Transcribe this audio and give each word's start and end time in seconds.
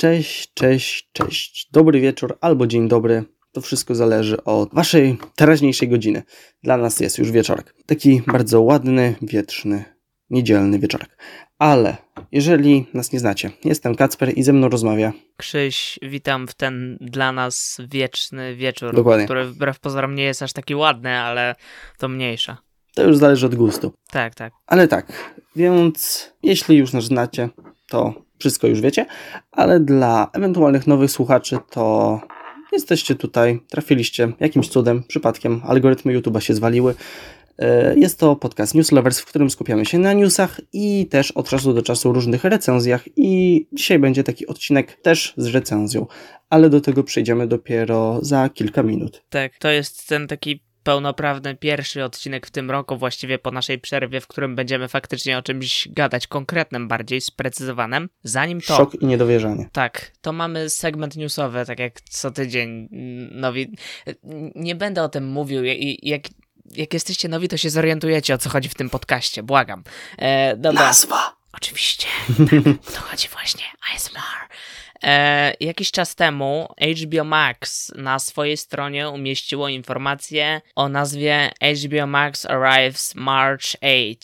Cześć, 0.00 0.52
cześć, 0.54 1.08
cześć. 1.12 1.68
Dobry 1.72 2.00
wieczór 2.00 2.38
albo 2.40 2.66
dzień 2.66 2.88
dobry. 2.88 3.24
To 3.52 3.60
wszystko 3.60 3.94
zależy 3.94 4.44
od 4.44 4.74
waszej 4.74 5.18
teraźniejszej 5.36 5.88
godziny. 5.88 6.22
Dla 6.62 6.76
nas 6.76 7.00
jest 7.00 7.18
już 7.18 7.30
wieczorek. 7.30 7.74
Taki 7.86 8.22
bardzo 8.26 8.60
ładny, 8.60 9.14
wietrzny, 9.22 9.84
niedzielny 10.30 10.78
wieczorek. 10.78 11.18
Ale 11.58 11.96
jeżeli 12.32 12.86
nas 12.94 13.12
nie 13.12 13.18
znacie, 13.18 13.50
jestem 13.64 13.94
Kacper 13.94 14.38
i 14.38 14.42
ze 14.42 14.52
mną 14.52 14.68
rozmawia. 14.68 15.12
Krzyś, 15.36 15.98
witam 16.02 16.48
w 16.48 16.54
ten 16.54 16.98
dla 17.00 17.32
nas 17.32 17.78
wieczny 17.88 18.56
wieczór, 18.56 18.94
Dokładnie. 18.94 19.24
który 19.24 19.44
wbrew 19.44 19.80
pozorom 19.80 20.14
nie 20.14 20.24
jest 20.24 20.42
aż 20.42 20.52
taki 20.52 20.74
ładny, 20.74 21.18
ale 21.18 21.54
to 21.98 22.08
mniejsza. 22.08 22.58
To 22.94 23.02
już 23.02 23.16
zależy 23.16 23.46
od 23.46 23.54
gustu. 23.54 23.92
Tak, 24.10 24.34
tak. 24.34 24.52
Ale 24.66 24.88
tak, 24.88 25.32
więc 25.56 26.30
jeśli 26.42 26.76
już 26.76 26.92
nas 26.92 27.04
znacie, 27.04 27.48
to 27.88 28.29
wszystko 28.40 28.66
już 28.66 28.80
wiecie, 28.80 29.06
ale 29.52 29.80
dla 29.80 30.30
ewentualnych 30.32 30.86
nowych 30.86 31.10
słuchaczy 31.10 31.58
to 31.70 32.20
jesteście 32.72 33.14
tutaj, 33.14 33.60
trafiliście 33.68 34.32
jakimś 34.40 34.68
cudem, 34.68 35.02
przypadkiem, 35.08 35.60
algorytmy 35.64 36.20
YouTube'a 36.20 36.40
się 36.40 36.54
zwaliły. 36.54 36.94
E, 37.58 37.98
Jest 37.98 38.18
to 38.18 38.36
podcast 38.36 38.74
News 38.74 38.92
Lovers, 38.92 39.20
w 39.20 39.24
którym 39.24 39.50
skupiamy 39.50 39.86
się 39.86 39.98
na 39.98 40.12
newsach 40.12 40.60
i 40.72 41.06
też 41.06 41.30
od 41.30 41.48
czasu 41.48 41.74
do 41.74 41.82
czasu 41.82 42.12
różnych 42.12 42.44
recenzjach 42.44 43.04
i 43.16 43.66
dzisiaj 43.72 43.98
będzie 43.98 44.24
taki 44.24 44.46
odcinek 44.46 45.00
też 45.02 45.34
z 45.36 45.46
recenzją, 45.46 46.06
ale 46.50 46.70
do 46.70 46.80
tego 46.80 47.04
przejdziemy 47.04 47.46
dopiero 47.46 48.18
za 48.22 48.48
kilka 48.48 48.82
minut. 48.82 49.22
Tak, 49.28 49.52
to 49.58 49.70
jest 49.70 50.08
ten 50.08 50.26
taki 50.26 50.69
pełnoprawny 50.82 51.56
pierwszy 51.56 52.04
odcinek 52.04 52.46
w 52.46 52.50
tym 52.50 52.70
roku, 52.70 52.96
właściwie 52.98 53.38
po 53.38 53.50
naszej 53.50 53.78
przerwie, 53.78 54.20
w 54.20 54.26
którym 54.26 54.56
będziemy 54.56 54.88
faktycznie 54.88 55.38
o 55.38 55.42
czymś 55.42 55.88
gadać 55.90 56.26
konkretnym, 56.26 56.88
bardziej 56.88 57.20
sprecyzowanym. 57.20 58.08
Zanim 58.24 58.60
to... 58.60 58.76
Szok 58.76 58.94
i 58.94 59.06
niedowierzanie. 59.06 59.68
Tak, 59.72 60.12
to 60.20 60.32
mamy 60.32 60.70
segment 60.70 61.16
newsowy, 61.16 61.64
tak 61.66 61.78
jak 61.78 62.00
co 62.00 62.30
tydzień 62.30 62.88
nowi. 63.30 63.72
Nie 64.54 64.74
będę 64.74 65.02
o 65.02 65.08
tym 65.08 65.26
mówił. 65.28 65.64
i- 65.64 65.98
Jak, 66.02 66.22
jak 66.76 66.94
jesteście 66.94 67.28
nowi, 67.28 67.48
to 67.48 67.56
się 67.56 67.70
zorientujecie 67.70 68.34
o 68.34 68.38
co 68.38 68.50
chodzi 68.50 68.68
w 68.68 68.74
tym 68.74 68.90
podcaście. 68.90 69.42
Błagam. 69.42 69.82
E, 70.18 70.56
dobra. 70.56 70.82
Nazwa! 70.82 71.36
Oczywiście. 71.52 72.06
Tak, 72.26 72.48
to 72.94 73.00
chodzi 73.00 73.28
właśnie. 73.28 73.64
ASMR. 73.94 74.20
E, 75.04 75.54
jakiś 75.60 75.90
czas 75.90 76.14
temu 76.14 76.68
HBO 77.02 77.24
Max 77.24 77.92
na 77.96 78.18
swojej 78.18 78.56
stronie 78.56 79.08
umieściło 79.08 79.68
informację 79.68 80.60
o 80.74 80.88
nazwie 80.88 81.50
HBO 81.84 82.06
Max 82.06 82.46
Arrives 82.46 83.14
March 83.14 83.76
8. 83.82 84.16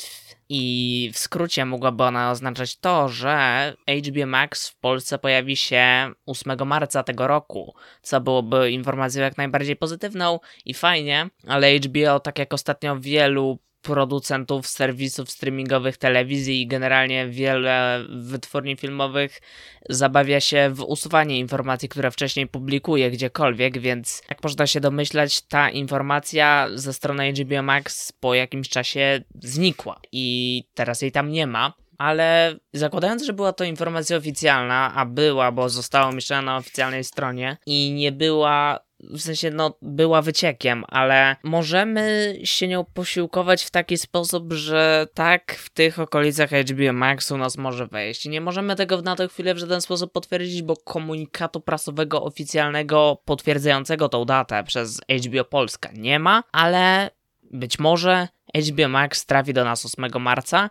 I 0.49 1.11
w 1.15 1.19
skrócie 1.19 1.65
mogłaby 1.65 2.05
ona 2.05 2.31
oznaczać 2.31 2.77
to, 2.77 3.09
że 3.09 3.75
HBO 4.07 4.27
Max 4.27 4.69
w 4.69 4.77
Polsce 4.77 5.19
pojawi 5.19 5.57
się 5.57 6.13
8 6.27 6.67
marca 6.67 7.03
tego 7.03 7.27
roku, 7.27 7.75
co 8.03 8.21
byłoby 8.21 8.71
informacją 8.71 9.23
jak 9.23 9.37
najbardziej 9.37 9.77
pozytywną 9.77 10.41
i 10.65 10.75
fajnie, 10.75 11.29
ale 11.49 11.77
HBO, 11.77 12.21
tak 12.21 12.39
jak 12.39 12.55
ostatnio 12.55 13.01
wielu 13.01 13.59
producentów 13.87 14.67
serwisów 14.67 15.31
streamingowych 15.31 15.97
telewizji 15.97 16.63
i 16.63 16.67
generalnie 16.67 17.27
wiele 17.29 18.05
wytwórni 18.09 18.77
filmowych 18.77 19.41
zabawia 19.89 20.41
się 20.41 20.71
w 20.71 20.83
usuwanie 20.83 21.39
informacji, 21.39 21.89
które 21.89 22.11
wcześniej 22.11 22.47
publikuje 22.47 23.11
gdziekolwiek, 23.11 23.79
więc 23.79 24.23
jak 24.31 24.43
można 24.43 24.67
się 24.67 24.81
domyślać, 24.81 25.41
ta 25.41 25.71
informacja 25.71 26.69
ze 26.75 26.93
strony 26.93 27.33
HBO 27.33 27.63
Max 27.63 28.13
po 28.13 28.35
jakimś 28.35 28.69
czasie 28.69 29.21
znikła 29.43 30.01
i 30.13 30.65
teraz 30.75 31.03
jej 31.03 31.13
tam 31.13 31.31
nie 31.31 31.47
ma. 31.47 31.73
Ale 31.99 32.57
zakładając, 32.73 33.25
że 33.25 33.33
była 33.33 33.53
to 33.53 33.65
informacja 33.65 34.17
oficjalna, 34.17 34.93
a 34.95 35.07
była, 35.07 35.53
bo 35.53 35.69
została 35.69 36.09
umieszczona 36.09 36.43
na 36.43 36.57
oficjalnej 36.57 37.05
stronie 37.05 37.57
i 37.67 37.93
nie 37.93 38.13
była 38.13 38.86
w 39.11 39.21
sensie, 39.21 39.51
no, 39.51 39.75
była 39.83 40.23
wyciekiem, 40.23 40.85
ale 40.89 41.37
możemy 41.43 42.37
się 42.45 42.69
nią 42.69 42.85
posiłkować 42.85 43.65
w 43.65 43.71
taki 43.71 43.99
sposób, 43.99 44.53
że 44.53 45.07
tak, 45.15 45.55
w 45.55 45.71
tych 45.71 45.99
okolicach 45.99 46.51
HBO 46.51 46.93
Max 46.93 47.31
u 47.31 47.37
nas 47.37 47.57
może 47.57 47.87
wejść. 47.87 48.27
Nie 48.27 48.41
możemy 48.41 48.77
tego 48.77 49.03
na 49.03 49.17
tę 49.17 49.29
chwilę 49.29 49.55
w 49.55 49.59
żaden 49.59 49.81
sposób 49.81 50.13
potwierdzić, 50.13 50.63
bo 50.63 50.77
komunikatu 50.77 51.61
prasowego 51.61 52.23
oficjalnego 52.23 53.23
potwierdzającego 53.25 54.09
tą 54.09 54.25
datę 54.25 54.65
przez 54.65 55.01
HBO 55.27 55.45
Polska 55.45 55.91
nie 55.95 56.19
ma, 56.19 56.43
ale 56.53 57.11
być 57.51 57.79
może 57.79 58.29
HBO 58.71 58.89
Max 58.89 59.27
trafi 59.27 59.53
do 59.53 59.65
nas 59.65 59.87
8 59.87 60.23
marca 60.23 60.71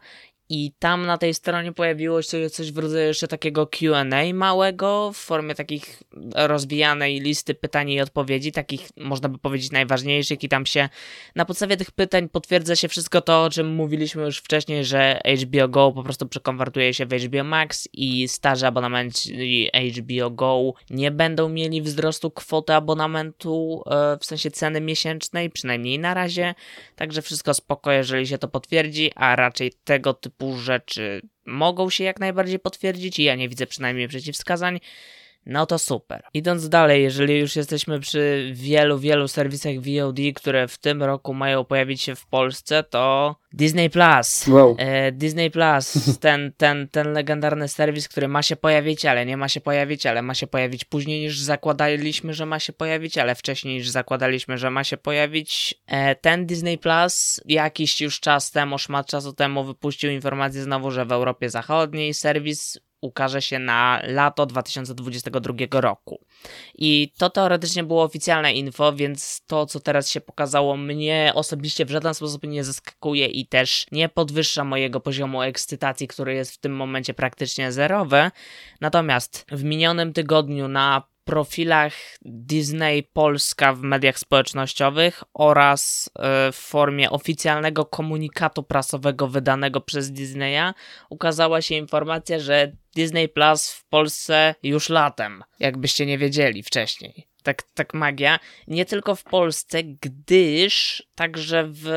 i 0.49 0.71
tam 0.79 1.05
na 1.05 1.17
tej 1.17 1.33
stronie 1.33 1.71
pojawiło 1.71 2.21
się 2.21 2.49
coś 2.49 2.71
w 2.71 2.77
rodzaju 2.77 3.07
jeszcze 3.07 3.27
takiego 3.27 3.67
QA 3.67 4.05
małego, 4.33 5.11
w 5.13 5.17
formie 5.17 5.55
takich 5.55 6.03
rozwijanej 6.35 7.19
listy 7.19 7.55
pytań 7.55 7.89
i 7.89 8.01
odpowiedzi, 8.01 8.51
takich 8.51 8.89
można 8.97 9.29
by 9.29 9.37
powiedzieć 9.37 9.71
najważniejszych, 9.71 10.43
i 10.43 10.49
tam 10.49 10.65
się 10.65 10.89
na 11.35 11.45
podstawie 11.45 11.77
tych 11.77 11.91
pytań 11.91 12.29
potwierdza 12.29 12.75
się 12.75 12.87
wszystko 12.87 13.21
to, 13.21 13.43
o 13.43 13.49
czym 13.49 13.67
mówiliśmy 13.67 14.23
już 14.23 14.37
wcześniej, 14.37 14.85
że 14.85 15.21
HBO 15.41 15.67
Go 15.67 15.91
po 15.91 16.03
prostu 16.03 16.27
przekonwertuje 16.27 16.93
się 16.93 17.05
w 17.05 17.13
HBO 17.13 17.43
Max 17.43 17.89
i 17.93 18.27
starzy 18.27 18.67
abonamenci 18.67 19.69
HBO 19.99 20.31
Go 20.31 20.73
nie 20.89 21.11
będą 21.11 21.49
mieli 21.49 21.81
wzrostu 21.81 22.31
kwoty 22.31 22.73
abonamentu 22.73 23.83
e, 23.85 24.17
w 24.17 24.25
sensie 24.25 24.51
ceny 24.51 24.81
miesięcznej, 24.81 25.49
przynajmniej 25.49 25.99
na 25.99 26.13
razie. 26.13 26.55
Także 26.95 27.21
wszystko 27.21 27.53
spoko, 27.53 27.91
jeżeli 27.91 28.27
się 28.27 28.37
to 28.37 28.47
potwierdzi, 28.47 29.11
a 29.15 29.35
raczej 29.35 29.73
tego 29.83 30.13
typu 30.13 30.34
rzeczy 30.57 31.21
mogą 31.45 31.89
się 31.89 32.03
jak 32.03 32.19
najbardziej 32.19 32.59
potwierdzić 32.59 33.19
i 33.19 33.23
ja 33.23 33.35
nie 33.35 33.49
widzę 33.49 33.67
przynajmniej 33.67 34.07
przeciwwskazań. 34.07 34.79
No 35.45 35.65
to 35.65 35.79
super. 35.79 36.23
Idąc 36.33 36.69
dalej, 36.69 37.03
jeżeli 37.03 37.39
już 37.39 37.55
jesteśmy 37.55 37.99
przy 37.99 38.51
wielu, 38.53 38.99
wielu 38.99 39.27
serwisach 39.27 39.73
VOD, 39.79 40.19
które 40.35 40.67
w 40.67 40.77
tym 40.77 41.03
roku 41.03 41.33
mają 41.33 41.63
pojawić 41.63 42.01
się 42.01 42.15
w 42.15 42.25
Polsce, 42.25 42.83
to 42.83 43.35
Disney 43.53 43.89
Plus. 43.89 44.47
Wow. 44.47 44.75
E, 44.79 45.11
Disney 45.11 45.51
Plus, 45.51 45.93
ten, 46.19 46.51
ten, 46.57 46.87
ten 46.87 47.13
legendarny 47.13 47.67
serwis, 47.67 48.07
który 48.07 48.27
ma 48.27 48.41
się 48.41 48.55
pojawić, 48.55 49.05
ale 49.05 49.25
nie 49.25 49.37
ma 49.37 49.49
się 49.49 49.61
pojawić, 49.61 50.05
ale 50.05 50.21
ma 50.21 50.33
się 50.33 50.47
pojawić 50.47 50.85
później 50.85 51.21
niż 51.21 51.39
zakładaliśmy, 51.39 52.33
że 52.33 52.45
ma 52.45 52.59
się 52.59 52.73
pojawić, 52.73 53.17
ale 53.17 53.35
wcześniej 53.35 53.75
niż 53.75 53.89
zakładaliśmy, 53.89 54.57
że 54.57 54.71
ma 54.71 54.83
się 54.83 54.97
pojawić. 54.97 55.75
E, 55.87 56.15
ten 56.15 56.45
Disney 56.45 56.77
Plus 56.77 57.41
jakiś 57.45 58.01
już 58.01 58.19
czas 58.19 58.51
temu, 58.51 58.77
szmat 58.77 59.07
czasu 59.07 59.33
temu 59.33 59.63
wypuścił 59.63 60.11
informację 60.11 60.63
znowu, 60.63 60.91
że 60.91 61.05
w 61.05 61.11
Europie 61.11 61.49
Zachodniej 61.49 62.13
serwis 62.13 62.79
ukaże 63.05 63.41
się 63.41 63.59
na 63.59 64.01
lato 64.03 64.45
2022 64.45 65.81
roku. 65.81 66.25
I 66.75 67.11
to 67.17 67.29
teoretycznie 67.29 67.83
było 67.83 68.03
oficjalne 68.03 68.53
info, 68.53 68.93
więc 68.93 69.41
to, 69.47 69.65
co 69.65 69.79
teraz 69.79 70.09
się 70.09 70.21
pokazało, 70.21 70.77
mnie 70.77 71.31
osobiście 71.35 71.85
w 71.85 71.89
żaden 71.89 72.13
sposób 72.13 72.43
nie 72.43 72.63
zaskakuje 72.63 73.25
i 73.25 73.47
też 73.47 73.85
nie 73.91 74.09
podwyższa 74.09 74.63
mojego 74.63 74.99
poziomu 74.99 75.41
ekscytacji, 75.41 76.07
który 76.07 76.33
jest 76.33 76.51
w 76.51 76.57
tym 76.57 76.75
momencie 76.75 77.13
praktycznie 77.13 77.71
zerowy. 77.71 78.31
Natomiast 78.81 79.45
w 79.51 79.63
minionym 79.63 80.13
tygodniu 80.13 80.67
na 80.67 81.14
profilach 81.25 81.93
Disney 82.21 83.03
Polska 83.03 83.73
w 83.73 83.81
mediach 83.81 84.19
społecznościowych 84.19 85.23
oraz 85.33 86.09
e, 86.19 86.51
w 86.51 86.55
formie 86.55 87.09
oficjalnego 87.09 87.85
komunikatu 87.85 88.63
prasowego 88.63 89.27
wydanego 89.27 89.81
przez 89.81 90.11
Disneya 90.11 90.73
ukazała 91.09 91.61
się 91.61 91.75
informacja, 91.75 92.39
że 92.39 92.71
Disney 92.95 93.29
Plus 93.29 93.71
w 93.71 93.85
Polsce 93.85 94.55
już 94.63 94.89
latem, 94.89 95.43
jakbyście 95.59 96.05
nie 96.05 96.17
wiedzieli 96.17 96.63
wcześniej. 96.63 97.34
Tak, 97.45 97.63
tak 97.63 97.93
magia. 97.93 98.39
Nie 98.67 98.85
tylko 98.85 99.15
w 99.15 99.23
Polsce, 99.23 99.83
gdyż 99.83 101.03
także 101.15 101.67
w 101.71 101.89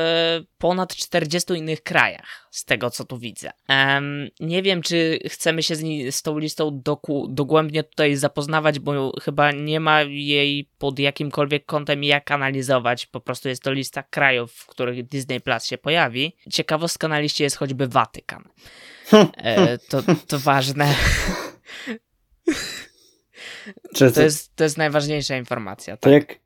ponad 0.57 0.95
40 0.95 1.53
innych 1.53 1.83
krajach, 1.83 2.47
z 2.51 2.65
tego 2.65 2.89
co 2.89 3.05
tu 3.05 3.17
widzę. 3.17 3.51
Em, 3.67 4.29
nie 4.39 4.61
wiem, 4.61 4.81
czy 4.81 5.19
chcemy 5.27 5.63
się 5.63 5.75
z, 5.75 5.83
ni- 5.83 6.11
z 6.11 6.21
tą 6.21 6.37
listą 6.37 6.81
doku- 6.85 7.27
dogłębnie 7.29 7.83
tutaj 7.83 8.15
zapoznawać, 8.15 8.79
bo 8.79 9.13
chyba 9.21 9.51
nie 9.51 9.79
ma 9.79 10.01
jej 10.01 10.69
pod 10.77 10.99
jakimkolwiek 10.99 11.65
kątem 11.65 12.03
jak 12.03 12.31
analizować. 12.31 13.05
Po 13.05 13.21
prostu 13.21 13.49
jest 13.49 13.63
to 13.63 13.71
lista 13.71 14.03
krajów, 14.03 14.53
w 14.53 14.65
których 14.65 15.07
Disney 15.07 15.41
Plus 15.41 15.65
się 15.65 15.77
pojawi. 15.77 16.35
Ciekawostka 16.51 17.07
na 17.07 17.19
liście 17.19 17.43
jest 17.43 17.57
choćby 17.57 17.87
Watykan. 17.87 18.43
E, 19.37 19.77
to, 19.77 20.03
to 20.27 20.39
ważne. 20.39 20.95
Czy 23.95 24.11
To 24.11 24.21
jest, 24.21 24.55
to 24.55 24.63
jest 24.63 24.77
najważniejsza 24.77 25.37
informacja. 25.37 25.97
To 25.97 26.01
Tak? 26.01 26.13
jak 26.13 26.39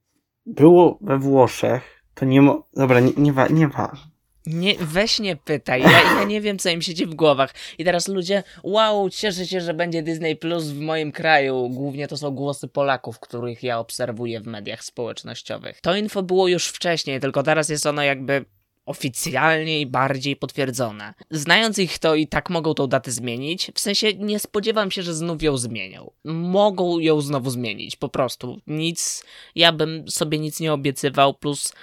było 0.46 0.98
we 1.02 1.18
Włoszech, 1.18 2.04
to 2.14 2.26
nie 2.26 2.42
mo... 2.42 2.68
Dobra, 2.74 3.00
nie, 3.00 3.12
nie, 3.18 3.34
wa... 3.34 3.48
nie 3.48 3.68
ważne. 3.68 4.14
Nie, 4.46 4.76
weź 4.80 5.20
nie 5.20 5.36
pytaj, 5.36 5.82
ja, 5.82 5.90
ja 5.92 6.24
nie 6.24 6.42
wiem 6.42 6.60
co 6.60 6.70
im 6.70 6.82
siedzi 6.82 7.06
w 7.06 7.16
głowach. 7.16 7.54
I 7.78 7.86
teraz 7.86 8.08
ludzie, 8.08 8.44
wow, 8.64 9.10
cieszę 9.10 9.46
się, 9.48 9.62
że 9.62 9.74
będzie 9.74 10.04
Disney 10.04 10.36
Plus 10.36 10.64
w 10.64 10.80
moim 10.80 11.12
kraju. 11.12 11.70
Głównie 11.70 12.08
to 12.08 12.18
są 12.18 12.32
głosy 12.32 12.68
Polaków, 12.68 13.20
których 13.20 13.64
ja 13.64 13.80
obserwuję 13.80 14.42
w 14.42 14.48
mediach 14.48 14.84
społecznościowych. 14.84 15.82
To 15.82 15.96
info 15.96 16.24
było 16.24 16.48
już 16.48 16.68
wcześniej, 16.68 17.20
tylko 17.20 17.44
teraz 17.44 17.70
jest 17.70 17.86
ono 17.86 18.04
jakby 18.04 18.46
oficjalnie 18.86 19.82
i 19.82 19.86
bardziej 19.86 20.36
potwierdzone. 20.36 21.14
Znając 21.32 21.80
ich, 21.80 22.00
to 22.00 22.16
i 22.16 22.28
tak 22.28 22.50
mogą 22.50 22.74
tą 22.74 22.88
datę 22.88 23.12
zmienić. 23.12 23.72
W 23.76 23.80
sensie 23.80 24.14
nie 24.14 24.40
spodziewam 24.40 24.92
się, 24.92 25.04
że 25.04 25.14
znów 25.14 25.44
ją 25.44 25.58
zmienią. 25.58 26.12
Mogą 26.24 27.00
ją 27.00 27.22
znowu 27.22 27.50
zmienić, 27.50 27.96
po 27.96 28.10
prostu. 28.10 28.62
Nic, 28.68 29.24
ja 29.56 29.72
bym 29.72 30.10
sobie 30.10 30.40
nic 30.40 30.60
nie 30.60 30.74
obiecywał, 30.74 31.34
plus 31.34 31.74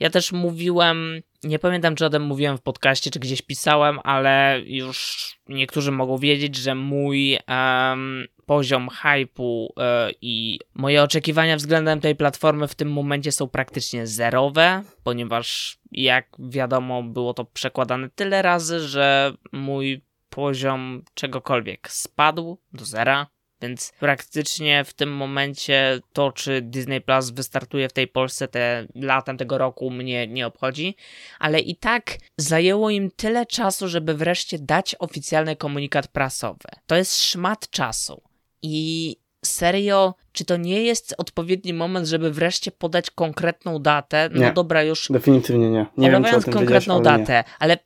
ja 0.00 0.10
też 0.10 0.32
mówiłem, 0.32 1.22
nie 1.46 1.58
pamiętam 1.58 1.94
czy 1.94 2.06
o 2.06 2.10
tym 2.10 2.22
mówiłem 2.22 2.58
w 2.58 2.62
podcaście, 2.62 3.10
czy 3.10 3.20
gdzieś 3.20 3.42
pisałem, 3.42 3.98
ale 4.04 4.60
już 4.66 5.28
niektórzy 5.48 5.92
mogą 5.92 6.18
wiedzieć, 6.18 6.56
że 6.56 6.74
mój 6.74 7.38
um, 7.48 8.26
poziom 8.46 8.88
hypu 8.88 9.74
e, 9.78 10.10
i 10.20 10.58
moje 10.74 11.02
oczekiwania 11.02 11.56
względem 11.56 12.00
tej 12.00 12.16
platformy 12.16 12.68
w 12.68 12.74
tym 12.74 12.92
momencie 12.92 13.32
są 13.32 13.48
praktycznie 13.48 14.06
zerowe, 14.06 14.82
ponieważ 15.02 15.78
jak 15.92 16.28
wiadomo 16.38 17.02
było 17.02 17.34
to 17.34 17.44
przekładane 17.44 18.10
tyle 18.10 18.42
razy, 18.42 18.80
że 18.80 19.32
mój 19.52 20.04
poziom 20.30 21.02
czegokolwiek 21.14 21.90
spadł 21.90 22.58
do 22.72 22.84
zera. 22.84 23.26
Więc 23.62 23.92
praktycznie 24.00 24.84
w 24.84 24.94
tym 24.94 25.16
momencie 25.16 26.00
to, 26.12 26.32
czy 26.32 26.62
Disney 26.62 27.00
Plus 27.00 27.30
wystartuje 27.30 27.88
w 27.88 27.92
tej 27.92 28.08
Polsce 28.08 28.48
te 28.48 28.86
latem 28.94 29.36
tego 29.36 29.58
roku 29.58 29.90
mnie 29.90 30.26
nie 30.26 30.46
obchodzi, 30.46 30.96
ale 31.38 31.60
i 31.60 31.76
tak 31.76 32.18
zajęło 32.36 32.90
im 32.90 33.10
tyle 33.10 33.46
czasu, 33.46 33.88
żeby 33.88 34.14
wreszcie 34.14 34.58
dać 34.58 34.96
oficjalny 34.98 35.56
komunikat 35.56 36.08
prasowy. 36.08 36.68
To 36.86 36.96
jest 36.96 37.22
szmat 37.24 37.70
czasu. 37.70 38.22
I 38.62 39.16
serio, 39.44 40.14
czy 40.32 40.44
to 40.44 40.56
nie 40.56 40.82
jest 40.82 41.14
odpowiedni 41.18 41.72
moment, 41.72 42.06
żeby 42.06 42.30
wreszcie 42.30 42.70
podać 42.70 43.10
konkretną 43.10 43.78
datę? 43.78 44.28
No 44.32 44.40
Nie. 44.40 44.52
dobra, 44.52 44.82
już 44.82 45.08
Definitywnie 45.10 45.70
nie. 45.70 45.86
Nie 45.96 46.10
wiem, 46.10 46.24
konkretną 46.52 46.94
ale 46.94 47.04
datę, 47.04 47.44
ale 47.58 47.78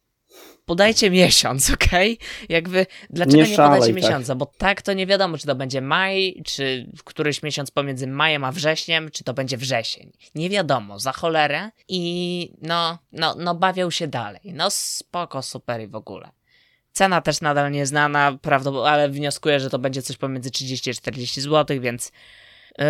podajcie 0.70 1.10
miesiąc, 1.10 1.70
okej? 1.74 2.18
Jakby, 2.48 2.86
dlaczego 3.10 3.36
Nie 3.42 3.50
nie, 3.50 3.56
podacie 3.56 3.86
tak. 3.86 3.94
miesiąca? 3.94 4.34
Bo 4.34 4.46
tak 4.46 4.82
to 4.82 4.92
nie 4.92 5.06
wiadomo, 5.06 5.38
czy 5.38 5.46
to 5.46 5.54
będzie 5.54 5.80
maj, 5.80 6.42
czy 6.46 6.86
któryś 7.04 7.42
miesiąc 7.42 7.70
pomiędzy 7.70 8.06
majem 8.06 8.44
a 8.44 8.52
wrześniem, 8.52 9.10
czy 9.10 9.24
to 9.24 9.34
będzie 9.34 9.56
wrzesień. 9.56 10.12
Nie 10.34 10.50
wiadomo, 10.50 10.98
za 10.98 11.12
cholerę 11.12 11.70
i 11.88 12.52
no, 12.62 12.98
no, 13.12 13.34
no 13.38 13.54
bawią 13.54 13.90
się 13.90 14.08
dalej. 14.08 14.40
No 14.44 14.70
spoko, 14.70 15.42
super 15.42 15.80
i 15.80 15.86
w 15.86 15.94
ogóle. 15.94 16.30
Cena 16.92 17.20
też 17.20 17.40
nadal 17.40 17.72
nieznana, 17.72 18.38
prawdopodobnie, 18.42 18.90
ale 18.90 19.08
wnioskuję, 19.08 19.60
że 19.60 19.70
to 19.70 19.78
będzie 19.78 20.02
coś 20.02 20.16
pomiędzy 20.16 20.50
30 20.50 20.90
a 20.90 20.94
40 20.94 21.40
zł, 21.40 21.80
więc 21.80 22.12
yy, 22.78 22.84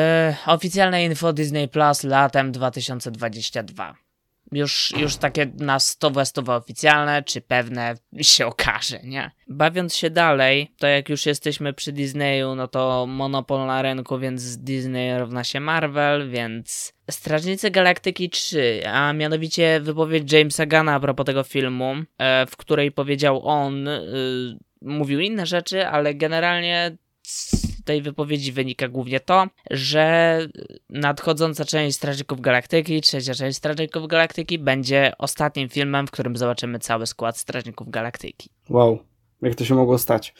oficjalne 0.46 1.04
info 1.04 1.32
Disney 1.32 1.68
Plus 1.68 2.04
latem 2.04 2.52
2022. 2.52 4.09
Już, 4.52 4.92
już 4.96 5.16
takie 5.16 5.52
na 5.58 5.78
100 5.78 6.24
100 6.24 6.56
oficjalne, 6.56 7.22
czy 7.22 7.40
pewne 7.40 7.94
się 8.20 8.46
okaże, 8.46 9.00
nie? 9.04 9.30
Bawiąc 9.48 9.94
się 9.94 10.10
dalej, 10.10 10.74
to 10.78 10.86
jak 10.86 11.08
już 11.08 11.26
jesteśmy 11.26 11.72
przy 11.72 11.92
Disneyu, 11.92 12.54
no 12.54 12.68
to 12.68 13.06
monopol 13.08 13.66
na 13.66 13.82
rynku, 13.82 14.18
więc 14.18 14.56
Disney 14.56 15.18
równa 15.18 15.44
się 15.44 15.60
Marvel, 15.60 16.30
więc 16.30 16.92
Strażnicy 17.10 17.70
Galaktyki 17.70 18.30
3, 18.30 18.82
a 18.86 19.12
mianowicie 19.12 19.80
wypowiedź 19.80 20.32
Jamesa 20.32 20.66
Gana 20.66 20.94
a 20.94 21.00
propos 21.00 21.26
tego 21.26 21.42
filmu, 21.42 21.94
e, 22.18 22.46
w 22.46 22.56
której 22.56 22.92
powiedział 22.92 23.46
on, 23.48 23.88
y, 23.88 24.58
mówił 24.82 25.20
inne 25.20 25.46
rzeczy, 25.46 25.86
ale 25.86 26.14
generalnie 26.14 26.96
tej 27.84 28.02
wypowiedzi 28.02 28.52
wynika 28.52 28.88
głównie 28.88 29.20
to, 29.20 29.46
że 29.70 30.38
nadchodząca 30.90 31.64
część 31.64 31.96
Strażników 31.96 32.40
Galaktyki, 32.40 33.00
trzecia 33.00 33.34
część 33.34 33.58
Strażników 33.58 34.06
Galaktyki 34.08 34.58
będzie 34.58 35.12
ostatnim 35.18 35.68
filmem, 35.68 36.06
w 36.06 36.10
którym 36.10 36.36
zobaczymy 36.36 36.78
cały 36.78 37.06
skład 37.06 37.38
Strażników 37.38 37.90
Galaktyki. 37.90 38.50
Wow, 38.68 38.98
jak 39.42 39.54
to 39.54 39.64
się 39.64 39.74
mogło 39.74 39.98
stać? 39.98 40.34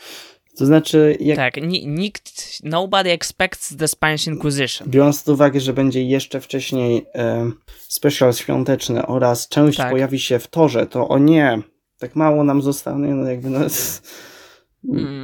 To 0.58 0.66
znaczy, 0.66 1.16
jak 1.20 1.36
Tak, 1.36 1.56
ni- 1.56 1.86
nikt, 1.86 2.32
nobody 2.64 3.10
expects 3.10 3.76
the 3.76 3.88
Spanish 3.88 4.26
Inquisition. 4.26 4.88
biorąc 4.90 5.22
pod 5.22 5.34
uwagę, 5.34 5.60
że 5.60 5.72
będzie 5.72 6.02
jeszcze 6.02 6.40
wcześniej 6.40 7.06
e, 7.14 7.50
special 7.78 8.32
świąteczny 8.32 9.06
oraz 9.06 9.48
część 9.48 9.78
Tak. 9.78 9.90
pojawi 9.90 10.18
się 10.20 10.38
w 10.38 10.46
torze, 10.46 10.86
to 10.86 11.08
o 11.08 11.18
nie, 11.18 11.62
tak 11.98 12.16
mało 12.16 12.44
nam 12.44 12.62
zostanie, 12.62 13.08
no 13.14 13.30
jakby 13.30 13.50
no, 13.50 13.56
Mm. 13.58 13.70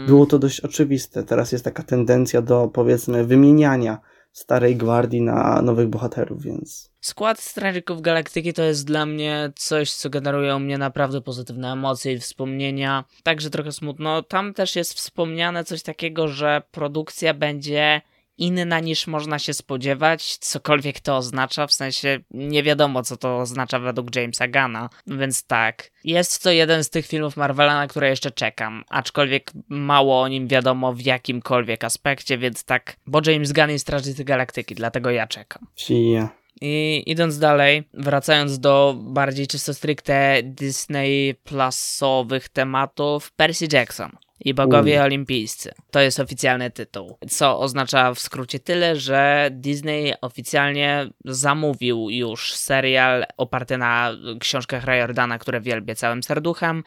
Było 0.07 0.27
to 0.27 0.39
dość 0.39 0.61
oczywiste. 0.61 1.23
Teraz 1.23 1.53
jest 1.53 1.65
taka 1.65 1.83
tendencja 1.83 2.43
do 2.43 2.69
powiedzmy 2.69 3.25
wymieniania 3.25 3.99
starej 4.33 4.77
gwardii 4.77 5.23
na 5.23 5.63
nowych 5.63 5.89
bohaterów, 5.89 6.43
więc 6.43 6.91
Skład 7.01 7.41
Strażników 7.41 8.01
Galaktyki 8.01 8.53
to 8.53 8.63
jest 8.63 8.87
dla 8.87 9.07
mnie 9.07 9.53
coś, 9.57 9.93
co 9.93 10.11
generuje 10.11 10.57
u 10.57 10.59
mnie 10.59 10.79
naprawdę 10.79 11.21
pozytywne 11.21 11.73
emocje 11.73 12.13
i 12.13 12.19
wspomnienia. 12.19 13.05
Także 13.23 13.51
trochę 13.51 13.73
smutno. 13.73 14.23
Tam 14.23 14.55
też 14.55 14.77
jest 14.77 14.95
wspomniane 14.95 15.65
coś 15.65 15.83
takiego, 15.83 16.29
że 16.29 16.63
produkcja 16.71 17.35
będzie 17.35 18.01
inna 18.39 18.81
niż 18.81 19.07
można 19.07 19.39
się 19.39 19.55
spodziewać, 19.55 20.37
cokolwiek 20.37 21.01
to 21.01 21.17
oznacza, 21.17 21.67
w 21.67 21.73
sensie 21.73 22.19
nie 22.31 22.63
wiadomo, 22.63 23.03
co 23.03 23.17
to 23.17 23.39
oznacza 23.39 23.79
według 23.79 24.17
Jamesa 24.17 24.49
Gana, 24.49 24.89
więc 25.07 25.47
tak. 25.47 25.91
Jest 26.05 26.43
to 26.43 26.51
jeden 26.51 26.85
z 26.85 26.91
tych 26.91 27.07
filmów 27.07 27.37
Marvela, 27.37 27.75
na 27.75 27.87
które 27.87 28.09
jeszcze 28.09 28.31
czekam, 28.31 28.85
aczkolwiek 28.89 29.53
mało 29.69 30.21
o 30.21 30.29
nim 30.29 30.49
wiadomo 30.49 30.93
w 30.93 31.01
jakimkolwiek 31.01 31.85
aspekcie, 31.85 32.39
więc 32.39 32.65
tak, 32.65 32.97
bo 33.07 33.21
James 33.27 33.53
Gunn 33.53 33.71
jest 33.71 33.85
Strażnicy 33.85 34.25
Galaktyki, 34.25 34.75
dlatego 34.75 35.11
ja 35.11 35.27
czekam. 35.27 35.67
si 35.77 36.19
I 36.61 37.03
idąc 37.07 37.39
dalej, 37.39 37.89
wracając 37.95 38.59
do 38.59 38.97
bardziej 38.99 39.47
czysto 39.47 39.75
stricte 39.75 40.43
Disney 40.43 41.35
Plusowych 41.35 42.49
tematów, 42.49 43.33
Percy 43.33 43.69
Jackson 43.73 44.11
i 44.41 44.55
Bogowie 44.55 45.03
Olimpijscy. 45.03 45.73
To 45.91 46.01
jest 46.01 46.21
oficjalny 46.21 46.71
tytuł, 46.71 47.19
co 47.29 47.61
oznacza 47.61 48.15
w 48.15 48.19
skrócie 48.21 48.59
tyle, 48.59 48.97
że 48.97 49.49
Disney 49.53 50.15
oficjalnie 50.21 51.11
zamówił 51.25 52.11
już 52.11 52.55
serial 52.55 53.25
oparty 53.37 53.79
na 53.79 54.13
książkach 54.41 54.85
Riordana, 54.85 55.39
które 55.39 55.61
wielbię 55.61 55.95
całym 55.95 56.23
serduchem. 56.23 56.83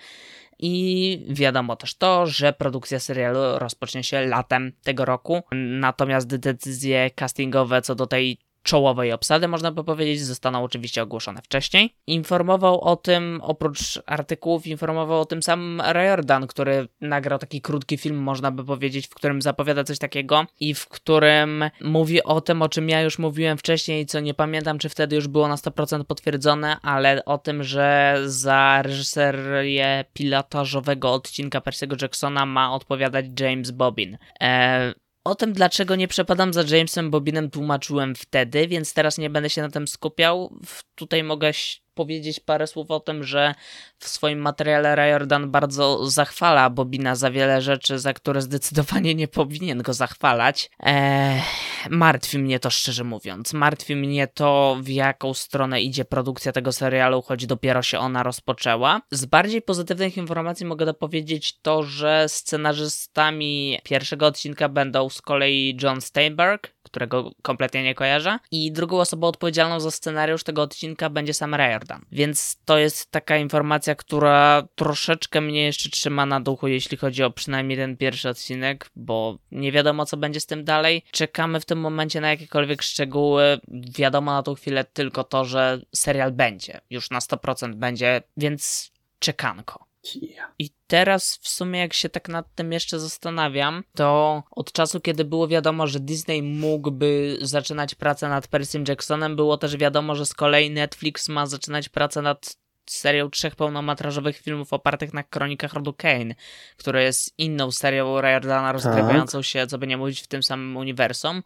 I 0.62 1.26
wiadomo 1.30 1.76
też 1.76 1.96
to, 1.98 2.28
że 2.28 2.54
produkcja 2.54 3.00
serialu 3.00 3.40
rozpocznie 3.60 4.04
się 4.04 4.28
latem 4.28 4.72
tego 4.84 5.06
roku. 5.06 5.42
Natomiast 5.52 6.36
decyzje 6.36 7.10
castingowe 7.12 7.82
co 7.82 7.96
do 7.96 8.08
tej 8.08 8.38
czołowej 8.70 9.12
obsady, 9.12 9.48
można 9.48 9.72
by 9.72 9.84
powiedzieć, 9.84 10.22
zostaną 10.22 10.64
oczywiście 10.64 11.04
ogłoszone 11.04 11.42
wcześniej. 11.42 11.96
Informował 12.08 12.82
o 12.82 12.96
tym, 12.96 13.40
oprócz 13.44 14.02
artykułów, 14.06 14.68
informował 14.68 15.22
o 15.22 15.26
tym 15.26 15.44
sam 15.44 15.82
Riordan, 15.94 16.48
który 16.48 16.88
nagrał 17.02 17.40
taki 17.40 17.62
krótki 17.62 17.98
film, 17.98 18.18
można 18.18 18.52
by 18.52 18.66
powiedzieć, 18.66 19.08
w 19.08 19.14
którym 19.16 19.42
zapowiada 19.42 19.84
coś 19.84 20.00
takiego 20.00 20.46
i 20.60 20.74
w 20.74 20.88
którym 20.88 21.64
mówi 21.82 22.24
o 22.24 22.42
tym, 22.42 22.62
o 22.62 22.70
czym 22.70 22.90
ja 22.90 23.02
już 23.02 23.20
mówiłem 23.20 23.58
wcześniej, 23.58 24.06
co 24.06 24.20
nie 24.20 24.34
pamiętam, 24.34 24.80
czy 24.80 24.90
wtedy 24.90 25.16
już 25.16 25.28
było 25.28 25.48
na 25.48 25.56
100% 25.56 26.04
potwierdzone, 26.04 26.78
ale 26.82 27.26
o 27.26 27.38
tym, 27.38 27.64
że 27.64 28.18
za 28.26 28.82
reżyserię 28.82 30.06
pilotażowego 30.14 31.14
odcinka 31.14 31.60
Percy'ego 31.60 32.02
Jacksona 32.02 32.46
ma 32.46 32.74
odpowiadać 32.74 33.26
James 33.40 33.72
Bobbin. 33.72 34.18
Eee, 34.40 34.94
o 35.24 35.36
tym, 35.36 35.54
dlaczego 35.54 35.96
nie 35.96 36.08
przepadam 36.08 36.54
za 36.54 36.62
Jamesem 36.62 37.12
Bobinem, 37.12 37.50
tłumaczyłem 37.50 38.16
wtedy, 38.16 38.68
więc 38.68 38.94
teraz 38.94 39.18
nie 39.18 39.30
będę 39.30 39.50
się 39.50 39.62
na 39.62 39.70
tym 39.70 39.88
skupiał. 39.88 40.54
Tutaj 40.96 41.24
mogę 41.24 41.54
powiedzieć 42.00 42.40
parę 42.40 42.68
słów 42.68 42.92
o 42.92 43.00
tym, 43.00 43.24
że 43.24 43.56
w 43.98 44.08
swoim 44.08 44.40
materiale 44.40 44.96
Riordan 44.96 45.52
bardzo 45.52 46.10
zachwala 46.10 46.70
Bobina 46.70 47.16
za 47.16 47.32
wiele 47.32 47.62
rzeczy, 47.62 48.00
za 48.00 48.14
które 48.14 48.42
zdecydowanie 48.42 49.16
nie 49.16 49.28
powinien 49.28 49.82
go 49.82 49.94
zachwalać. 49.94 50.70
Eee, 50.80 51.42
martwi 51.90 52.40
mnie 52.40 52.60
to 52.60 52.70
szczerze 52.70 53.04
mówiąc. 53.04 53.54
Martwi 53.54 53.96
mnie 53.96 54.28
to, 54.28 54.78
w 54.82 54.90
jaką 54.90 55.34
stronę 55.34 55.82
idzie 55.82 56.06
produkcja 56.06 56.52
tego 56.52 56.72
serialu, 56.72 57.22
choć 57.22 57.46
dopiero 57.46 57.82
się 57.82 58.00
ona 58.00 58.24
rozpoczęła. 58.24 59.02
Z 59.12 59.26
bardziej 59.26 59.62
pozytywnych 59.62 60.18
informacji 60.18 60.66
mogę 60.66 60.86
dopowiedzieć 60.86 61.60
to, 61.62 61.84
że 61.84 62.26
scenarzystami 62.28 63.80
pierwszego 63.84 64.26
odcinka 64.26 64.70
będą 64.70 65.10
z 65.10 65.22
kolei 65.22 65.78
John 65.84 66.02
Steinberg, 66.02 66.79
którego 66.92 67.32
kompletnie 67.42 67.84
nie 67.84 67.96
kojarzę, 67.96 68.40
i 68.52 68.72
drugą 68.72 69.00
osobą 69.00 69.28
odpowiedzialną 69.28 69.80
za 69.80 69.92
scenariusz 69.92 70.44
tego 70.44 70.62
odcinka 70.62 71.10
będzie 71.10 71.34
sam 71.34 71.56
Riordan. 71.56 72.06
Więc 72.12 72.58
to 72.66 72.78
jest 72.78 73.12
taka 73.12 73.38
informacja, 73.38 73.96
która 73.96 74.64
troszeczkę 74.76 75.42
mnie 75.42 75.64
jeszcze 75.64 75.90
trzyma 75.90 76.26
na 76.26 76.40
duchu, 76.40 76.68
jeśli 76.68 76.98
chodzi 76.98 77.24
o 77.24 77.32
przynajmniej 77.32 77.78
ten 77.78 77.98
pierwszy 77.98 78.30
odcinek, 78.30 78.90
bo 78.96 79.38
nie 79.52 79.72
wiadomo, 79.72 80.06
co 80.06 80.18
będzie 80.18 80.40
z 80.40 80.46
tym 80.46 80.64
dalej. 80.64 81.04
Czekamy 81.12 81.60
w 81.60 81.66
tym 81.66 81.80
momencie 81.80 82.22
na 82.22 82.30
jakiekolwiek 82.30 82.82
szczegóły. 82.82 83.60
Wiadomo 83.98 84.32
na 84.34 84.44
tą 84.44 84.56
chwilę 84.56 84.84
tylko 84.84 85.24
to, 85.24 85.46
że 85.46 85.82
serial 85.96 86.32
będzie. 86.32 86.82
Już 86.90 87.10
na 87.10 87.20
100% 87.20 87.76
będzie, 87.76 88.22
więc 88.38 88.92
czekanko. 89.20 89.89
Yeah. 90.16 90.52
I 90.60 90.70
teraz 90.88 91.40
w 91.42 91.50
sumie 91.50 91.80
jak 91.80 91.94
się 91.94 92.10
tak 92.10 92.30
nad 92.30 92.56
tym 92.56 92.72
jeszcze 92.72 93.00
zastanawiam, 93.00 93.84
to 93.96 94.44
od 94.52 94.72
czasu 94.72 95.02
kiedy 95.02 95.26
było 95.26 95.48
wiadomo, 95.48 95.88
że 95.88 96.00
Disney 96.00 96.42
mógłby 96.42 97.38
zaczynać 97.42 97.96
pracę 97.96 98.30
nad 98.30 98.48
Percym 98.48 98.84
Jacksonem, 98.88 99.36
było 99.36 99.58
też 99.58 99.78
wiadomo, 99.78 100.16
że 100.16 100.26
z 100.26 100.34
kolei 100.34 100.72
Netflix 100.72 101.30
ma 101.30 101.46
zaczynać 101.46 101.90
pracę 101.90 102.22
nad 102.22 102.60
serią 102.90 103.30
trzech 103.30 103.56
pełnometrażowych 103.56 104.38
filmów 104.38 104.74
opartych 104.74 105.14
na 105.14 105.24
kronikach 105.24 105.74
rodu 105.74 105.94
Kane, 105.94 106.36
która 106.78 107.02
jest 107.02 107.34
inną 107.38 107.72
serią 107.72 108.22
Riordana 108.22 108.72
rozgrywającą 108.72 109.42
się, 109.42 109.68
co 109.68 109.78
by 109.78 109.88
nie 109.88 109.98
mówić, 109.98 110.22
w 110.22 110.28
tym 110.28 110.44
samym 110.44 110.78
uniwersum. 110.78 111.44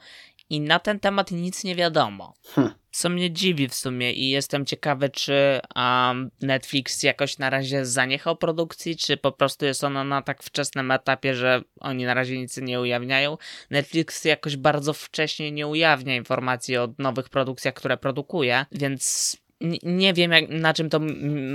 I 0.54 0.62
na 0.62 0.80
ten 0.80 1.00
temat 1.00 1.32
nic 1.32 1.64
nie 1.64 1.76
wiadomo. 1.76 2.34
Hm. 2.56 2.70
Co 2.92 3.10
mnie 3.10 3.32
dziwi 3.32 3.68
w 3.68 3.76
sumie 3.76 4.14
i 4.14 4.30
jestem 4.30 4.66
ciekawy, 4.66 5.10
czy 5.10 5.60
um, 5.76 6.32
Netflix 6.42 7.04
jakoś 7.04 7.38
na 7.38 7.50
razie 7.50 7.86
zaniechał 7.86 8.36
produkcji, 8.36 8.98
czy 8.98 9.18
po 9.18 9.32
prostu 9.32 9.66
jest 9.66 9.84
ona 9.84 10.04
na 10.04 10.22
tak 10.22 10.44
wczesnym 10.44 10.92
etapie, 10.92 11.36
że 11.36 11.62
oni 11.80 12.06
na 12.06 12.14
razie 12.14 12.38
nic 12.38 12.58
nie 12.58 12.80
ujawniają. 12.82 13.38
Netflix 13.70 14.26
jakoś 14.26 14.58
bardzo 14.58 14.94
wcześnie 14.94 15.52
nie 15.52 15.68
ujawnia 15.68 16.16
informacji 16.16 16.78
o 16.78 16.94
nowych 16.98 17.30
produkcjach, 17.30 17.74
które 17.74 17.98
produkuje, 17.98 18.66
więc 18.72 19.38
nie 19.84 20.14
wiem 20.14 20.32
jak, 20.32 20.50
na 20.50 20.74
czym 20.74 20.90
to 20.90 21.00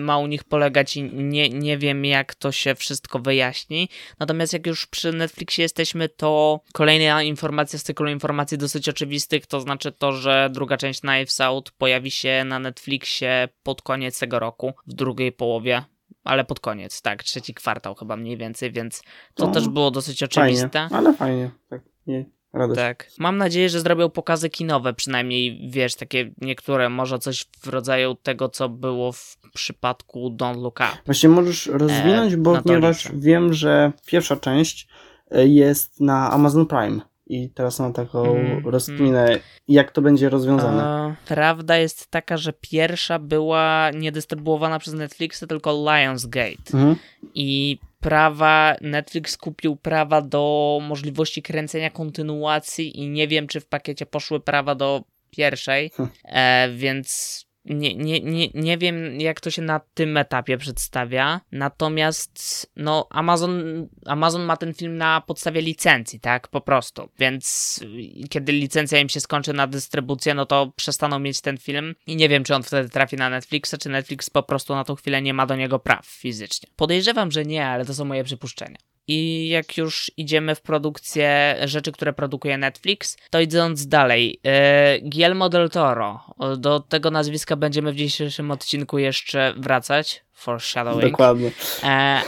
ma 0.03 0.19
u 0.19 0.27
nich 0.27 0.45
polegać 0.45 0.97
i 0.97 1.03
nie, 1.03 1.49
nie 1.49 1.79
wiem 1.79 2.05
jak 2.05 2.35
to 2.35 2.53
się 2.53 2.75
wszystko 2.75 3.19
wyjaśni. 3.19 3.89
Natomiast 4.19 4.53
jak 4.53 4.67
już 4.67 4.87
przy 4.87 5.13
Netflixie 5.13 5.63
jesteśmy, 5.63 6.09
to 6.09 6.61
kolejna 6.73 7.23
informacja 7.23 7.79
z 7.79 7.83
cyklu 7.83 8.11
informacji 8.11 8.59
dosyć 8.59 8.89
oczywistych, 8.89 9.47
to 9.47 9.61
znaczy 9.61 9.93
to, 9.93 10.13
że 10.13 10.49
druga 10.53 10.77
część 10.77 11.01
Knives 11.01 11.41
Out 11.41 11.71
pojawi 11.71 12.11
się 12.11 12.45
na 12.47 12.59
Netflixie 12.59 13.49
pod 13.63 13.83
koniec 13.83 14.19
tego 14.19 14.39
roku, 14.39 14.73
w 14.87 14.93
drugiej 14.95 15.33
połowie. 15.33 15.85
Ale 16.25 16.45
pod 16.45 16.61
koniec, 16.61 17.03
tak, 17.03 17.23
trzeci 17.23 17.55
kwartał 17.55 17.95
chyba 17.95 18.17
mniej 18.17 18.37
więcej, 18.37 18.73
więc 18.73 19.03
to 19.35 19.47
No, 19.47 19.53
też 19.53 19.69
było 19.69 19.91
dosyć 19.91 20.19
Fajnie, 20.19 20.33
oczywiste. 20.55 20.89
ale 20.93 21.15
fajnie. 21.15 21.51
Tak, 21.71 21.83
nie, 22.07 22.25
radość. 22.53 22.81
Tak. 22.81 23.11
Mam 23.19 23.39
nadzieję, 23.39 23.69
że 23.69 23.81
zrobią 23.81 24.11
pokazy 24.11 24.51
kinowe, 24.51 24.95
przynajmniej 24.95 25.71
wiesz, 25.71 25.95
takie 25.95 26.31
niektóre, 26.41 26.89
może 26.89 27.19
coś 27.19 27.47
w 27.61 27.69
rodzaju 27.69 28.15
tego, 28.15 28.49
co 28.49 28.69
było 28.69 29.13
w 29.13 29.37
przypadku 29.55 30.31
Don't 30.31 30.63
Look 30.63 30.81
Up. 30.81 30.99
Właśnie 31.07 31.29
możesz 31.29 31.67
rozwinąć, 31.67 32.37
bo 32.37 32.53
E, 32.53 32.57
to 32.57 32.63
ponieważ 32.63 33.09
wiem, 33.15 33.55
że 33.55 33.93
pierwsza 34.07 34.37
część 34.37 34.89
e, 35.31 35.47
jest 35.47 36.01
na 36.01 36.31
Amazon 36.31 36.67
Prime 36.67 37.01
i 37.29 37.51
teraz 37.51 37.81
mam 37.81 37.93
taką 37.93 38.37
Mm, 38.37 38.69
rozkminę, 38.69 39.39
jak 39.69 39.91
to 39.91 40.03
będzie 40.03 40.29
rozwiązane. 40.29 40.83
E, 40.83 41.15
prawda 41.27 41.77
jest 41.77 42.11
taka, 42.11 42.37
że 42.37 42.53
pierwsza 42.53 43.19
była 43.19 43.91
niedystrybuowana 43.95 44.79
przez 44.79 44.95
Netflixa, 44.95 45.45
tylko 45.49 45.73
Lionsgate. 45.73 46.75
Mhm. 46.75 46.97
I 47.35 47.79
prawa, 48.01 48.77
Netflix 48.81 49.37
kupił 49.37 49.77
prawa 49.77 50.23
do 50.23 50.79
możliwości 50.83 51.43
kręcenia 51.43 51.91
kontynuacji 51.91 52.99
i 53.01 53.09
nie 53.09 53.29
wiem, 53.29 53.47
czy 53.47 53.61
w 53.61 53.67
pakiecie 53.67 54.07
poszły 54.07 54.41
prawa 54.41 54.75
do 54.75 55.05
pierwszej, 55.31 55.91
Hm. 55.97 56.09
e, 56.25 56.69
więc 56.77 57.48
nie, 57.69 57.95
nie, 57.95 58.21
nie, 58.21 58.49
nie 58.55 58.79
wiem, 58.79 59.21
jak 59.21 59.41
to 59.41 59.51
się 59.51 59.63
na 59.63 59.81
tym 59.95 60.17
etapie 60.17 60.59
przedstawia. 60.59 61.41
Natomiast 61.53 62.67
no, 62.77 63.07
Amazon, 63.11 63.89
Amazon 64.07 64.43
ma 64.43 64.57
ten 64.57 64.75
film 64.75 64.97
na 64.97 65.21
podstawie 65.21 65.61
licencji, 65.61 66.21
tak? 66.21 66.49
Po 66.49 66.61
prostu. 66.61 67.09
Więc 67.19 67.81
y, 68.25 68.29
kiedy 68.29 68.53
licencja 68.53 68.99
im 68.99 69.09
się 69.09 69.21
skończy 69.21 69.53
na 69.53 69.67
dystrybucję, 69.67 70.35
no 70.35 70.47
to 70.47 70.73
przestaną 70.77 71.19
mieć 71.19 71.41
ten 71.41 71.59
film 71.59 71.95
i 72.07 72.17
nie 72.17 72.29
wiem, 72.29 72.45
czy 72.45 72.55
on 72.55 72.63
wtedy 72.63 72.89
trafi 72.89 73.17
na 73.17 73.31
Netflixa, 73.31 73.75
czy 73.81 73.89
Netflix 73.89 74.31
po 74.31 74.43
prostu 74.43 74.75
na 74.75 74.85
tą 74.85 74.95
chwilę 74.95 75.23
nie 75.23 75.35
ma 75.35 75.47
do 75.47 75.57
niego 75.57 75.79
praw 75.79 76.07
fizycznie. 76.07 76.69
Podejrzewam, 76.77 77.31
że 77.31 77.45
nie, 77.45 77.67
ale 77.67 77.85
to 77.85 77.95
są 77.95 78.05
moje 78.05 78.25
przypuszczenia. 78.25 78.79
I 79.09 79.49
jak 79.49 79.77
już 79.77 80.11
idziemy 80.17 80.55
w 80.55 80.61
produkcję 80.61 81.57
rzeczy, 81.65 81.93
które 81.93 82.13
produkuje 82.13 82.59
Netflix, 82.59 83.17
to 83.31 83.41
idąc 83.41 83.87
dalej, 83.87 84.41
yy, 84.45 85.11
Guillermo 85.11 85.49
del 85.49 85.71
Toro. 85.71 86.35
Do 86.57 86.81
tego 86.81 87.11
nazwiska 87.11 87.57
będziemy 87.57 87.93
w 87.93 87.97
dzisiejszym 87.97 88.51
odcinku 88.51 88.99
jeszcze 88.99 89.55
wracać. 89.57 90.25
Foreshadowing. 90.33 91.11
Dokładnie. 91.11 91.51
E, 91.83 92.21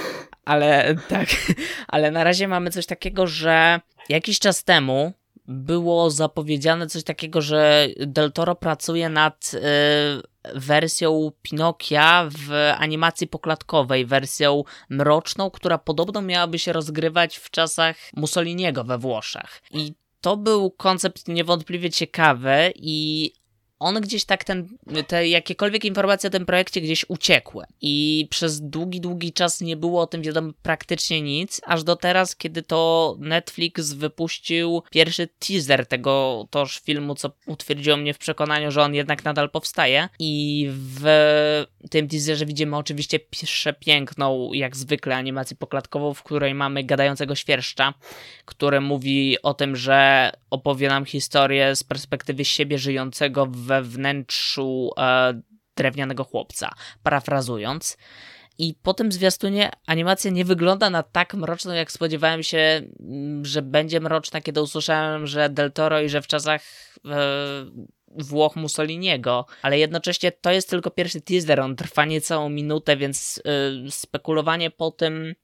ale 0.44 0.94
tak, 1.08 1.28
ale 1.88 2.10
na 2.10 2.24
razie 2.24 2.48
mamy 2.48 2.70
coś 2.70 2.86
takiego, 2.86 3.26
że 3.26 3.80
jakiś 4.08 4.38
czas 4.38 4.64
temu 4.64 5.12
było 5.50 6.10
zapowiedziane 6.10 6.86
coś 6.86 7.04
takiego, 7.04 7.40
że 7.42 7.88
Del 7.96 8.32
Toro 8.32 8.54
pracuje 8.54 9.08
nad 9.08 9.52
e, 9.54 9.60
wersją 10.54 11.32
Pinokia 11.42 12.28
w 12.30 12.72
animacji 12.78 13.26
poklatkowej, 13.26 14.06
wersją 14.06 14.64
mroczną, 14.88 15.50
która 15.50 15.78
podobno 15.78 16.22
miałaby 16.22 16.58
się 16.58 16.72
rozgrywać 16.72 17.36
w 17.36 17.50
czasach 17.50 17.96
Mussoliniego 18.16 18.84
we 18.84 18.98
Włoszech. 18.98 19.62
I 19.70 19.94
to 20.20 20.36
był 20.36 20.70
koncept 20.70 21.28
niewątpliwie 21.28 21.90
ciekawy 21.90 22.72
i 22.76 23.32
on 23.80 24.00
gdzieś 24.00 24.24
tak 24.24 24.44
ten, 24.44 24.68
te 25.06 25.28
jakiekolwiek 25.28 25.84
informacje 25.84 26.28
o 26.28 26.30
tym 26.30 26.46
projekcie 26.46 26.80
gdzieś 26.80 27.04
uciekły. 27.08 27.64
I 27.80 28.26
przez 28.30 28.60
długi, 28.60 29.00
długi 29.00 29.32
czas 29.32 29.60
nie 29.60 29.76
było 29.76 30.02
o 30.02 30.06
tym 30.06 30.22
wiadomo 30.22 30.52
praktycznie 30.62 31.22
nic, 31.22 31.60
aż 31.64 31.84
do 31.84 31.96
teraz, 31.96 32.36
kiedy 32.36 32.62
to 32.62 33.16
Netflix 33.18 33.92
wypuścił 33.92 34.82
pierwszy 34.90 35.28
teaser 35.38 35.86
tego 35.86 36.46
toż 36.50 36.80
filmu, 36.80 37.14
co 37.14 37.30
utwierdziło 37.46 37.96
mnie 37.96 38.14
w 38.14 38.18
przekonaniu, 38.18 38.70
że 38.70 38.82
on 38.82 38.94
jednak 38.94 39.24
nadal 39.24 39.50
powstaje. 39.50 40.08
I 40.18 40.68
w 40.70 41.04
tym 41.90 42.08
teaserze 42.08 42.46
widzimy 42.46 42.76
oczywiście 42.76 43.20
przepiękną, 43.30 44.52
jak 44.52 44.76
zwykle, 44.76 45.16
animację 45.16 45.56
poklatkową, 45.56 46.14
w 46.14 46.22
której 46.22 46.54
mamy 46.54 46.84
gadającego 46.84 47.34
świerszcza, 47.34 47.94
który 48.44 48.80
mówi 48.80 49.36
o 49.42 49.54
tym, 49.54 49.76
że 49.76 50.30
opowie 50.50 50.88
nam 50.88 51.04
historię 51.04 51.76
z 51.76 51.84
perspektywy 51.84 52.44
siebie 52.44 52.78
żyjącego 52.78 53.46
we 53.70 53.82
wnętrzu 53.82 54.90
e, 54.98 55.40
drewnianego 55.76 56.24
chłopca, 56.24 56.70
parafrazując. 57.02 57.96
I 58.58 58.74
po 58.82 58.94
tym 58.94 59.12
zwiastunie 59.12 59.70
animacja 59.86 60.30
nie 60.30 60.44
wygląda 60.44 60.90
na 60.90 61.02
tak 61.02 61.34
mroczną, 61.34 61.72
jak 61.72 61.92
spodziewałem 61.92 62.42
się, 62.42 62.82
mm, 63.00 63.44
że 63.44 63.62
będzie 63.62 64.00
mroczna, 64.00 64.40
kiedy 64.40 64.62
usłyszałem, 64.62 65.26
że 65.26 65.48
Del 65.48 65.72
Toro 65.72 66.00
i 66.00 66.08
że 66.08 66.22
w 66.22 66.26
czasach 66.26 66.62
e, 67.06 67.18
Włoch 68.08 68.56
Mussoliniego, 68.56 69.46
ale 69.62 69.78
jednocześnie 69.78 70.32
to 70.32 70.52
jest 70.52 70.70
tylko 70.70 70.90
pierwszy 70.90 71.20
teaser, 71.20 71.60
on 71.60 71.76
trwa 71.76 72.04
niecałą 72.04 72.48
minutę, 72.48 72.96
więc 72.96 73.42
e, 73.86 73.90
spekulowanie 73.90 74.70
po 74.70 74.90
tym, 74.90 75.34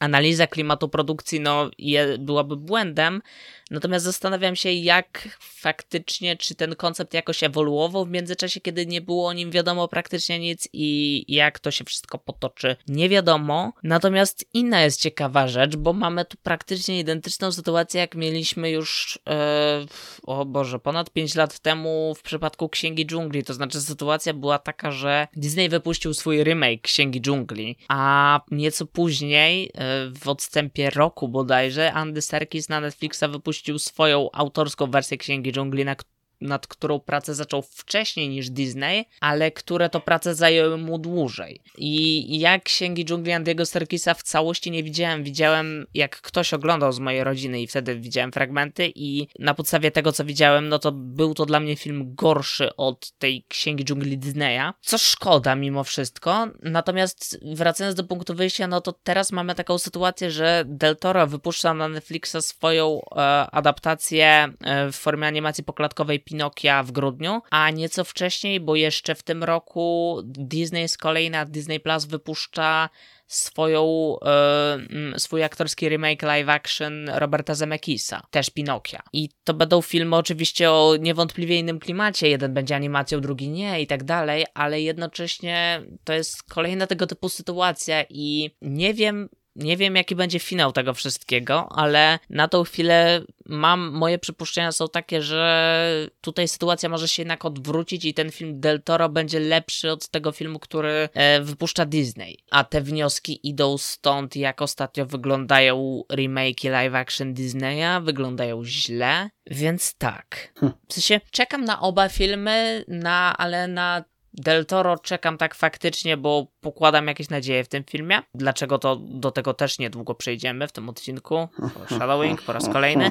analiza 0.00 0.46
klimatu 0.46 0.88
produkcji 0.88 1.40
no, 1.40 1.70
je, 1.78 2.18
byłaby 2.18 2.56
błędem. 2.56 3.22
Natomiast 3.70 4.04
zastanawiam 4.04 4.56
się, 4.56 4.72
jak 4.72 5.38
faktycznie, 5.40 6.36
czy 6.36 6.54
ten 6.54 6.76
koncept 6.76 7.14
jakoś 7.14 7.42
ewoluował 7.42 8.04
w 8.06 8.10
międzyczasie, 8.10 8.60
kiedy 8.60 8.86
nie 8.86 9.00
było 9.00 9.28
o 9.28 9.32
nim 9.32 9.50
wiadomo 9.50 9.88
praktycznie 9.88 10.38
nic 10.38 10.68
i 10.72 11.24
jak 11.28 11.58
to 11.58 11.70
się 11.70 11.84
wszystko 11.84 12.18
potoczy, 12.18 12.76
nie 12.88 13.08
wiadomo. 13.08 13.72
Natomiast 13.82 14.44
inna 14.54 14.82
jest 14.82 15.00
ciekawa 15.00 15.48
rzecz, 15.48 15.76
bo 15.76 15.92
mamy 15.92 16.24
tu 16.24 16.36
praktycznie 16.42 17.00
identyczną 17.00 17.52
sytuację, 17.52 18.00
jak 18.00 18.14
mieliśmy 18.14 18.70
już, 18.70 19.18
e, 19.28 19.86
o 20.22 20.44
Boże, 20.44 20.78
ponad 20.78 21.10
5 21.10 21.34
lat 21.34 21.58
temu 21.58 22.14
w 22.14 22.22
przypadku 22.22 22.68
Księgi 22.68 23.06
Dżungli. 23.06 23.44
To 23.44 23.54
znaczy, 23.54 23.80
sytuacja 23.80 24.34
była 24.34 24.58
taka, 24.58 24.92
że 24.92 25.28
Disney 25.36 25.68
wypuścił 25.68 26.14
swój 26.14 26.44
remake 26.44 26.80
Księgi 26.82 27.20
Dżungli, 27.20 27.76
a 27.88 28.40
nieco 28.50 28.86
później, 28.86 29.70
e, 29.74 29.89
w 30.14 30.28
odstępie 30.28 30.90
roku 30.90 31.28
bodajże, 31.28 31.92
Andy 31.92 32.22
Serkis 32.22 32.68
na 32.68 32.80
Netflixa 32.80 33.24
wypuścił 33.28 33.78
swoją 33.78 34.28
autorską 34.32 34.90
wersję 34.90 35.18
Księgi 35.18 35.52
Dżungli, 35.52 35.84
na 35.84 35.96
nad 36.40 36.66
którą 36.66 37.00
pracę 37.00 37.34
zaczął 37.34 37.62
wcześniej 37.62 38.28
niż 38.28 38.50
Disney, 38.50 39.04
ale 39.20 39.50
które 39.50 39.90
to 39.90 40.00
prace 40.00 40.34
zajęły 40.34 40.78
mu 40.78 40.98
dłużej. 40.98 41.60
I 41.78 42.38
ja 42.40 42.58
Księgi 42.58 43.04
Dżungli 43.04 43.32
Andiego 43.32 43.66
Serkisa 43.66 44.14
w 44.14 44.22
całości 44.22 44.70
nie 44.70 44.82
widziałem. 44.82 45.24
Widziałem, 45.24 45.86
jak 45.94 46.20
ktoś 46.20 46.54
oglądał 46.54 46.92
z 46.92 46.98
mojej 46.98 47.24
rodziny 47.24 47.60
i 47.60 47.66
wtedy 47.66 47.96
widziałem 47.96 48.32
fragmenty 48.32 48.92
i 48.94 49.26
na 49.38 49.54
podstawie 49.54 49.90
tego, 49.90 50.12
co 50.12 50.24
widziałem, 50.24 50.68
no 50.68 50.78
to 50.78 50.92
był 50.92 51.34
to 51.34 51.46
dla 51.46 51.60
mnie 51.60 51.76
film 51.76 52.14
gorszy 52.14 52.76
od 52.76 53.10
tej 53.10 53.44
Księgi 53.48 53.84
Dżungli 53.84 54.18
Disneya, 54.18 54.72
co 54.80 54.98
szkoda 54.98 55.54
mimo 55.54 55.84
wszystko. 55.84 56.48
Natomiast 56.62 57.38
wracając 57.54 57.96
do 57.96 58.04
punktu 58.04 58.34
wyjścia, 58.34 58.66
no 58.66 58.80
to 58.80 58.92
teraz 58.92 59.32
mamy 59.32 59.54
taką 59.54 59.78
sytuację, 59.78 60.30
że 60.30 60.64
Del 60.66 60.96
Toro 60.96 61.26
wypuszcza 61.26 61.74
na 61.74 61.88
Netflixa 61.88 62.36
swoją 62.40 63.00
e, 63.16 63.20
adaptację 63.50 64.52
e, 64.60 64.92
w 64.92 64.96
formie 64.96 65.26
animacji 65.26 65.64
poklatkowej 65.64 66.20
Pinokia 66.30 66.82
w 66.82 66.92
grudniu, 66.92 67.42
a 67.50 67.70
nieco 67.70 68.04
wcześniej, 68.04 68.60
bo 68.60 68.76
jeszcze 68.76 69.14
w 69.14 69.22
tym 69.22 69.44
roku 69.44 70.20
Disney 70.24 70.88
z 70.88 70.96
kolei 70.96 71.30
na 71.30 71.44
Disney 71.44 71.80
Plus 71.80 72.04
wypuszcza 72.04 72.88
swoją, 73.26 74.16
e, 74.24 75.18
swój 75.18 75.42
aktorski 75.42 75.88
remake 75.88 76.22
live 76.22 76.48
action 76.48 77.08
Roberta 77.08 77.54
Zemeckisa, 77.54 78.22
też 78.30 78.50
Pinokia. 78.50 79.02
I 79.12 79.28
to 79.44 79.54
będą 79.54 79.82
filmy 79.82 80.16
oczywiście 80.16 80.70
o 80.70 80.96
niewątpliwie 81.00 81.58
innym 81.58 81.78
klimacie, 81.78 82.28
jeden 82.28 82.54
będzie 82.54 82.76
animacją, 82.76 83.20
drugi 83.20 83.48
nie 83.48 83.82
i 83.82 83.86
tak 83.86 84.04
dalej, 84.04 84.46
ale 84.54 84.80
jednocześnie 84.80 85.82
to 86.04 86.12
jest 86.12 86.42
kolejna 86.42 86.86
tego 86.86 87.06
typu 87.06 87.28
sytuacja 87.28 88.04
i 88.08 88.50
nie 88.62 88.94
wiem, 88.94 89.28
nie 89.56 89.76
wiem, 89.76 89.96
jaki 89.96 90.16
będzie 90.16 90.38
finał 90.38 90.72
tego 90.72 90.94
wszystkiego, 90.94 91.68
ale 91.72 92.18
na 92.30 92.48
tą 92.48 92.64
chwilę 92.64 93.22
mam, 93.46 93.90
moje 93.90 94.18
przypuszczenia 94.18 94.72
są 94.72 94.88
takie, 94.88 95.22
że 95.22 96.08
tutaj 96.20 96.48
sytuacja 96.48 96.88
może 96.88 97.08
się 97.08 97.22
jednak 97.22 97.44
odwrócić 97.44 98.04
i 98.04 98.14
ten 98.14 98.30
film 98.30 98.60
Del 98.60 98.82
Toro 98.82 99.08
będzie 99.08 99.40
lepszy 99.40 99.90
od 99.90 100.08
tego 100.08 100.32
filmu, 100.32 100.58
który 100.58 101.08
e, 101.14 101.40
wypuszcza 101.40 101.86
Disney. 101.86 102.38
A 102.50 102.64
te 102.64 102.80
wnioski 102.80 103.48
idą 103.48 103.78
stąd, 103.78 104.36
jak 104.36 104.62
ostatnio 104.62 105.06
wyglądają 105.06 106.02
remake 106.12 106.64
live 106.64 106.94
action 106.94 107.34
Disneya, 107.34 108.00
wyglądają 108.02 108.64
źle, 108.64 109.30
więc 109.46 109.94
tak. 109.94 110.52
Hm. 110.60 110.72
W 110.88 110.92
sensie 110.92 111.20
czekam 111.30 111.64
na 111.64 111.80
oba 111.80 112.08
filmy, 112.08 112.84
na, 112.88 113.36
ale 113.36 113.68
na 113.68 114.04
Del 114.32 114.66
Toro 114.66 114.98
czekam 114.98 115.38
tak 115.38 115.54
faktycznie, 115.54 116.16
bo 116.16 116.46
pokładam 116.60 117.06
jakieś 117.06 117.28
nadzieje 117.28 117.64
w 117.64 117.68
tym 117.68 117.84
filmie. 117.84 118.22
Dlaczego 118.34 118.78
to 118.78 118.96
do 118.96 119.30
tego 119.30 119.54
też 119.54 119.78
niedługo 119.78 120.14
przejdziemy 120.14 120.68
w 120.68 120.72
tym 120.72 120.88
odcinku. 120.88 121.48
Shadowing 121.86 122.42
po 122.42 122.52
raz 122.52 122.68
kolejny. 122.68 123.10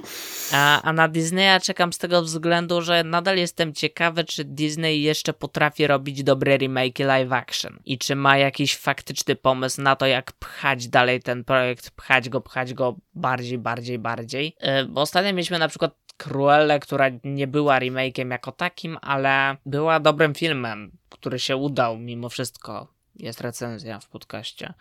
A, 0.53 0.81
a 0.81 0.93
na 0.93 1.07
Disneya 1.07 1.59
czekam 1.63 1.93
z 1.93 1.97
tego 1.97 2.21
względu, 2.21 2.81
że 2.81 3.03
nadal 3.03 3.37
jestem 3.37 3.73
ciekawy, 3.73 4.23
czy 4.23 4.45
Disney 4.45 5.01
jeszcze 5.01 5.33
potrafi 5.33 5.87
robić 5.87 6.23
dobre 6.23 6.57
remake 6.57 6.99
live 6.99 7.31
action. 7.31 7.79
I 7.85 7.97
czy 7.97 8.15
ma 8.15 8.37
jakiś 8.37 8.77
faktyczny 8.77 9.35
pomysł 9.35 9.81
na 9.81 9.95
to, 9.95 10.05
jak 10.05 10.31
pchać 10.31 10.87
dalej 10.87 11.21
ten 11.21 11.43
projekt, 11.43 11.91
pchać 11.91 12.29
go, 12.29 12.41
pchać 12.41 12.73
go 12.73 12.95
bardziej, 13.13 13.57
bardziej, 13.57 13.99
bardziej. 13.99 14.55
Yy, 14.61 14.85
bo 14.85 15.01
ostatnio 15.01 15.33
mieliśmy 15.33 15.59
na 15.59 15.67
przykład 15.67 16.08
Cruelle, 16.19 16.79
która 16.79 17.05
nie 17.23 17.47
była 17.47 17.79
remake'iem 17.79 18.31
jako 18.31 18.51
takim, 18.51 18.97
ale 19.01 19.57
była 19.65 19.99
dobrym 19.99 20.33
filmem, 20.33 20.91
który 21.09 21.39
się 21.39 21.55
udał 21.55 21.97
mimo 21.97 22.29
wszystko. 22.29 22.87
Jest 23.15 23.41
recenzja 23.41 23.99
w 23.99 24.07
podcaście, 24.07 24.73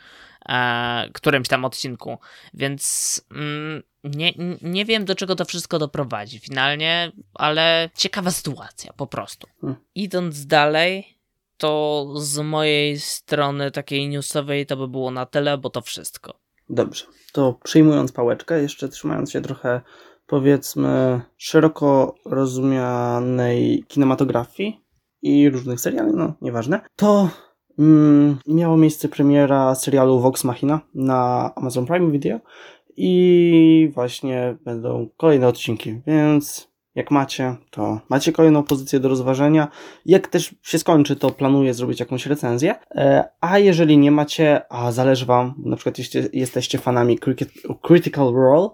e, 0.48 1.08
którymś 1.12 1.48
tam 1.48 1.64
odcinku, 1.64 2.18
więc 2.54 3.20
mm, 3.30 3.82
nie, 4.04 4.32
nie 4.62 4.84
wiem 4.84 5.04
do 5.04 5.14
czego 5.14 5.36
to 5.36 5.44
wszystko 5.44 5.78
doprowadzi 5.78 6.38
finalnie, 6.38 7.12
ale 7.34 7.90
ciekawa 7.94 8.30
sytuacja 8.30 8.92
po 8.92 9.06
prostu. 9.06 9.48
Hmm. 9.60 9.80
Idąc 9.94 10.46
dalej, 10.46 11.18
to 11.56 12.06
z 12.16 12.38
mojej 12.38 13.00
strony 13.00 13.70
takiej 13.70 14.08
newsowej 14.08 14.66
to 14.66 14.76
by 14.76 14.88
było 14.88 15.10
na 15.10 15.26
tyle, 15.26 15.58
bo 15.58 15.70
to 15.70 15.82
wszystko. 15.82 16.34
Dobrze. 16.70 17.04
To 17.32 17.58
przyjmując 17.64 18.12
pałeczkę, 18.12 18.62
jeszcze 18.62 18.88
trzymając 18.88 19.32
się 19.32 19.40
trochę 19.40 19.80
powiedzmy 20.28 21.20
szeroko 21.36 22.14
rozumianej 22.24 23.84
kinematografii 23.88 24.80
i 25.22 25.50
różnych 25.50 25.80
seriali, 25.80 26.12
no 26.14 26.34
nieważne, 26.40 26.80
to 26.96 27.28
mm, 27.78 28.38
miało 28.46 28.76
miejsce 28.76 29.08
premiera 29.08 29.74
serialu 29.74 30.20
Vox 30.20 30.44
Machina 30.44 30.80
na 30.94 31.52
Amazon 31.56 31.86
Prime 31.86 32.10
Video 32.10 32.38
i 32.96 33.90
właśnie 33.94 34.56
będą 34.64 35.08
kolejne 35.16 35.48
odcinki, 35.48 36.00
więc 36.06 36.68
jak 36.94 37.10
macie, 37.10 37.56
to 37.70 38.00
macie 38.08 38.32
kolejną 38.32 38.62
pozycję 38.62 39.00
do 39.00 39.08
rozważenia. 39.08 39.68
Jak 40.06 40.28
też 40.28 40.54
się 40.62 40.78
skończy, 40.78 41.16
to 41.16 41.30
planuję 41.30 41.74
zrobić 41.74 42.00
jakąś 42.00 42.26
recenzję. 42.26 42.74
E, 42.90 43.24
a 43.40 43.58
jeżeli 43.58 43.98
nie 43.98 44.10
macie, 44.10 44.72
a 44.72 44.92
zależy 44.92 45.26
Wam, 45.26 45.54
na 45.64 45.76
przykład 45.76 45.98
jeśli 45.98 46.20
jesteście 46.32 46.78
fanami 46.78 47.18
Critical 47.82 48.32
Role, 48.32 48.68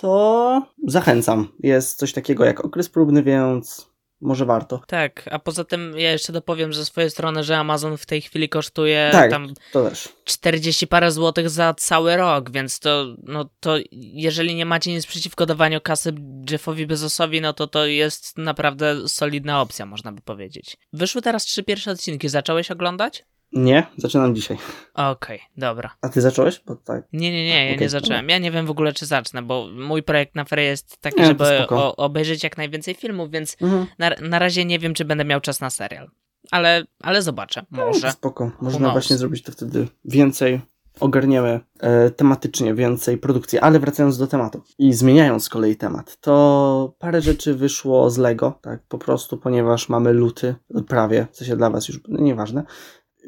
to 0.00 0.62
zachęcam. 0.86 1.48
Jest 1.62 1.98
coś 1.98 2.12
takiego 2.12 2.44
jak 2.44 2.64
okres 2.64 2.88
próbny, 2.88 3.22
więc 3.22 3.90
może 4.20 4.44
warto. 4.44 4.80
Tak, 4.86 5.28
a 5.30 5.38
poza 5.38 5.64
tym 5.64 5.94
ja 5.98 6.12
jeszcze 6.12 6.32
dopowiem 6.32 6.74
ze 6.74 6.84
swojej 6.84 7.10
strony, 7.10 7.42
że 7.42 7.58
Amazon 7.58 7.96
w 7.96 8.06
tej 8.06 8.20
chwili 8.20 8.48
kosztuje 8.48 9.08
tak, 9.12 9.30
tam 9.30 9.54
to 9.72 9.88
też. 9.88 10.08
40 10.24 10.86
parę 10.86 11.12
złotych 11.12 11.50
za 11.50 11.74
cały 11.74 12.16
rok, 12.16 12.50
więc 12.50 12.78
to, 12.78 13.06
no 13.22 13.50
to 13.60 13.76
jeżeli 13.92 14.54
nie 14.54 14.66
macie 14.66 14.92
nic 14.92 15.06
przeciwko 15.06 15.46
dawaniu 15.46 15.80
kasy 15.80 16.14
Jeffowi 16.50 16.86
Bezosowi, 16.86 17.40
no 17.40 17.52
to 17.52 17.66
to 17.66 17.86
jest 17.86 18.38
naprawdę 18.38 19.08
solidna 19.08 19.60
opcja, 19.60 19.86
można 19.86 20.12
by 20.12 20.20
powiedzieć. 20.20 20.76
Wyszły 20.92 21.22
teraz 21.22 21.44
trzy 21.44 21.62
pierwsze 21.62 21.90
odcinki, 21.90 22.28
zacząłeś 22.28 22.70
oglądać? 22.70 23.24
Nie, 23.52 23.86
zaczynam 23.96 24.34
dzisiaj. 24.34 24.56
Okej, 24.94 25.36
okay, 25.36 25.38
dobra. 25.56 25.90
A 26.02 26.08
ty 26.08 26.20
zacząłeś? 26.20 26.60
Bo 26.66 26.76
tak. 26.76 27.04
Nie, 27.12 27.32
nie, 27.32 27.44
nie, 27.44 27.66
ja 27.66 27.74
okay, 27.74 27.80
nie 27.80 27.88
zacząłem. 27.88 28.28
Ja 28.28 28.38
nie 28.38 28.50
wiem 28.50 28.66
w 28.66 28.70
ogóle, 28.70 28.92
czy 28.92 29.06
zacznę, 29.06 29.42
bo 29.42 29.68
mój 29.72 30.02
projekt 30.02 30.34
na 30.34 30.44
ferie 30.44 30.64
jest 30.64 31.00
taki, 31.00 31.20
nie, 31.20 31.26
żeby 31.26 31.68
o, 31.68 31.96
obejrzeć 31.96 32.44
jak 32.44 32.56
najwięcej 32.56 32.94
filmów, 32.94 33.30
więc 33.30 33.56
mhm. 33.60 33.86
na, 33.98 34.10
na 34.28 34.38
razie 34.38 34.64
nie 34.64 34.78
wiem, 34.78 34.94
czy 34.94 35.04
będę 35.04 35.24
miał 35.24 35.40
czas 35.40 35.60
na 35.60 35.70
serial. 35.70 36.10
Ale, 36.50 36.84
ale 37.02 37.22
zobaczę, 37.22 37.62
może. 37.70 38.06
No, 38.06 38.12
spoko. 38.12 38.50
Można 38.60 38.90
właśnie 38.90 39.16
zrobić 39.16 39.42
to 39.42 39.52
wtedy 39.52 39.88
więcej. 40.04 40.60
Ogarniemy 41.00 41.60
e, 41.80 42.10
tematycznie 42.10 42.74
więcej 42.74 43.18
produkcji, 43.18 43.58
ale 43.58 43.80
wracając 43.80 44.18
do 44.18 44.26
tematu 44.26 44.62
i 44.78 44.92
zmieniając 44.94 45.44
z 45.44 45.48
kolei 45.48 45.76
temat, 45.76 46.16
to 46.20 46.94
parę 46.98 47.20
rzeczy 47.20 47.54
wyszło 47.54 48.10
z 48.10 48.18
Lego, 48.18 48.58
tak 48.62 48.82
po 48.88 48.98
prostu, 48.98 49.38
ponieważ 49.38 49.88
mamy 49.88 50.12
luty, 50.12 50.54
prawie, 50.88 51.26
w 51.32 51.36
sensie 51.36 51.56
dla 51.56 51.70
Was 51.70 51.88
już 51.88 52.00
nieważne, 52.08 52.64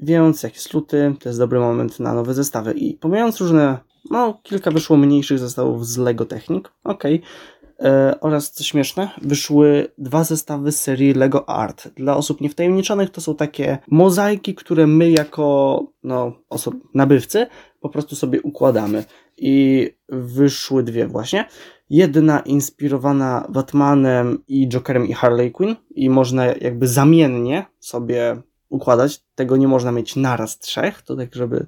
więc 0.02 0.42
jak 0.42 0.54
jest 0.54 0.74
luty, 0.74 1.14
to 1.20 1.28
jest 1.28 1.38
dobry 1.38 1.58
moment 1.58 2.00
na 2.00 2.14
nowe 2.14 2.34
zestawy. 2.34 2.72
I 2.72 2.94
pomijając 2.94 3.40
różne, 3.40 3.78
no 4.10 4.40
kilka 4.42 4.70
wyszło 4.70 4.96
mniejszych 4.96 5.38
zestawów 5.38 5.86
z 5.86 5.98
Lego 5.98 6.24
Technik, 6.24 6.72
ok. 6.84 7.04
E, 7.82 8.20
oraz 8.20 8.50
co 8.50 8.64
śmieszne, 8.64 9.10
wyszły 9.22 9.88
dwa 9.98 10.24
zestawy 10.24 10.72
z 10.72 10.80
serii 10.80 11.14
Lego 11.14 11.48
Art. 11.48 11.88
Dla 11.96 12.16
osób 12.16 12.40
niewtajemniczonych 12.40 13.10
to 13.10 13.20
są 13.20 13.36
takie 13.36 13.78
mozaiki, 13.88 14.54
które 14.54 14.86
my 14.86 15.10
jako 15.10 15.86
no, 16.04 16.32
osob- 16.50 16.80
nabywcy 16.94 17.46
po 17.80 17.88
prostu 17.88 18.16
sobie 18.16 18.42
układamy. 18.42 19.04
I 19.36 19.90
wyszły 20.08 20.82
dwie 20.82 21.06
właśnie. 21.06 21.48
Jedna 21.90 22.40
inspirowana 22.40 23.46
Batmanem 23.48 24.38
i 24.48 24.68
Jokerem 24.68 25.06
i 25.08 25.12
Harley 25.12 25.50
Quinn 25.50 25.76
i 25.94 26.10
można 26.10 26.46
jakby 26.46 26.88
zamiennie 26.88 27.64
sobie 27.80 28.42
układać. 28.72 29.22
Tego 29.34 29.56
nie 29.56 29.68
można 29.68 29.92
mieć 29.92 30.16
naraz 30.16 30.58
trzech, 30.58 31.02
to 31.02 31.16
tak, 31.16 31.34
żeby 31.34 31.66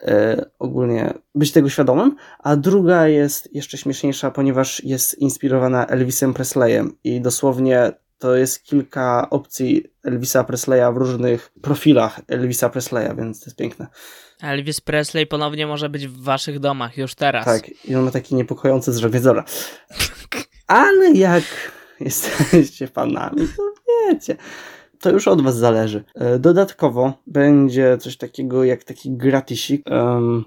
e, 0.00 0.44
ogólnie 0.58 1.14
być 1.34 1.52
tego 1.52 1.68
świadomym. 1.68 2.16
A 2.38 2.56
druga 2.56 3.06
jest 3.06 3.54
jeszcze 3.54 3.78
śmieszniejsza, 3.78 4.30
ponieważ 4.30 4.84
jest 4.84 5.18
inspirowana 5.18 5.86
Elvisem 5.86 6.34
Presleyem 6.34 6.96
i 7.04 7.20
dosłownie 7.20 7.92
to 8.18 8.36
jest 8.36 8.64
kilka 8.64 9.30
opcji 9.30 9.84
Elvisa 10.04 10.44
Presleya 10.44 10.94
w 10.94 10.96
różnych 10.96 11.52
profilach 11.62 12.20
Elvisa 12.28 12.68
Presleya, 12.68 13.16
więc 13.16 13.40
to 13.40 13.46
jest 13.46 13.56
piękne. 13.56 13.86
Elvis 14.42 14.80
Presley 14.80 15.26
ponownie 15.26 15.66
może 15.66 15.88
być 15.88 16.06
w 16.08 16.22
waszych 16.22 16.58
domach 16.58 16.96
już 16.96 17.14
teraz. 17.14 17.44
Tak, 17.44 17.70
i 17.84 17.94
on 17.94 18.04
ma 18.04 18.10
taki 18.10 18.34
niepokojący 18.34 18.92
więc 19.08 19.24
dobra. 19.24 19.44
Ale 20.66 21.10
jak 21.10 21.44
jesteście 22.00 22.86
fanami, 22.86 23.48
to 23.56 23.62
wiecie 23.88 24.36
to 25.00 25.10
już 25.10 25.28
od 25.28 25.42
Was 25.42 25.56
zależy. 25.56 26.04
E, 26.14 26.38
dodatkowo 26.38 27.12
będzie 27.26 27.98
coś 27.98 28.16
takiego 28.16 28.64
jak 28.64 28.84
taki 28.84 29.10
gratisik. 29.16 29.82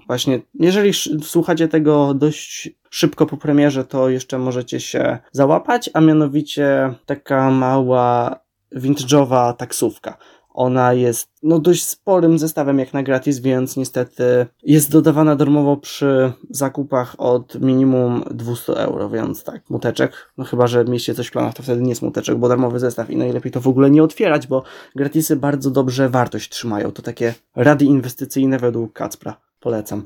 Właśnie, 0.06 0.40
jeżeli 0.54 0.92
słuchacie 1.22 1.68
tego 1.68 2.14
dość 2.14 2.70
szybko 2.90 3.26
po 3.26 3.36
premierze, 3.36 3.84
to 3.84 4.08
jeszcze 4.08 4.38
możecie 4.38 4.80
się 4.80 5.18
załapać, 5.32 5.90
a 5.94 6.00
mianowicie 6.00 6.94
taka 7.06 7.50
mała 7.50 8.40
vintage'owa 8.74 9.54
taksówka. 9.54 10.16
Ona 10.54 10.92
jest 10.92 11.28
no, 11.42 11.58
dość 11.58 11.84
sporym 11.84 12.38
zestawem 12.38 12.78
jak 12.78 12.92
na 12.92 13.02
gratis, 13.02 13.38
więc 13.38 13.76
niestety 13.76 14.46
jest 14.62 14.90
dodawana 14.90 15.36
darmowo 15.36 15.76
przy 15.76 16.32
zakupach 16.50 17.14
od 17.18 17.60
minimum 17.60 18.24
200 18.30 18.72
euro, 18.72 19.10
więc 19.10 19.44
tak, 19.44 19.70
muteczek. 19.70 20.32
No 20.38 20.44
chyba, 20.44 20.66
że 20.66 20.84
mieliście 20.84 21.14
coś 21.14 21.26
w 21.26 21.30
planach, 21.30 21.54
to 21.54 21.62
wtedy 21.62 21.82
nie 21.82 21.88
jest 21.88 22.02
muteczek, 22.02 22.36
bo 22.36 22.48
darmowy 22.48 22.78
zestaw 22.78 23.10
i 23.10 23.16
najlepiej 23.16 23.52
to 23.52 23.60
w 23.60 23.68
ogóle 23.68 23.90
nie 23.90 24.02
otwierać, 24.02 24.46
bo 24.46 24.62
gratisy 24.96 25.36
bardzo 25.36 25.70
dobrze 25.70 26.08
wartość 26.08 26.50
trzymają. 26.50 26.92
To 26.92 27.02
takie 27.02 27.34
rady 27.56 27.84
inwestycyjne 27.84 28.58
według 28.58 28.92
Kacpra. 28.92 29.36
Polecam 29.60 30.02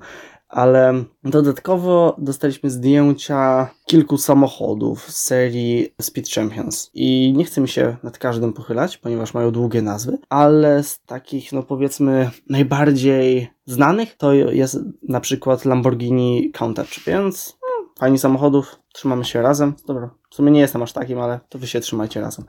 ale 0.49 1.05
dodatkowo 1.25 2.17
dostaliśmy 2.19 2.71
zdjęcia 2.71 3.71
kilku 3.87 4.19
samochodów 4.19 5.11
z 5.11 5.17
serii 5.25 5.95
Speed 6.01 6.31
Champions 6.35 6.91
i 6.95 7.35
nie 7.37 7.45
chcę 7.45 7.61
mi 7.61 7.69
się 7.69 7.97
nad 8.03 8.19
każdym 8.19 8.53
pochylać, 8.53 8.97
ponieważ 8.97 9.35
mają 9.35 9.51
długie 9.51 9.83
nazwy, 9.83 10.19
ale 10.29 10.83
z 10.83 11.01
takich, 11.01 11.53
no 11.53 11.63
powiedzmy, 11.63 12.31
najbardziej 12.49 13.49
znanych 13.67 14.17
to 14.17 14.33
jest 14.33 14.79
na 15.09 15.21
przykład 15.21 15.65
Lamborghini 15.65 16.51
Countach, 16.53 16.87
więc 17.07 17.59
no, 18.01 18.19
samochodów, 18.19 18.77
trzymamy 18.93 19.25
się 19.25 19.43
razem. 19.43 19.75
Dobra, 19.87 20.11
w 20.31 20.35
sumie 20.35 20.51
nie 20.51 20.61
jestem 20.61 20.83
aż 20.83 20.93
takim, 20.93 21.21
ale 21.21 21.41
to 21.49 21.59
wy 21.59 21.67
się 21.67 21.81
trzymajcie 21.81 22.21
razem. 22.21 22.45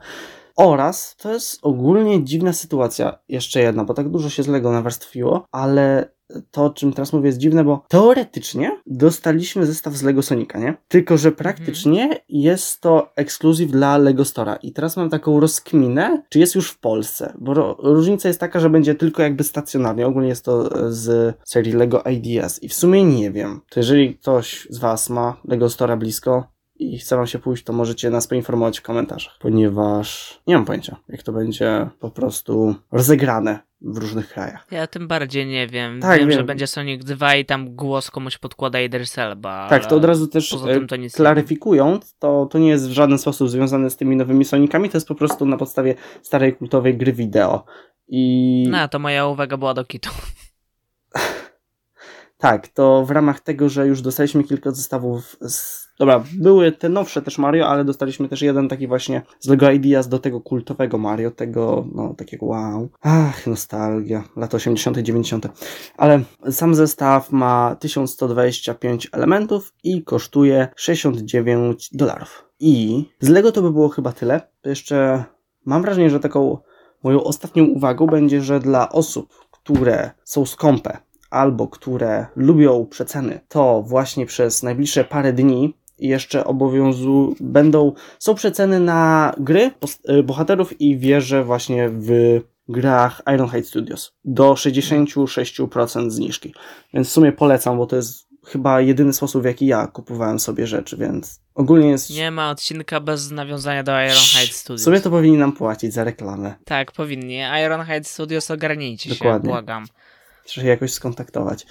Oraz 0.60 1.16
to 1.16 1.32
jest 1.32 1.58
ogólnie 1.62 2.24
dziwna 2.24 2.52
sytuacja, 2.52 3.18
jeszcze 3.28 3.60
jedna, 3.60 3.84
bo 3.84 3.94
tak 3.94 4.08
dużo 4.08 4.30
się 4.30 4.42
z 4.42 4.48
Lego 4.48 4.72
nawarstwiło, 4.72 5.44
ale 5.52 6.12
to, 6.50 6.64
o 6.64 6.70
czym 6.70 6.92
teraz 6.92 7.12
mówię, 7.12 7.26
jest 7.26 7.38
dziwne, 7.38 7.64
bo 7.64 7.84
teoretycznie 7.88 8.80
dostaliśmy 8.86 9.66
zestaw 9.66 9.94
z 9.94 10.02
Lego 10.02 10.22
Sonika, 10.22 10.58
nie? 10.58 10.76
Tylko, 10.88 11.18
że 11.18 11.32
praktycznie 11.32 12.20
jest 12.28 12.80
to 12.80 13.12
ekskluzyw 13.16 13.70
dla 13.70 13.98
Lego 13.98 14.24
Stora. 14.24 14.56
I 14.56 14.72
teraz 14.72 14.96
mam 14.96 15.10
taką 15.10 15.40
rozkminę, 15.40 16.22
czy 16.28 16.38
jest 16.38 16.54
już 16.54 16.70
w 16.70 16.78
Polsce, 16.78 17.32
bo 17.38 17.76
różnica 17.82 18.28
jest 18.28 18.40
taka, 18.40 18.60
że 18.60 18.70
będzie 18.70 18.94
tylko 18.94 19.22
jakby 19.22 19.44
stacjonarnie. 19.44 20.06
Ogólnie 20.06 20.28
jest 20.28 20.44
to 20.44 20.70
z 20.92 21.36
serii 21.44 21.72
Lego 21.72 22.02
Ideas 22.02 22.62
i 22.62 22.68
w 22.68 22.74
sumie 22.74 23.04
nie 23.04 23.30
wiem. 23.30 23.60
To 23.70 23.80
jeżeli 23.80 24.14
ktoś 24.14 24.68
z 24.70 24.78
Was 24.78 25.10
ma 25.10 25.36
Lego 25.44 25.70
Stora 25.70 25.96
blisko, 25.96 26.44
i 26.80 26.98
chce 26.98 27.16
wam 27.16 27.26
się 27.26 27.38
pójść, 27.38 27.64
to 27.64 27.72
możecie 27.72 28.10
nas 28.10 28.26
poinformować 28.26 28.78
w 28.78 28.82
komentarzach, 28.82 29.38
ponieważ 29.40 30.40
nie 30.46 30.54
mam 30.54 30.64
pojęcia, 30.64 30.96
jak 31.08 31.22
to 31.22 31.32
będzie 31.32 31.88
po 31.98 32.10
prostu 32.10 32.74
rozegrane 32.92 33.58
w 33.80 33.96
różnych 33.96 34.28
krajach. 34.28 34.66
Ja 34.70 34.86
tym 34.86 35.08
bardziej 35.08 35.46
nie 35.46 35.66
wiem. 35.66 36.00
Tak, 36.00 36.18
wiem, 36.20 36.28
wiem. 36.28 36.38
że 36.38 36.44
będzie 36.44 36.66
Sonic 36.66 37.04
2 37.04 37.36
i 37.36 37.44
tam 37.44 37.74
głos 37.74 38.10
komuś 38.10 38.38
podkłada 38.38 38.80
Idris 38.80 39.18
Elba. 39.18 39.68
Tak, 39.68 39.86
to 39.86 39.96
od 39.96 40.04
razu 40.04 40.26
też 40.26 40.52
e, 40.52 40.86
to 40.86 40.96
klaryfikując, 41.14 42.14
to, 42.18 42.46
to 42.46 42.58
nie 42.58 42.68
jest 42.68 42.88
w 42.88 42.92
żaden 42.92 43.18
sposób 43.18 43.48
związane 43.48 43.90
z 43.90 43.96
tymi 43.96 44.16
nowymi 44.16 44.44
Sonicami, 44.44 44.90
to 44.90 44.96
jest 44.96 45.08
po 45.08 45.14
prostu 45.14 45.46
na 45.46 45.56
podstawie 45.56 45.94
starej 46.22 46.56
kultowej 46.56 46.96
gry 46.96 47.12
wideo. 47.12 47.64
I 48.08 48.64
No, 48.70 48.88
to 48.88 48.98
moja 48.98 49.26
uwaga 49.26 49.56
była 49.56 49.74
do 49.74 49.84
kitu. 49.84 50.10
Tak, 52.40 52.68
to 52.68 53.04
w 53.04 53.10
ramach 53.10 53.40
tego, 53.40 53.68
że 53.68 53.86
już 53.86 54.02
dostaliśmy 54.02 54.44
kilka 54.44 54.70
zestawów 54.70 55.36
z... 55.40 55.90
Dobra, 55.98 56.24
były 56.38 56.72
te 56.72 56.88
nowsze 56.88 57.22
też 57.22 57.38
Mario, 57.38 57.68
ale 57.68 57.84
dostaliśmy 57.84 58.28
też 58.28 58.42
jeden 58.42 58.68
taki 58.68 58.86
właśnie 58.86 59.22
z 59.40 59.48
Lego 59.48 59.70
Ideas 59.70 60.08
do 60.08 60.18
tego 60.18 60.40
kultowego 60.40 60.98
Mario, 60.98 61.30
tego, 61.30 61.86
no, 61.94 62.14
takiego 62.14 62.46
wow. 62.46 62.88
Ach, 63.02 63.46
nostalgia, 63.46 64.24
lata 64.36 64.56
80 64.56 64.98
90 64.98 65.48
Ale 65.96 66.20
sam 66.50 66.74
zestaw 66.74 67.32
ma 67.32 67.76
1125 67.80 69.08
elementów 69.12 69.74
i 69.84 70.04
kosztuje 70.04 70.68
69 70.76 71.90
dolarów. 71.92 72.44
I 72.60 73.04
z 73.20 73.28
Lego 73.28 73.52
to 73.52 73.62
by 73.62 73.72
było 73.72 73.88
chyba 73.88 74.12
tyle. 74.12 74.40
To 74.60 74.68
jeszcze 74.68 75.24
mam 75.64 75.82
wrażenie, 75.82 76.10
że 76.10 76.20
taką 76.20 76.58
moją 77.02 77.24
ostatnią 77.24 77.64
uwagą 77.64 78.06
będzie, 78.06 78.40
że 78.40 78.60
dla 78.60 78.92
osób, 78.92 79.34
które 79.50 80.10
są 80.24 80.46
skąpe 80.46 81.09
albo 81.30 81.68
które 81.68 82.26
lubią 82.36 82.86
przeceny, 82.86 83.40
to 83.48 83.82
właśnie 83.82 84.26
przez 84.26 84.62
najbliższe 84.62 85.04
parę 85.04 85.32
dni 85.32 85.74
jeszcze 85.98 86.44
obowiązu 86.44 87.34
będą, 87.40 87.92
są 88.18 88.34
przeceny 88.34 88.80
na 88.80 89.34
gry, 89.38 89.70
y, 90.10 90.22
bohaterów 90.22 90.80
i 90.80 90.98
wieże 90.98 91.44
właśnie 91.44 91.88
w 91.88 92.40
grach 92.68 93.22
Ironhide 93.34 93.62
Studios 93.62 94.12
do 94.24 94.52
66% 94.52 96.10
zniżki. 96.10 96.54
Więc 96.94 97.08
w 97.08 97.12
sumie 97.12 97.32
polecam, 97.32 97.78
bo 97.78 97.86
to 97.86 97.96
jest 97.96 98.30
chyba 98.46 98.80
jedyny 98.80 99.12
sposób, 99.12 99.42
w 99.42 99.44
jaki 99.44 99.66
ja 99.66 99.86
kupowałem 99.86 100.38
sobie 100.38 100.66
rzeczy, 100.66 100.96
więc 100.96 101.40
ogólnie 101.54 101.88
jest... 101.88 102.10
Nie 102.10 102.30
ma 102.30 102.50
odcinka 102.50 103.00
bez 103.00 103.30
nawiązania 103.30 103.82
do 103.82 103.92
Ironhide 103.92 104.52
Studios. 104.52 104.82
Sobie 104.82 105.00
to 105.00 105.10
powinni 105.10 105.38
nam 105.38 105.52
płacić 105.52 105.94
za 105.94 106.04
reklamę. 106.04 106.54
Tak, 106.64 106.92
powinni. 106.92 107.38
Ironhide 107.64 108.04
Studios 108.04 108.50
ogarnijcie 108.50 109.10
Dokładnie. 109.10 109.48
się, 109.48 109.52
błagam. 109.52 109.86
Trzeba 110.50 110.64
się 110.64 110.70
jakoś 110.70 110.92
skontaktować. 110.92 111.66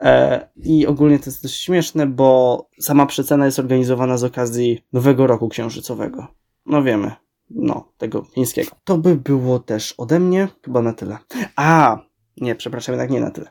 E, 0.00 0.48
I 0.56 0.86
ogólnie 0.86 1.18
to 1.18 1.24
jest 1.26 1.42
dość 1.42 1.60
śmieszne, 1.60 2.06
bo 2.06 2.68
sama 2.80 3.06
przecena 3.06 3.46
jest 3.46 3.58
organizowana 3.58 4.16
z 4.16 4.24
okazji 4.24 4.84
Nowego 4.92 5.26
Roku 5.26 5.48
Księżycowego. 5.48 6.26
No 6.66 6.82
wiemy, 6.82 7.12
no, 7.50 7.88
tego 7.98 8.22
chińskiego. 8.34 8.70
To 8.84 8.98
by 8.98 9.16
było 9.16 9.58
też 9.58 9.94
ode 9.98 10.20
mnie, 10.20 10.48
chyba 10.64 10.82
na 10.82 10.92
tyle. 10.92 11.18
A, 11.56 11.98
nie, 12.36 12.54
przepraszam, 12.54 12.92
jednak 12.92 13.10
nie 13.10 13.20
na 13.20 13.30
tyle. 13.30 13.50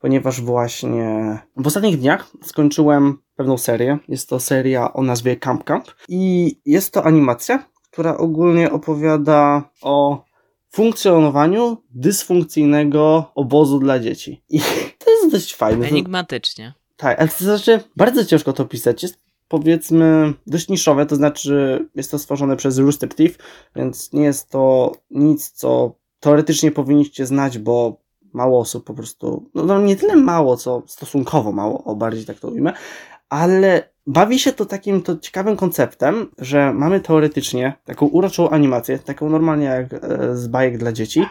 Ponieważ 0.00 0.40
właśnie 0.40 1.38
w 1.56 1.66
ostatnich 1.66 1.98
dniach 1.98 2.30
skończyłem 2.42 3.18
pewną 3.36 3.58
serię. 3.58 3.98
Jest 4.08 4.28
to 4.28 4.40
seria 4.40 4.92
o 4.92 5.02
nazwie 5.02 5.36
Camp 5.36 5.64
Camp. 5.64 5.84
I 6.08 6.54
jest 6.64 6.92
to 6.92 7.04
animacja, 7.04 7.64
która 7.90 8.16
ogólnie 8.16 8.70
opowiada 8.70 9.70
o 9.82 10.24
funkcjonowaniu 10.78 11.76
dysfunkcyjnego 11.90 13.30
obozu 13.34 13.78
dla 13.78 13.98
dzieci. 13.98 14.42
I 14.48 14.60
to 15.04 15.10
jest 15.10 15.32
dość 15.32 15.54
fajne. 15.54 15.86
Enigmatycznie. 15.86 16.74
tak, 16.96 17.20
ale 17.20 17.28
to 17.28 17.44
znaczy 17.44 17.80
bardzo 17.96 18.24
ciężko 18.24 18.52
to 18.52 18.64
pisać. 18.64 19.02
Jest 19.02 19.18
powiedzmy 19.48 20.34
dość 20.46 20.68
niszowe, 20.68 21.06
to 21.06 21.16
znaczy 21.16 21.86
jest 21.94 22.10
to 22.10 22.18
stworzone 22.18 22.56
przez 22.56 22.78
Rooster 22.78 23.08
Teeth, 23.08 23.38
więc 23.76 24.12
nie 24.12 24.24
jest 24.24 24.50
to 24.50 24.92
nic, 25.10 25.50
co 25.50 25.94
teoretycznie 26.20 26.70
powinniście 26.70 27.26
znać, 27.26 27.58
bo 27.58 28.00
mało 28.32 28.60
osób 28.60 28.84
po 28.84 28.94
prostu, 28.94 29.50
no, 29.54 29.64
no 29.64 29.80
nie 29.80 29.96
tyle 29.96 30.16
mało, 30.16 30.56
co 30.56 30.82
stosunkowo 30.86 31.52
mało, 31.52 31.84
o 31.84 31.94
bardziej 31.94 32.24
tak 32.24 32.38
to 32.38 32.48
ujmę, 32.48 32.72
ale 33.28 33.90
bawi 34.08 34.38
się 34.38 34.52
to 34.52 34.66
takim 34.66 35.02
to 35.02 35.18
ciekawym 35.18 35.56
konceptem, 35.56 36.26
że 36.38 36.72
mamy 36.72 37.00
teoretycznie 37.00 37.72
taką 37.84 38.06
uroczą 38.06 38.50
animację, 38.50 38.98
taką 38.98 39.28
normalnie 39.28 39.66
jak 39.66 39.92
e, 39.92 40.36
z 40.36 40.48
bajek 40.48 40.78
dla 40.78 40.92
dzieci. 40.92 41.26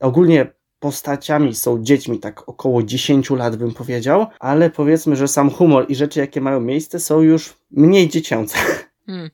Ogólnie 0.00 0.46
postaciami 0.78 1.54
są 1.54 1.82
dziećmi, 1.82 2.18
tak 2.18 2.48
około 2.48 2.82
10 2.82 3.30
lat 3.30 3.56
bym 3.56 3.74
powiedział, 3.74 4.26
ale 4.40 4.70
powiedzmy, 4.70 5.16
że 5.16 5.28
sam 5.28 5.50
humor 5.50 5.86
i 5.88 5.94
rzeczy, 5.94 6.20
jakie 6.20 6.40
mają 6.40 6.60
miejsce, 6.60 7.00
są 7.00 7.20
już 7.20 7.54
mniej 7.70 8.08
dziecięce. 8.08 8.58
Hmm. 9.06 9.30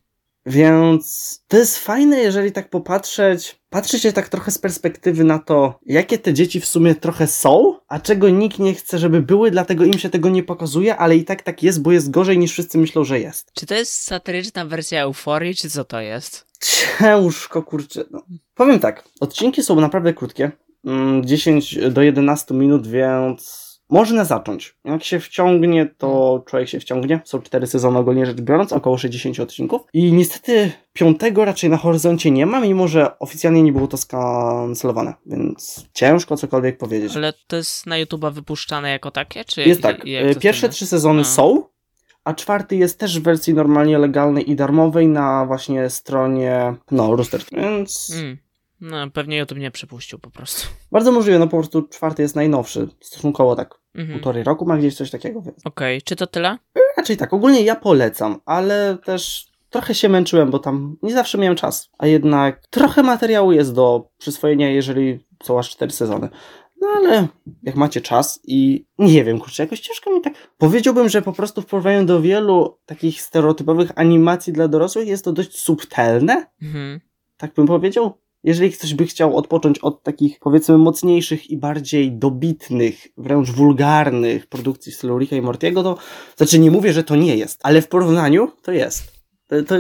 Więc 0.47 1.39
to 1.49 1.57
jest 1.57 1.79
fajne, 1.79 2.21
jeżeli 2.21 2.53
tak 2.53 2.71
popatrzeć, 2.71 3.61
patrzy 3.71 3.99
się 3.99 4.13
tak 4.13 4.29
trochę 4.29 4.51
z 4.51 4.59
perspektywy 4.59 5.25
na 5.25 5.39
to, 5.39 5.79
jakie 5.87 6.19
te 6.19 6.35
dzieci 6.35 6.61
w 6.61 6.67
sumie 6.67 6.95
trochę 6.95 7.27
są, 7.27 7.79
a 7.89 8.01
czego 8.01 8.29
nikt 8.29 8.59
nie 8.59 8.75
chce, 8.75 8.99
żeby 8.99 9.23
były, 9.23 9.51
dlatego 9.51 9.85
im 9.85 9.99
się 9.99 10.11
tego 10.11 10.29
nie 10.29 10.43
pokazuje, 10.43 10.97
ale 10.97 11.17
i 11.17 11.25
tak 11.25 11.43
tak 11.43 11.63
jest, 11.63 11.83
bo 11.83 11.93
jest 11.93 12.11
gorzej 12.11 12.39
niż 12.39 12.53
wszyscy 12.53 12.79
myślą, 12.79 13.05
że 13.05 13.21
jest. 13.21 13.53
Czy 13.55 13.67
to 13.67 13.75
jest 13.75 13.93
satyryczna 13.93 14.65
wersja 14.65 15.03
euforii, 15.03 15.55
czy 15.55 15.71
co 15.71 15.85
to 15.85 16.01
jest? 16.01 16.47
Ciężko, 16.61 17.63
kurczę. 17.63 18.05
No. 18.11 18.23
Powiem 18.55 18.79
tak, 18.81 19.05
odcinki 19.21 19.63
są 19.63 19.81
naprawdę 19.81 20.15
krótkie, 20.15 20.51
mm, 20.85 21.27
10 21.27 21.79
do 21.91 22.03
11 22.03 22.55
minut, 22.55 22.87
więc 22.87 23.62
można 23.93 24.25
zacząć. 24.25 24.77
Jak 24.85 25.05
się 25.05 25.21
wciągnie, 25.21 25.87
to 25.99 26.43
człowiek 26.47 26.69
się 26.69 26.81
wciągnie. 26.81 27.21
Są 27.25 27.43
cztery 27.43 27.67
sezony 27.67 27.99
ogólnie 27.99 28.27
rzecz 28.27 28.41
biorąc, 28.41 28.73
około 28.73 28.99
60 28.99 29.41
odcinków. 29.41 29.81
I 29.93 30.13
niestety 30.13 30.73
piątego 30.93 31.45
raczej 31.45 31.71
na 31.71 31.77
horyzoncie 31.77 32.31
nie 32.31 32.47
ma, 32.47 32.61
mimo 32.61 32.89
że 32.89 33.19
oficjalnie 33.19 33.63
nie 33.63 33.73
było 33.73 33.89
to 33.89 33.97
skancelowane, 33.97 35.15
więc 35.27 35.87
ciężko 35.93 36.37
cokolwiek 36.37 36.79
powiedzieć. 36.79 37.17
Ale 37.17 37.33
to 37.47 37.57
jest 37.57 37.87
na 37.87 37.97
YouTube'a 38.05 38.33
wypuszczane 38.33 38.91
jako 38.91 39.11
takie, 39.11 39.45
czy 39.45 39.63
Jest 39.63 39.83
tak, 39.83 40.05
jak 40.05 40.39
pierwsze 40.39 40.69
trzy 40.69 40.87
sezony 40.87 41.21
A. 41.21 41.25
są, 41.25 41.63
a 42.25 42.35
czwarty 42.35 42.77
jest 42.77 42.99
też 42.99 43.21
w 43.21 43.23
wersji 43.23 43.55
normalnie 43.55 43.99
legalnej 43.99 44.51
i 44.51 44.57
darmowej 44.57 45.09
na 45.09 45.47
właśnie 45.47 45.91
stronie, 45.91 46.75
no, 46.91 47.17
Rooster. 47.17 47.43
Więc 47.53 48.13
Mm. 48.15 48.39
No, 48.83 49.11
pewnie 49.11 49.39
YouTube 49.39 49.59
nie 49.59 49.71
przypuścił 49.71 50.19
po 50.19 50.31
prostu. 50.31 50.69
bardzo 50.93 51.13
możliwe, 51.13 51.39
no 51.39 51.47
po 51.47 51.57
prostu 51.57 51.83
czwarty 51.83 52.23
jest 52.23 52.37
najnowszy, 52.37 52.89
stosunkowo 53.01 53.57
tak 53.57 53.82
Mhm. 53.95 54.19
półtorej 54.19 54.45
roku 54.45 54.67
ma 54.67 54.77
gdzieś 54.79 54.95
coś 54.97 55.11
takiego, 55.11 55.43
więc 55.43 55.67
Okej, 55.67 56.03
czy 56.03 56.17
to 56.17 56.27
tyle? 56.27 56.59
raczej 56.97 57.17
tak, 57.17 57.33
ogólnie 57.33 57.63
ja 57.63 57.77
polecam, 57.77 58.41
ale 58.45 58.99
też 59.05 59.47
trochę 59.71 59.95
się 59.95 60.09
męczyłem, 60.09 60.51
bo 60.51 60.59
tam 60.59 60.97
nie 61.03 61.13
zawsze 61.15 61.39
miałem 61.39 61.57
czas, 61.57 61.91
a 61.99 62.07
jednak 62.07 62.67
trochę 62.71 63.03
materiału 63.03 63.53
jest 63.53 63.75
do 63.75 64.11
przyswojenia, 64.19 64.71
jeżeli 64.71 65.19
są 65.43 65.59
aż 65.59 65.71
cztery 65.71 65.93
sezony. 65.93 66.29
No 66.81 66.89
ale 66.97 67.29
jak 67.63 67.75
macie 67.77 68.01
czas 68.01 68.41
i 68.45 68.87
nie 68.99 69.25
wiem, 69.25 69.39
kurczę, 69.41 69.63
jakoś 69.63 69.81
ciężko 69.81 70.11
mi 70.15 70.21
tak. 70.21 70.35
Powiedziałbym, 70.59 71.09
że 71.09 71.23
po 71.23 71.33
prostu 71.33 71.63
w 71.63 71.67
porównaniu 71.67 72.05
do 72.05 72.21
wielu 72.23 72.79
takich 72.87 73.23
stereotypowych 73.23 73.91
animacji 73.95 74.53
dla 74.53 74.69
dorosłych 74.69 75.09
jest 75.09 75.25
to 75.25 75.33
dość 75.33 75.61
subtelne, 75.61 76.47
Mhm. 76.63 77.01
tak 77.37 77.55
bym 77.55 77.67
powiedział. 77.67 78.19
Jeżeli 78.45 78.73
ktoś 78.73 78.95
by 78.95 79.07
chciał 79.07 79.37
odpocząć 79.37 79.79
od 79.79 80.03
takich, 80.03 80.39
powiedzmy, 80.41 80.79
mocniejszych 80.79 81.51
i 81.51 81.57
bardziej 81.57 82.13
dobitnych, 82.13 83.07
wręcz 83.17 83.51
wulgarnych 83.51 84.47
produkcji 84.47 84.93
w 84.93 84.95
stylu 84.95 85.19
Ricka 85.19 85.37
i 85.37 85.43
Mortiego, 85.43 85.83
to 85.83 85.99
znaczy 86.37 86.59
nie 86.59 86.71
mówię, 86.71 86.93
że 86.93 87.05
to 87.05 87.17
nie 87.17 87.37
jest, 87.37 87.61
ale 87.63 87.83
w 87.83 87.89
porównaniu 87.89 88.53
to 88.63 88.73
jest. 88.73 89.13
To, 89.49 89.63
to, 89.63 89.75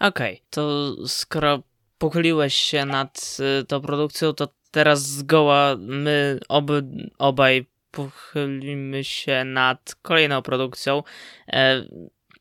Okej, 0.00 0.42
to 0.50 0.92
skoro 1.06 1.62
pochyliłeś 1.98 2.54
się 2.54 2.84
nad 2.84 3.36
y, 3.60 3.64
tą 3.64 3.80
produkcją, 3.80 4.32
to 4.32 4.48
teraz 4.70 5.02
zgoła 5.02 5.76
my 5.78 6.40
oby, 6.48 6.84
obaj 7.18 7.66
pochylimy 7.90 9.04
się 9.04 9.44
nad 9.44 9.94
kolejną 10.02 10.42
produkcją. 10.42 11.02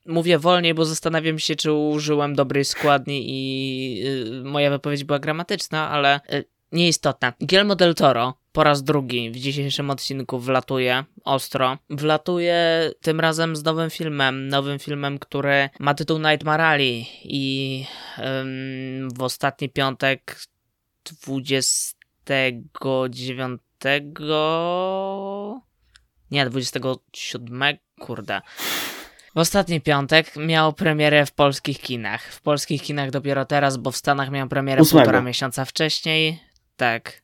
Mówię 0.05 0.39
wolniej, 0.39 0.73
bo 0.73 0.85
zastanawiam 0.85 1.39
się, 1.39 1.55
czy 1.55 1.71
użyłem 1.71 2.35
dobrej 2.35 2.65
składni 2.65 3.23
i 3.27 4.03
y, 4.07 4.43
moja 4.43 4.69
wypowiedź 4.69 5.03
była 5.03 5.19
gramatyczna, 5.19 5.89
ale 5.89 6.19
y, 6.33 6.45
nieistotne. 6.71 7.33
Guillermo 7.41 7.75
del 7.75 7.95
Toro 7.95 8.33
po 8.51 8.63
raz 8.63 8.83
drugi 8.83 9.31
w 9.31 9.35
dzisiejszym 9.35 9.89
odcinku 9.89 10.39
wlatuje 10.39 11.03
ostro. 11.23 11.77
Wlatuje 11.89 12.91
tym 13.01 13.19
razem 13.19 13.55
z 13.55 13.63
nowym 13.63 13.89
filmem, 13.89 14.47
nowym 14.47 14.79
filmem, 14.79 15.19
który 15.19 15.69
ma 15.79 15.93
tytuł 15.93 16.19
Nightmare 16.19 16.61
Alley 16.61 17.05
i 17.23 17.85
w 19.17 19.23
ostatni 19.23 19.69
piątek 19.69 20.39
29 21.25 23.61
nie, 26.31 26.49
27 26.49 27.77
kurde. 27.99 28.41
W 29.35 29.37
ostatni 29.37 29.81
piątek 29.81 30.35
miał 30.35 30.73
premierę 30.73 31.25
w 31.25 31.31
polskich 31.31 31.79
kinach. 31.81 32.23
W 32.33 32.41
polskich 32.41 32.81
kinach 32.81 33.11
dopiero 33.11 33.45
teraz, 33.45 33.77
bo 33.77 33.91
w 33.91 33.97
Stanach 33.97 34.31
miał 34.31 34.47
premierę 34.47 34.81
półtora 34.91 35.21
miesiąca 35.21 35.65
wcześniej. 35.65 36.39
Tak. 36.75 37.21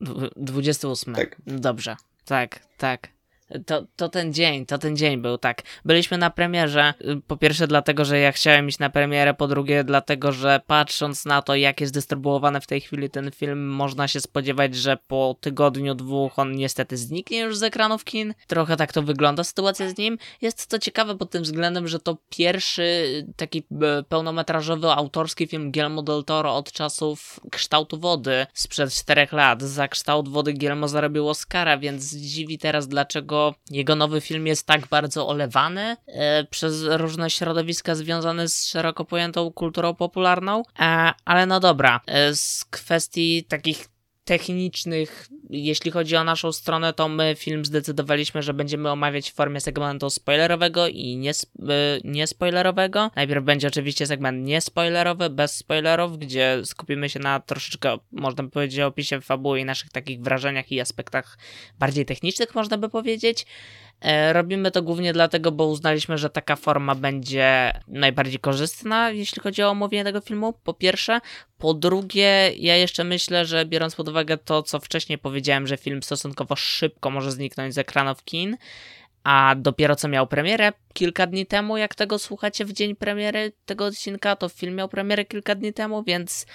Dwu- 0.00 0.28
28. 0.36 1.14
Tak. 1.14 1.36
Dobrze. 1.46 1.96
Tak, 2.24 2.60
tak. 2.78 3.08
To, 3.66 3.86
to 3.96 4.08
ten 4.08 4.32
dzień, 4.32 4.66
to 4.66 4.78
ten 4.78 4.96
dzień 4.96 5.22
był, 5.22 5.38
tak. 5.38 5.62
Byliśmy 5.84 6.18
na 6.18 6.30
premierze, 6.30 6.94
y, 7.00 7.20
po 7.26 7.36
pierwsze 7.36 7.66
dlatego, 7.66 8.04
że 8.04 8.18
ja 8.18 8.32
chciałem 8.32 8.68
iść 8.68 8.78
na 8.78 8.90
premierę, 8.90 9.34
po 9.34 9.48
drugie 9.48 9.84
dlatego, 9.84 10.32
że 10.32 10.60
patrząc 10.66 11.24
na 11.24 11.42
to, 11.42 11.54
jak 11.54 11.80
jest 11.80 11.94
dystrybuowany 11.94 12.60
w 12.60 12.66
tej 12.66 12.80
chwili 12.80 13.10
ten 13.10 13.30
film, 13.30 13.68
można 13.68 14.08
się 14.08 14.20
spodziewać, 14.20 14.74
że 14.74 14.96
po 14.96 15.36
tygodniu, 15.40 15.94
dwóch 15.94 16.38
on 16.38 16.52
niestety 16.52 16.96
zniknie 16.96 17.38
już 17.38 17.56
z 17.56 17.62
ekranów 17.62 18.04
kin. 18.04 18.34
Trochę 18.46 18.76
tak 18.76 18.92
to 18.92 19.02
wygląda 19.02 19.44
sytuacja 19.44 19.90
z 19.90 19.98
nim. 19.98 20.18
Jest 20.40 20.66
to 20.66 20.78
ciekawe 20.78 21.16
pod 21.16 21.30
tym 21.30 21.42
względem, 21.42 21.88
że 21.88 22.00
to 22.00 22.16
pierwszy 22.30 23.06
taki 23.36 23.58
e, 23.58 24.02
pełnometrażowy, 24.02 24.90
autorski 24.90 25.46
film 25.46 25.72
Guillermo 25.72 26.02
del 26.02 26.24
Toro 26.24 26.56
od 26.56 26.72
czasów 26.72 27.40
kształtu 27.50 27.98
wody 27.98 28.46
sprzed 28.54 28.94
czterech 28.94 29.32
lat. 29.32 29.62
Za 29.62 29.88
kształt 29.88 30.28
wody 30.28 30.54
Guillermo 30.54 30.88
zarobił 30.88 31.28
Oscara, 31.28 31.78
więc 31.78 32.14
dziwi 32.14 32.58
teraz, 32.58 32.88
dlaczego 32.88 33.39
jego 33.70 33.96
nowy 33.96 34.20
film 34.20 34.46
jest 34.46 34.66
tak 34.66 34.86
bardzo 34.86 35.28
olewany 35.28 35.96
e, 36.06 36.44
przez 36.44 36.82
różne 36.82 37.30
środowiska 37.30 37.94
związane 37.94 38.48
z 38.48 38.66
szeroko 38.66 39.04
pojętą 39.04 39.52
kulturą 39.52 39.94
popularną. 39.94 40.62
E, 40.78 41.12
ale 41.24 41.46
no 41.46 41.60
dobra, 41.60 42.00
e, 42.06 42.34
z 42.34 42.64
kwestii 42.64 43.44
takich 43.44 43.89
technicznych, 44.30 45.28
jeśli 45.50 45.90
chodzi 45.90 46.16
o 46.16 46.24
naszą 46.24 46.52
stronę, 46.52 46.92
to 46.92 47.08
my 47.08 47.34
film 47.38 47.64
zdecydowaliśmy, 47.64 48.42
że 48.42 48.54
będziemy 48.54 48.90
omawiać 48.90 49.30
w 49.30 49.34
formie 49.34 49.60
segmentu 49.60 50.10
spoilerowego 50.10 50.88
i 50.88 51.16
niespoilerowego. 52.04 53.02
Nie 53.02 53.10
Najpierw 53.16 53.44
będzie 53.44 53.68
oczywiście 53.68 54.06
segment 54.06 54.46
niespoilerowy, 54.46 55.30
bez 55.30 55.56
spoilerów, 55.56 56.18
gdzie 56.18 56.60
skupimy 56.64 57.08
się 57.08 57.18
na 57.18 57.40
troszeczkę, 57.40 57.98
można 58.12 58.42
by 58.42 58.50
powiedzieć, 58.50 58.80
opisie 58.80 59.20
fabuły 59.20 59.60
i 59.60 59.64
naszych 59.64 59.90
takich 59.90 60.20
wrażeniach 60.20 60.72
i 60.72 60.80
aspektach 60.80 61.38
bardziej 61.78 62.06
technicznych, 62.06 62.54
można 62.54 62.78
by 62.78 62.88
powiedzieć. 62.88 63.46
E, 64.00 64.32
robimy 64.32 64.70
to 64.70 64.82
głównie 64.82 65.12
dlatego, 65.12 65.52
bo 65.52 65.66
uznaliśmy, 65.66 66.18
że 66.18 66.30
taka 66.30 66.56
forma 66.56 66.94
będzie 66.94 67.72
najbardziej 67.88 68.38
korzystna, 68.38 69.10
jeśli 69.10 69.42
chodzi 69.42 69.62
o 69.62 69.68
omówienie 69.68 70.04
tego 70.04 70.20
filmu, 70.20 70.52
po 70.52 70.74
pierwsze. 70.74 71.20
Po 71.58 71.74
drugie, 71.74 72.52
ja 72.56 72.76
jeszcze 72.76 73.04
myślę, 73.04 73.46
że 73.46 73.66
biorąc 73.66 73.94
pod 73.94 74.08
uwagę 74.08 74.38
to, 74.38 74.62
co 74.62 74.80
wcześniej 74.80 75.18
powiedziałem, 75.18 75.66
że 75.66 75.76
film 75.76 76.02
stosunkowo 76.02 76.56
szybko 76.56 77.10
może 77.10 77.32
zniknąć 77.32 77.74
z 77.74 77.78
ekranów 77.78 78.24
kin, 78.24 78.56
a 79.24 79.54
dopiero 79.56 79.96
co 79.96 80.08
miał 80.08 80.26
premierę 80.26 80.72
kilka 80.92 81.26
dni 81.26 81.46
temu, 81.46 81.76
jak 81.76 81.94
tego 81.94 82.18
słuchacie 82.18 82.64
w 82.64 82.72
dzień 82.72 82.96
premiery 82.96 83.52
tego 83.66 83.84
odcinka, 83.84 84.36
to 84.36 84.48
film 84.48 84.74
miał 84.74 84.88
premierę 84.88 85.24
kilka 85.24 85.54
dni 85.54 85.72
temu, 85.72 86.02
więc 86.02 86.46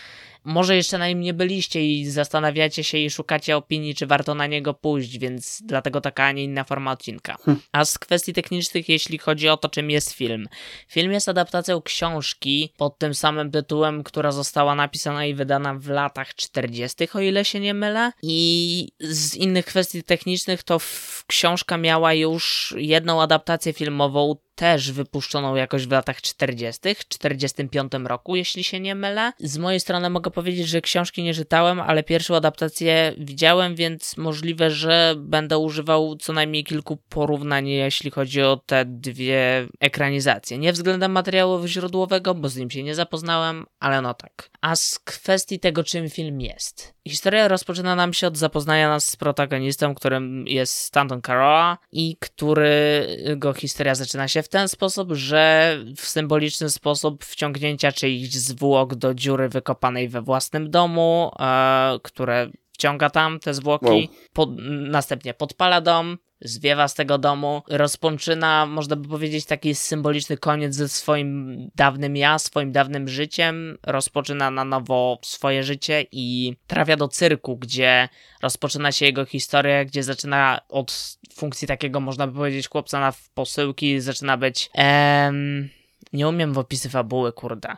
może 0.45 0.75
jeszcze 0.75 0.97
na 0.97 1.07
nim 1.07 1.21
nie 1.21 1.33
byliście 1.33 1.85
i 1.85 2.05
zastanawiacie 2.05 2.83
się 2.83 2.97
i 2.97 3.09
szukacie 3.09 3.57
opinii, 3.57 3.95
czy 3.95 4.07
warto 4.07 4.35
na 4.35 4.47
niego 4.47 4.73
pójść, 4.73 5.17
więc 5.17 5.61
dlatego 5.63 6.01
taka, 6.01 6.23
a 6.23 6.31
nie 6.31 6.43
inna 6.43 6.63
forma 6.63 6.91
odcinka. 6.91 7.35
Hm. 7.45 7.59
A 7.71 7.85
z 7.85 7.99
kwestii 7.99 8.33
technicznych, 8.33 8.89
jeśli 8.89 9.17
chodzi 9.17 9.49
o 9.49 9.57
to, 9.57 9.69
czym 9.69 9.89
jest 9.89 10.11
film. 10.11 10.47
Film 10.87 11.11
jest 11.11 11.29
adaptacją 11.29 11.81
książki 11.81 12.73
pod 12.77 12.97
tym 12.97 13.13
samym 13.13 13.51
tytułem, 13.51 14.03
która 14.03 14.31
została 14.31 14.75
napisana 14.75 15.25
i 15.25 15.33
wydana 15.33 15.73
w 15.73 15.87
latach 15.87 16.35
40., 16.35 17.07
o 17.13 17.19
ile 17.19 17.45
się 17.45 17.59
nie 17.59 17.73
mylę. 17.73 18.11
I 18.21 18.89
z 18.99 19.35
innych 19.35 19.65
kwestii 19.65 20.03
technicznych, 20.03 20.63
to 20.63 20.79
książka 21.27 21.77
miała 21.77 22.13
już 22.13 22.73
jedną 22.77 23.21
adaptację 23.21 23.73
filmową, 23.73 24.24
old 24.25 24.39
też 24.55 24.91
wypuszczoną 24.91 25.55
jakoś 25.55 25.87
w 25.87 25.91
latach 25.91 26.21
40., 26.21 26.81
45 27.09 27.91
roku, 28.03 28.35
jeśli 28.35 28.63
się 28.63 28.79
nie 28.79 28.95
mylę. 28.95 29.31
Z 29.39 29.57
mojej 29.57 29.79
strony 29.79 30.09
mogę 30.09 30.31
powiedzieć, 30.31 30.67
że 30.67 30.81
książki 30.81 31.23
nie 31.23 31.33
czytałem, 31.33 31.79
ale 31.79 32.03
pierwszą 32.03 32.35
adaptację 32.35 33.13
widziałem, 33.17 33.75
więc 33.75 34.17
możliwe, 34.17 34.71
że 34.71 35.15
będę 35.17 35.57
używał 35.57 36.15
co 36.15 36.33
najmniej 36.33 36.63
kilku 36.63 36.97
porównań, 37.09 37.67
jeśli 37.67 38.11
chodzi 38.11 38.41
o 38.41 38.57
te 38.65 38.85
dwie 38.85 39.67
ekranizacje. 39.79 40.57
Nie 40.57 40.73
względem 40.73 41.11
materiału 41.11 41.67
źródłowego, 41.67 42.35
bo 42.35 42.49
z 42.49 42.57
nim 42.57 42.71
się 42.71 42.83
nie 42.83 42.95
zapoznałem, 42.95 43.65
ale 43.79 44.01
no 44.01 44.13
tak. 44.13 44.49
A 44.61 44.75
z 44.75 44.99
kwestii 44.99 45.59
tego, 45.59 45.83
czym 45.83 46.09
film 46.09 46.41
jest. 46.41 46.93
Historia 47.07 47.47
rozpoczyna 47.47 47.95
nam 47.95 48.13
się 48.13 48.27
od 48.27 48.37
zapoznania 48.37 48.89
nas 48.89 49.05
z 49.05 49.15
protagonistą, 49.15 49.95
którym 49.95 50.47
jest 50.47 50.73
Stanton 50.73 51.21
Carola 51.21 51.77
i 51.91 52.17
którego 52.19 53.53
historia 53.53 53.95
zaczyna 53.95 54.27
się 54.27 54.41
w 54.45 54.49
ten 54.49 54.67
sposób, 54.67 55.13
że 55.13 55.77
w 55.95 56.05
symboliczny 56.05 56.69
sposób 56.69 57.25
wciągnięcia 57.25 57.91
czyichś 57.91 58.33
zwłok 58.33 58.95
do 58.95 59.13
dziury 59.13 59.49
wykopanej 59.49 60.09
we 60.09 60.21
własnym 60.21 60.69
domu, 60.71 61.31
e, 61.39 61.99
które 62.03 62.49
wciąga 62.71 63.09
tam 63.09 63.39
te 63.39 63.53
zwłoki, 63.53 63.85
wow. 63.85 64.07
pod, 64.33 64.49
następnie 64.67 65.33
podpala 65.33 65.81
dom, 65.81 66.17
zwiewa 66.41 66.87
z 66.87 66.93
tego 66.93 67.17
domu, 67.17 67.63
rozpoczyna, 67.67 68.65
można 68.65 68.95
by 68.95 69.09
powiedzieć, 69.09 69.45
taki 69.45 69.75
symboliczny 69.75 70.37
koniec 70.37 70.75
ze 70.75 70.89
swoim 70.89 71.57
dawnym 71.75 72.17
ja, 72.17 72.39
swoim 72.39 72.71
dawnym 72.71 73.07
życiem, 73.07 73.77
rozpoczyna 73.83 74.51
na 74.51 74.65
nowo 74.65 75.19
swoje 75.21 75.63
życie 75.63 76.05
i 76.11 76.55
trafia 76.67 76.97
do 76.97 77.07
cyrku, 77.07 77.57
gdzie 77.57 78.09
rozpoczyna 78.41 78.91
się 78.91 79.05
jego 79.05 79.25
historia, 79.25 79.85
gdzie 79.85 80.03
zaczyna 80.03 80.61
od 80.69 81.17
funkcji 81.33 81.67
takiego, 81.67 81.99
można 81.99 82.27
by 82.27 82.33
powiedzieć, 82.33 82.69
chłopca 82.69 82.99
na 82.99 83.13
posyłki, 83.33 84.01
zaczyna 84.01 84.37
być... 84.37 84.69
Em, 84.73 85.69
nie 86.13 86.27
umiem 86.27 86.53
w 86.53 86.57
opisy 86.57 86.89
fabuły, 86.89 87.33
kurde. 87.33 87.75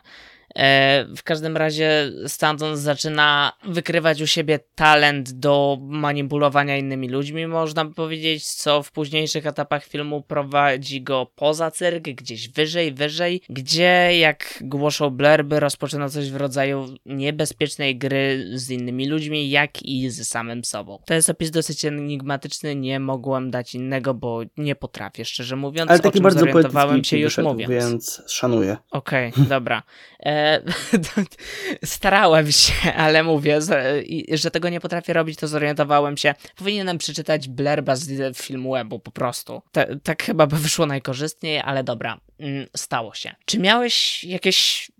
E, 0.56 1.06
w 1.16 1.22
każdym 1.22 1.56
razie 1.56 2.12
stamtąd 2.26 2.78
zaczyna 2.78 3.52
wykrywać 3.64 4.22
u 4.22 4.26
siebie 4.26 4.58
talent 4.74 5.32
do 5.32 5.78
manipulowania 5.80 6.76
innymi 6.76 7.08
ludźmi, 7.08 7.46
można 7.46 7.84
by 7.84 7.94
powiedzieć, 7.94 8.48
co 8.48 8.82
w 8.82 8.92
późniejszych 8.92 9.46
etapach 9.46 9.84
filmu 9.84 10.22
prowadzi 10.22 11.02
go 11.02 11.26
poza 11.34 11.70
cyrk, 11.70 12.04
gdzieś 12.04 12.48
wyżej, 12.48 12.92
wyżej, 12.92 13.42
gdzie, 13.48 14.18
jak 14.18 14.58
głoszą 14.60 15.10
blerby, 15.10 15.60
rozpoczyna 15.60 16.08
coś 16.08 16.30
w 16.30 16.36
rodzaju 16.36 16.86
niebezpiecznej 17.06 17.98
gry 17.98 18.48
z 18.52 18.70
innymi 18.70 19.08
ludźmi, 19.08 19.50
jak 19.50 19.82
i 19.82 20.10
z 20.10 20.28
samym 20.28 20.64
sobą. 20.64 20.98
To 21.06 21.14
jest 21.14 21.30
opis 21.30 21.50
dosyć 21.50 21.84
enigmatyczny, 21.84 22.74
nie 22.74 23.00
mogłem 23.00 23.50
dać 23.50 23.74
innego, 23.74 24.14
bo 24.14 24.40
nie 24.56 24.74
potrafię, 24.74 25.24
szczerze 25.24 25.56
mówiąc, 25.56 25.90
Ale 25.90 25.98
taki 25.98 26.08
o 26.08 26.12
czym 26.12 26.22
bardzo 26.22 26.40
zorientowałem 26.40 27.04
się 27.04 27.18
już 27.18 27.38
mówiąc. 27.38 27.70
Więc 27.70 28.22
szanuję. 28.26 28.76
Okej, 28.90 29.28
okay, 29.28 29.44
dobra. 29.44 29.82
Starałem 31.84 32.52
się, 32.52 32.92
ale 32.92 33.22
mówię, 33.22 33.58
że 34.32 34.50
tego 34.50 34.68
nie 34.68 34.80
potrafię 34.80 35.12
robić, 35.12 35.38
to 35.38 35.48
zorientowałem 35.48 36.16
się. 36.16 36.34
Powinienem 36.56 36.98
przeczytać 36.98 37.48
blerba 37.48 37.96
z 37.96 38.36
filmu 38.36 38.72
webu 38.72 38.98
po 38.98 39.10
prostu. 39.10 39.62
tak 40.02 40.22
chyba 40.22 40.46
by 40.46 40.56
wyszło 40.56 40.86
najkorzystniej, 40.86 41.60
ale 41.60 41.84
dobra, 41.84 42.20
mm, 42.38 42.66
stało 42.76 43.14
się. 43.14 43.34
Czy 43.44 43.58
miałeś 43.58 44.24
jakieś 44.24 44.90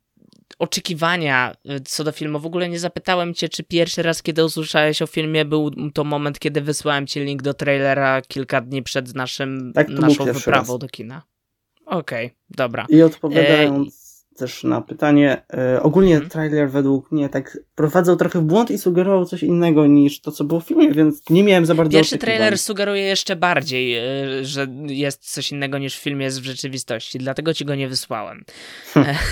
oczekiwania 0.59 1.55
y, 1.71 1.81
co 1.81 2.05
do 2.05 2.13
filmu. 2.13 2.39
W 2.41 2.47
ogóle 2.47 2.69
nie 2.69 2.79
zapytałem 2.79 3.35
cię, 3.35 3.49
czy 3.49 3.63
pierwszy 3.63 4.03
raz, 4.03 4.23
kiedy 4.23 4.45
usłyszałeś 4.45 5.03
o 5.03 5.07
filmie, 5.07 5.45
był 5.45 5.71
to 5.91 6.05
moment, 6.05 6.39
kiedy 6.39 6.61
wysłałem 6.61 7.07
ci 7.07 7.21
link 7.21 7.43
do 7.43 7.55
trailera 7.55 8.23
kilka 8.23 8.61
dni 8.61 8.83
przed 8.83 9.15
naszym, 9.15 9.73
tak, 9.75 9.89
naszą 9.89 10.25
wyprawą 10.25 10.73
raz. 10.73 10.79
do 10.79 10.89
kina. 10.89 11.23
Okej, 11.87 12.27
okay, 12.27 12.39
dobra. 12.51 12.87
I 12.89 13.03
odpowiadając 13.03 14.08
też 14.39 14.65
na 14.65 14.81
pytanie. 14.81 15.43
E, 15.53 15.83
ogólnie 15.83 16.13
hmm. 16.13 16.31
trailer 16.31 16.71
według 16.71 17.13
mnie 17.13 17.29
tak 17.29 17.59
prowadzał 17.75 18.17
trochę 18.17 18.41
w 18.41 18.43
błąd 18.43 18.71
i 18.71 18.79
sugerował 18.79 19.25
coś 19.25 19.43
innego 19.43 19.87
niż 19.87 20.21
to, 20.21 20.33
co 20.33 20.45
było 20.45 20.61
w 20.61 20.65
filmie, 20.65 20.93
więc 20.93 21.31
nie 21.31 21.45
miałem 21.45 21.67
za 21.67 21.75
bardzo 21.75 21.99
Pierwszy 21.99 22.19
trailer 22.19 22.59
sugeruje 22.59 23.03
jeszcze 23.03 23.37
bardziej, 23.37 23.97
e, 23.97 24.05
że 24.45 24.67
jest 24.87 25.33
coś 25.33 25.53
innego 25.53 25.79
niż 25.79 25.97
w 25.97 26.03
filmie 26.03 26.25
jest 26.25 26.41
w 26.41 26.45
rzeczywistości, 26.45 27.19
dlatego 27.19 27.55
ci 27.55 27.65
go 27.65 27.75
nie 27.75 27.89
wysłałem. 27.89 28.45
Hmm. 28.95 29.17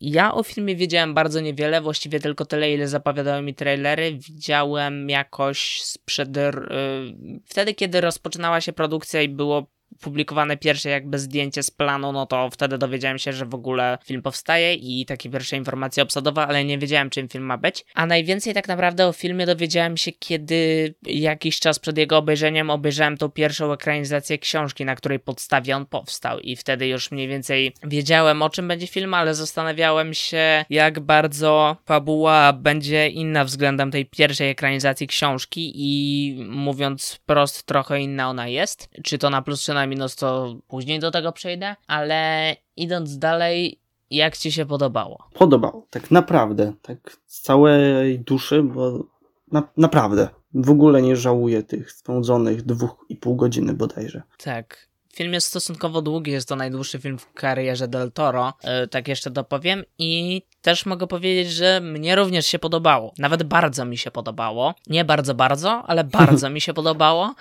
Ja 0.00 0.34
o 0.34 0.42
filmie 0.42 0.76
wiedziałem 0.76 1.14
bardzo 1.14 1.40
niewiele, 1.40 1.80
właściwie 1.80 2.20
tylko 2.20 2.44
tyle, 2.44 2.72
ile 2.72 2.88
zapowiadały 2.88 3.42
mi 3.42 3.54
trailery. 3.54 4.12
Widziałem 4.12 5.08
jakoś 5.08 5.82
sprzed. 5.82 6.36
Yy, 6.36 7.40
wtedy, 7.44 7.74
kiedy 7.74 8.00
rozpoczynała 8.00 8.60
się 8.60 8.72
produkcja 8.72 9.22
i 9.22 9.28
było 9.28 9.66
publikowane 10.00 10.56
pierwsze 10.56 10.88
jakby 10.88 11.18
zdjęcie 11.18 11.62
z 11.62 11.70
planu, 11.70 12.12
no 12.12 12.26
to 12.26 12.50
wtedy 12.50 12.78
dowiedziałem 12.78 13.18
się, 13.18 13.32
że 13.32 13.46
w 13.46 13.54
ogóle 13.54 13.98
film 14.04 14.22
powstaje 14.22 14.74
i 14.74 15.06
takie 15.06 15.30
pierwsze 15.30 15.56
informacje 15.56 16.02
obsadowe, 16.02 16.46
ale 16.46 16.64
nie 16.64 16.78
wiedziałem 16.78 17.10
czym 17.10 17.28
film 17.28 17.44
ma 17.44 17.58
być. 17.58 17.84
A 17.94 18.06
najwięcej 18.06 18.54
tak 18.54 18.68
naprawdę 18.68 19.06
o 19.06 19.12
filmie 19.12 19.46
dowiedziałem 19.46 19.96
się, 19.96 20.12
kiedy 20.12 20.94
jakiś 21.02 21.60
czas 21.60 21.78
przed 21.78 21.98
jego 21.98 22.16
obejrzeniem 22.16 22.70
obejrzałem 22.70 23.16
tą 23.16 23.30
pierwszą 23.30 23.72
ekranizację 23.72 24.38
książki, 24.38 24.84
na 24.84 24.96
której 24.96 25.18
podstawie 25.18 25.76
on 25.76 25.86
powstał 25.86 26.40
i 26.40 26.56
wtedy 26.56 26.86
już 26.86 27.10
mniej 27.10 27.28
więcej 27.28 27.72
wiedziałem 27.84 28.42
o 28.42 28.50
czym 28.50 28.68
będzie 28.68 28.86
film, 28.86 29.14
ale 29.14 29.34
zastanawiałem 29.34 30.14
się 30.14 30.64
jak 30.70 31.00
bardzo 31.00 31.76
fabuła 31.84 32.52
będzie 32.52 33.08
inna 33.08 33.44
względem 33.44 33.90
tej 33.90 34.06
pierwszej 34.06 34.50
ekranizacji 34.50 35.06
książki 35.06 35.72
i 35.74 36.34
mówiąc 36.48 37.12
wprost 37.12 37.62
trochę 37.62 38.00
inna 38.00 38.30
ona 38.30 38.48
jest. 38.48 38.88
Czy 39.04 39.18
to 39.18 39.30
na 39.30 39.42
plus 39.42 39.64
czy 39.64 39.74
na 39.76 39.86
minus, 39.86 40.16
to 40.16 40.56
później 40.68 41.00
do 41.00 41.10
tego 41.10 41.32
przejdę, 41.32 41.76
ale 41.86 42.56
idąc 42.76 43.18
dalej, 43.18 43.80
jak 44.10 44.36
ci 44.36 44.52
się 44.52 44.66
podobało? 44.66 45.28
Podobało, 45.34 45.86
tak 45.90 46.10
naprawdę, 46.10 46.72
tak 46.82 47.16
z 47.26 47.40
całej 47.40 48.18
duszy, 48.18 48.62
bo 48.62 49.04
na, 49.52 49.68
naprawdę. 49.76 50.28
w 50.54 50.70
ogóle 50.70 51.02
nie 51.02 51.16
żałuję 51.16 51.62
tych 51.62 51.92
spędzonych 51.92 52.62
dwóch 52.62 53.04
i 53.08 53.16
pół 53.16 53.36
godziny 53.36 53.74
bodajże. 53.74 54.22
Tak. 54.38 54.88
Film 55.16 55.32
jest 55.32 55.46
stosunkowo 55.46 56.02
długi, 56.02 56.32
jest 56.32 56.48
to 56.48 56.56
najdłuższy 56.56 56.98
film 56.98 57.18
w 57.18 57.32
karierze 57.32 57.88
Del 57.88 58.12
Toro, 58.12 58.54
yy, 58.64 58.88
tak 58.88 59.08
jeszcze 59.08 59.30
dopowiem. 59.30 59.84
I 59.98 60.42
też 60.62 60.86
mogę 60.86 61.06
powiedzieć, 61.06 61.52
że 61.52 61.80
mnie 61.80 62.16
również 62.16 62.46
się 62.46 62.58
podobało. 62.58 63.12
Nawet 63.18 63.42
bardzo 63.42 63.84
mi 63.84 63.98
się 63.98 64.10
podobało. 64.10 64.74
Nie 64.86 65.04
bardzo, 65.04 65.34
bardzo, 65.34 65.82
ale 65.86 66.04
bardzo 66.18 66.50
mi 66.50 66.60
się 66.60 66.74
podobało. 66.74 67.34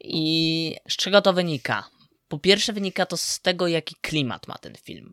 I 0.00 0.76
z 0.88 0.96
czego 0.96 1.22
to 1.22 1.32
wynika? 1.32 1.84
Po 2.28 2.38
pierwsze, 2.38 2.72
wynika 2.72 3.06
to 3.06 3.16
z 3.16 3.40
tego, 3.40 3.68
jaki 3.68 3.94
klimat 4.00 4.48
ma 4.48 4.58
ten 4.58 4.74
film. 4.74 5.12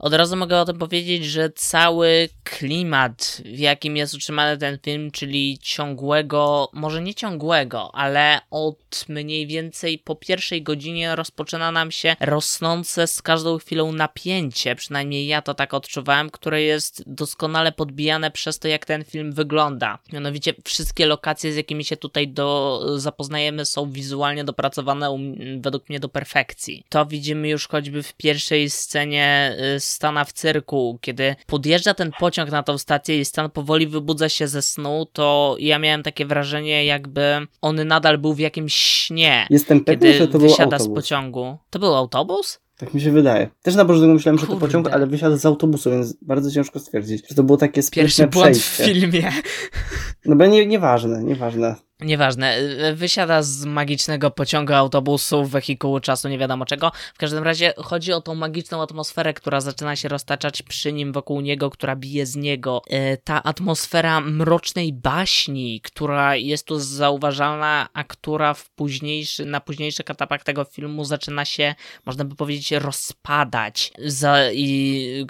Od 0.00 0.14
razu 0.14 0.36
mogę 0.36 0.60
o 0.60 0.64
tym 0.64 0.78
powiedzieć, 0.78 1.24
że 1.24 1.50
cały 1.50 2.28
klimat, 2.44 3.42
w 3.44 3.58
jakim 3.58 3.96
jest 3.96 4.14
utrzymany 4.14 4.58
ten 4.58 4.78
film, 4.84 5.10
czyli 5.10 5.58
ciągłego, 5.62 6.70
może 6.72 7.02
nie 7.02 7.14
ciągłego, 7.14 7.94
ale 7.94 8.40
od 8.50 9.04
mniej 9.08 9.46
więcej 9.46 9.98
po 9.98 10.16
pierwszej 10.16 10.62
godzinie 10.62 11.16
rozpoczyna 11.16 11.72
nam 11.72 11.90
się 11.90 12.16
rosnące 12.20 13.06
z 13.06 13.22
każdą 13.22 13.58
chwilą 13.58 13.92
napięcie, 13.92 14.74
przynajmniej 14.74 15.26
ja 15.26 15.42
to 15.42 15.54
tak 15.54 15.74
odczuwałem, 15.74 16.30
które 16.30 16.62
jest 16.62 17.02
doskonale 17.06 17.72
podbijane 17.72 18.30
przez 18.30 18.58
to, 18.58 18.68
jak 18.68 18.86
ten 18.86 19.04
film 19.04 19.32
wygląda. 19.32 19.98
Mianowicie 20.12 20.54
wszystkie 20.64 21.06
lokacje, 21.06 21.52
z 21.52 21.56
jakimi 21.56 21.84
się 21.84 21.96
tutaj 21.96 22.28
do, 22.28 22.80
zapoznajemy, 22.96 23.64
są 23.64 23.90
wizualnie 23.90 24.44
dopracowane 24.44 25.34
według 25.60 25.88
mnie 25.88 26.00
do 26.00 26.08
perfekcji. 26.08 26.84
To 26.88 27.06
widzimy 27.06 27.48
już 27.48 27.68
choćby 27.68 28.02
w 28.02 28.12
pierwszej 28.14 28.70
scenie 28.70 29.56
y, 29.76 29.89
Stana 29.90 30.24
w 30.24 30.32
cyrku, 30.32 30.98
kiedy 31.00 31.36
podjeżdża 31.46 31.94
ten 31.94 32.10
pociąg 32.18 32.50
na 32.50 32.62
tą 32.62 32.78
stację 32.78 33.20
i 33.20 33.24
Stan 33.24 33.50
powoli 33.50 33.86
wybudza 33.86 34.28
się 34.28 34.48
ze 34.48 34.62
snu, 34.62 35.06
to 35.12 35.56
ja 35.58 35.78
miałem 35.78 36.02
takie 36.02 36.26
wrażenie, 36.26 36.84
jakby 36.84 37.46
on 37.60 37.86
nadal 37.86 38.18
był 38.18 38.34
w 38.34 38.38
jakimś 38.38 38.74
śnie. 38.74 39.46
Jestem 39.50 39.84
pewien, 39.84 40.00
kiedy 40.00 40.18
że 40.18 40.28
to 40.28 40.38
był 40.38 40.48
wysiada 40.48 40.78
z 40.78 40.80
autobus. 40.80 41.02
pociągu. 41.02 41.58
To 41.70 41.78
był 41.78 41.94
autobus? 41.94 42.60
Tak 42.76 42.94
mi 42.94 43.00
się 43.00 43.10
wydaje. 43.12 43.48
Też 43.62 43.74
na 43.74 43.84
początku 43.84 44.08
myślałem, 44.14 44.38
że 44.38 44.46
to 44.46 44.56
pociąg, 44.56 44.88
ale 44.90 45.06
wysiadł 45.06 45.36
z 45.36 45.46
autobusu, 45.46 45.90
więc 45.90 46.16
bardzo 46.22 46.50
ciężko 46.50 46.78
stwierdzić, 46.78 47.28
że 47.28 47.34
to 47.34 47.42
było 47.42 47.58
takie 47.58 47.82
Pierwszy 47.90 48.14
sprytne 48.14 48.26
w 48.26 48.30
przejście. 48.40 48.84
filmie. 48.84 49.32
No 50.24 50.36
bo 50.36 50.46
nie, 50.46 50.66
nieważne, 50.66 51.24
nieważne. 51.24 51.74
Nieważne, 52.02 52.58
y, 52.58 52.94
wysiada 52.94 53.42
z 53.42 53.64
magicznego 53.64 54.30
pociągu, 54.30 54.72
autobusu, 54.72 55.44
wehikułu 55.44 56.00
czasu, 56.00 56.28
nie 56.28 56.38
wiadomo 56.38 56.66
czego. 56.66 56.92
W 57.14 57.18
każdym 57.18 57.44
razie 57.44 57.74
chodzi 57.76 58.12
o 58.12 58.20
tą 58.20 58.34
magiczną 58.34 58.82
atmosferę, 58.82 59.34
która 59.34 59.60
zaczyna 59.60 59.96
się 59.96 60.08
roztaczać 60.08 60.62
przy 60.62 60.92
nim, 60.92 61.12
wokół 61.12 61.40
niego, 61.40 61.70
która 61.70 61.96
bije 61.96 62.26
z 62.26 62.36
niego. 62.36 62.82
Y, 62.92 63.18
Ta 63.24 63.42
atmosfera 63.42 64.20
mrocznej 64.20 64.92
baśni, 64.92 65.80
która 65.80 66.36
jest 66.36 66.66
tu 66.66 66.78
zauważalna, 66.78 67.88
a 67.92 68.04
która 68.04 68.54
w 68.54 68.70
późniejszy, 68.70 69.44
na 69.44 69.60
późniejszych 69.60 70.10
etapach 70.10 70.44
tego 70.44 70.64
filmu 70.64 71.04
zaczyna 71.04 71.44
się, 71.44 71.74
można 72.06 72.24
by 72.24 72.34
powiedzieć, 72.34 72.72
rozpadać, 72.72 73.92
za, 73.98 74.52
i, 74.52 75.26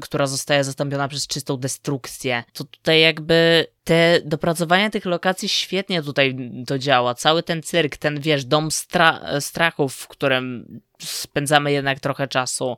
która 0.00 0.26
zostaje 0.26 0.64
zastąpiona 0.64 1.08
przez 1.08 1.26
czystą 1.26 1.56
destrukcję. 1.56 2.44
To 2.52 2.64
tutaj 2.64 3.00
jakby 3.00 3.66
te 3.84 4.20
dopracowanie 4.24 4.90
tych 4.90 5.04
lokacji 5.04 5.48
świetnie 5.48 6.02
tutaj 6.02 6.36
to 6.66 6.78
działa. 6.78 7.14
Cały 7.14 7.42
ten 7.42 7.62
cyrk, 7.62 7.96
ten 7.96 8.20
wiesz, 8.20 8.44
dom 8.44 8.68
stra- 8.68 9.40
strachów, 9.40 9.94
w 9.94 10.08
którym 10.08 10.80
spędzamy 11.02 11.72
jednak 11.72 12.00
trochę 12.00 12.28
czasu. 12.28 12.76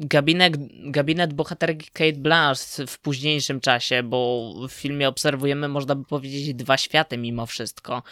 Gabinet, 0.00 0.52
gabinet 0.90 1.32
bohaterki 1.34 1.90
Kate 1.92 2.12
Blanchett 2.20 2.76
w 2.90 2.98
późniejszym 2.98 3.60
czasie, 3.60 4.02
bo 4.02 4.52
w 4.68 4.72
filmie 4.72 5.08
obserwujemy, 5.08 5.68
można 5.68 5.94
by 5.94 6.04
powiedzieć, 6.04 6.54
dwa 6.54 6.76
światy 6.76 7.18
mimo 7.18 7.46
wszystko. 7.46 8.02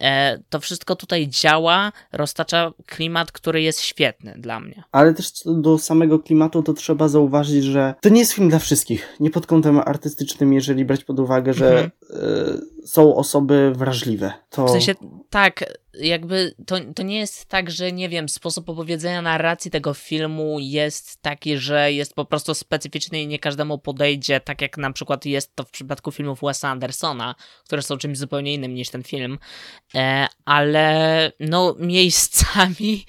E, 0.00 0.38
to 0.48 0.60
wszystko 0.60 0.96
tutaj 0.96 1.28
działa, 1.28 1.92
roztacza 2.12 2.72
klimat, 2.86 3.32
który 3.32 3.62
jest 3.62 3.80
świetny 3.80 4.34
dla 4.38 4.60
mnie. 4.60 4.82
Ale 4.92 5.14
też 5.14 5.30
co 5.30 5.54
do 5.54 5.78
samego 5.78 6.18
klimatu, 6.18 6.62
to 6.62 6.72
trzeba 6.74 7.08
zauważyć, 7.08 7.64
że 7.64 7.94
to 8.00 8.08
nie 8.08 8.20
jest 8.20 8.32
film 8.32 8.48
dla 8.48 8.58
wszystkich. 8.58 9.08
Nie 9.20 9.30
pod 9.30 9.46
kątem 9.46 9.78
artystycznym, 9.78 10.52
jeżeli 10.52 10.84
brać 10.84 11.04
pod 11.04 11.20
uwagę, 11.20 11.54
że 11.54 11.68
Mhm. 11.68 11.90
y, 12.82 12.88
są 12.88 13.16
osoby 13.16 13.72
wrażliwe. 13.76 14.32
To 14.50 14.66
W 14.66 14.70
sensie, 14.70 14.94
tak, 15.30 15.64
jakby 16.00 16.54
to, 16.66 16.76
to 16.94 17.02
nie 17.02 17.18
jest 17.18 17.46
tak, 17.46 17.70
że 17.70 17.92
nie 17.92 18.08
wiem, 18.08 18.28
sposób 18.28 18.68
opowiedzenia 18.68 19.22
narracji 19.22 19.70
tego 19.70 19.94
filmu 19.94 20.58
jest 20.60 21.22
taki, 21.22 21.56
że 21.56 21.92
jest 21.92 22.14
po 22.14 22.24
prostu 22.24 22.54
specyficzny 22.54 23.22
i 23.22 23.26
nie 23.26 23.38
każdemu 23.38 23.78
podejdzie, 23.78 24.40
tak 24.40 24.62
jak 24.62 24.76
na 24.76 24.92
przykład 24.92 25.26
jest 25.26 25.56
to 25.56 25.64
w 25.64 25.70
przypadku 25.70 26.12
filmów 26.12 26.40
Wesa 26.40 26.68
Andersona, 26.68 27.34
które 27.64 27.82
są 27.82 27.98
czymś 27.98 28.18
zupełnie 28.18 28.54
innym 28.54 28.74
niż 28.74 28.90
ten 28.90 29.02
film, 29.02 29.38
e, 29.94 30.26
ale 30.44 31.32
no 31.40 31.76
miejscami 31.78 33.04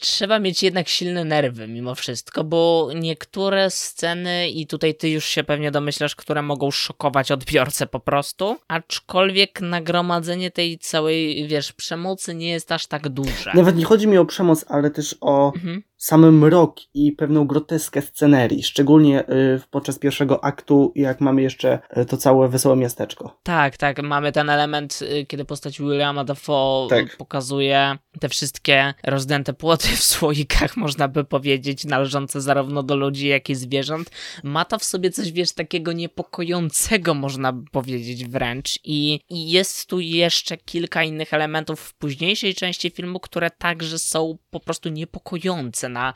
trzeba 0.00 0.38
mieć 0.38 0.62
jednak 0.62 0.88
silne 0.88 1.24
nerwy 1.24 1.68
mimo 1.68 1.94
wszystko, 1.94 2.44
bo 2.44 2.90
niektóre 2.94 3.70
sceny, 3.70 4.50
i 4.50 4.66
tutaj 4.66 4.94
ty 4.94 5.08
już 5.10 5.24
się 5.24 5.44
pewnie 5.44 5.70
domyślasz, 5.70 6.16
które 6.16 6.42
mogą 6.42 6.70
szokować 6.70 7.32
odbiorcę 7.32 7.86
po 7.86 8.00
prostu, 8.00 8.56
aczkolwiek 8.68 9.60
nagromadzenie 9.60 10.50
tej 10.50 10.78
całej, 10.78 11.48
wiesz, 11.48 11.72
przemocy 11.72 12.34
nie 12.34 12.50
jest 12.50 12.72
aż 12.72 12.86
tak 12.86 13.08
duże. 13.08 13.50
Nawet 13.54 13.76
nie 13.76 13.84
chodzi 13.84 14.08
mi 14.08 14.18
o 14.18 14.24
przemoc, 14.24 14.64
ale 14.68 14.90
też 14.90 15.16
o 15.20 15.52
Mhm. 15.54 15.82
Sam 16.00 16.32
mrok 16.32 16.76
i 16.94 17.12
pewną 17.12 17.46
groteskę 17.46 18.02
scenerii. 18.02 18.62
Szczególnie 18.62 19.28
y, 19.28 19.60
podczas 19.70 19.98
pierwszego 19.98 20.44
aktu, 20.44 20.92
jak 20.96 21.20
mamy 21.20 21.42
jeszcze 21.42 21.78
y, 21.96 22.04
to 22.04 22.16
całe 22.16 22.48
wesołe 22.48 22.76
miasteczko. 22.76 23.38
Tak, 23.42 23.76
tak, 23.76 24.02
mamy 24.02 24.32
ten 24.32 24.50
element, 24.50 24.98
y, 25.02 25.26
kiedy 25.26 25.44
postać 25.44 25.78
Williama 25.78 26.24
Dafoe 26.24 26.86
Tak. 26.90 27.16
pokazuje 27.16 27.98
te 28.20 28.28
wszystkie 28.28 28.94
rozdęte 29.04 29.52
płoty 29.52 29.88
w 29.96 30.02
słoikach, 30.02 30.76
można 30.76 31.08
by 31.08 31.24
powiedzieć, 31.24 31.84
należące 31.84 32.40
zarówno 32.40 32.82
do 32.82 32.96
ludzi, 32.96 33.28
jak 33.28 33.50
i 33.50 33.54
zwierząt. 33.54 34.10
Ma 34.44 34.64
to 34.64 34.78
w 34.78 34.84
sobie 34.84 35.10
coś, 35.10 35.32
wiesz, 35.32 35.52
takiego 35.52 35.92
niepokojącego, 35.92 37.14
można 37.14 37.52
by 37.52 37.70
powiedzieć 37.70 38.24
wręcz. 38.26 38.78
I, 38.84 39.20
I 39.30 39.50
jest 39.50 39.86
tu 39.86 40.00
jeszcze 40.00 40.56
kilka 40.56 41.02
innych 41.02 41.34
elementów 41.34 41.80
w 41.80 41.94
późniejszej 41.94 42.54
części 42.54 42.90
filmu, 42.90 43.20
które 43.20 43.50
także 43.50 43.98
są 43.98 44.38
po 44.50 44.60
prostu 44.60 44.88
niepokojące 44.88 45.89
na 45.90 46.14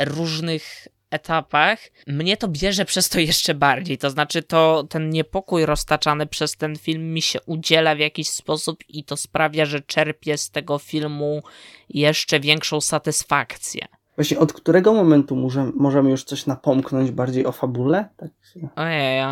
różnych 0.00 0.88
etapach, 1.10 1.78
mnie 2.06 2.36
to 2.36 2.48
bierze 2.48 2.84
przez 2.84 3.08
to 3.08 3.20
jeszcze 3.20 3.54
bardziej. 3.54 3.98
To 3.98 4.10
znaczy, 4.10 4.42
to 4.42 4.84
ten 4.90 5.10
niepokój 5.10 5.66
roztaczany 5.66 6.26
przez 6.26 6.56
ten 6.56 6.76
film 6.76 7.12
mi 7.14 7.22
się 7.22 7.38
udziela 7.46 7.94
w 7.94 7.98
jakiś 7.98 8.28
sposób 8.28 8.78
i 8.88 9.04
to 9.04 9.16
sprawia, 9.16 9.64
że 9.66 9.80
czerpię 9.80 10.38
z 10.38 10.50
tego 10.50 10.78
filmu 10.78 11.42
jeszcze 11.88 12.40
większą 12.40 12.80
satysfakcję. 12.80 13.86
Właśnie 14.16 14.38
od 14.38 14.52
którego 14.52 14.94
momentu 14.94 15.36
może, 15.36 15.70
możemy 15.76 16.10
już 16.10 16.24
coś 16.24 16.46
napomknąć 16.46 17.10
bardziej 17.10 17.46
o 17.46 17.52
fabule? 17.52 18.08
Tak 18.16 18.30
się... 18.52 18.68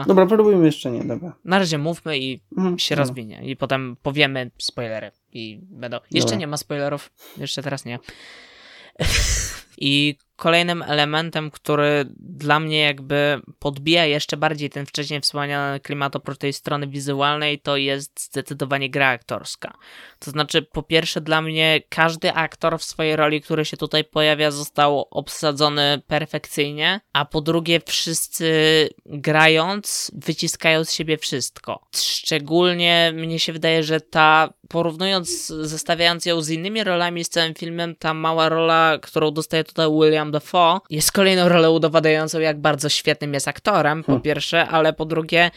Dobra, 0.07 0.27
próbujmy 0.27 0.67
jeszcze 0.67 0.91
nie, 0.91 1.05
dobra. 1.05 1.33
Na 1.45 1.59
razie 1.59 1.79
mówmy 1.79 2.19
i 2.19 2.41
Mhm, 2.57 2.79
się 2.79 2.95
dobra. 2.95 3.03
rozwinie. 3.09 3.41
I 3.45 3.57
potem 3.57 3.97
powiemy 4.03 4.51
spoilery. 4.59 5.11
I 5.33 5.59
będą. 5.63 5.97
Jeszcze 6.11 6.27
Dobra. 6.27 6.39
nie 6.39 6.47
ma 6.47 6.57
spoilerów. 6.57 7.13
Jeszcze 7.39 7.63
teraz 7.63 7.85
nie. 7.85 7.99
I 9.79 10.17
kolejnym 10.37 10.83
elementem, 10.83 11.51
który 11.51 12.05
dla 12.19 12.61
mnie 12.61 12.81
jakby 12.81 13.41
podbija 13.59 14.07
jeszcze 14.07 14.37
bardziej 14.37 14.71
ten 14.71 14.87
wcześniej 14.87 15.21
wspomniany 15.21 15.81
klimat 15.81 16.17
oprócz 16.17 16.39
tej 16.39 16.53
strony 16.53 16.87
wizualnej, 16.87 17.61
to 17.61 17.77
jest 17.77 18.21
zdecydowanie 18.21 18.91
gra 18.91 19.09
aktorska. 19.09 19.73
To 20.19 20.31
znaczy, 20.31 20.63
po 20.63 20.83
pierwsze, 20.83 21.21
dla 21.21 21.43
mnie 21.43 21.81
każdy 21.89 22.33
aktor 22.33 22.79
w 22.79 22.85
swojej 22.85 23.17
roli, 23.17 23.41
który 23.41 23.65
się 23.65 23.77
tutaj 23.77 24.05
pojawia, 24.05 24.51
został 24.51 25.07
obsadzony 25.11 26.03
perfekcyjnie, 26.07 27.01
a 27.13 27.25
po 27.25 27.41
drugie, 27.41 27.81
wszyscy 27.87 28.89
grając, 29.07 30.11
wyciskają 30.15 30.85
z 30.85 30.93
siebie 30.93 31.19
wszystko. 31.19 31.87
Szczególnie 31.97 33.13
mnie 33.15 33.39
się 33.39 33.53
wydaje, 33.53 33.83
że 33.83 34.01
ta, 34.01 34.53
porównując, 34.73 35.47
zestawiając 35.47 36.27
ją 36.27 36.41
z 36.41 36.51
innymi 36.51 36.85
rolami 36.85 37.25
z 37.25 37.29
całym 37.29 37.55
filmem, 37.55 37.95
ta 37.99 38.15
mała 38.15 38.49
rola, 38.49 38.99
którą 39.03 39.31
dostaje 39.31 39.65
tutaj 39.65 39.87
William 39.91 40.31
Dafoe, 40.31 40.81
jest 40.91 41.13
kolejną 41.13 41.49
rolą 41.49 41.71
udowadniającą, 41.71 42.41
jak 42.41 42.61
bardzo 42.61 42.89
świetnym 42.89 43.35
jest 43.35 43.49
aktorem, 43.49 44.03
po 44.03 44.07
Hmm. 44.07 44.23
pierwsze, 44.23 44.69
ale 44.69 44.93
po 44.93 45.05
drugie, 45.05 45.51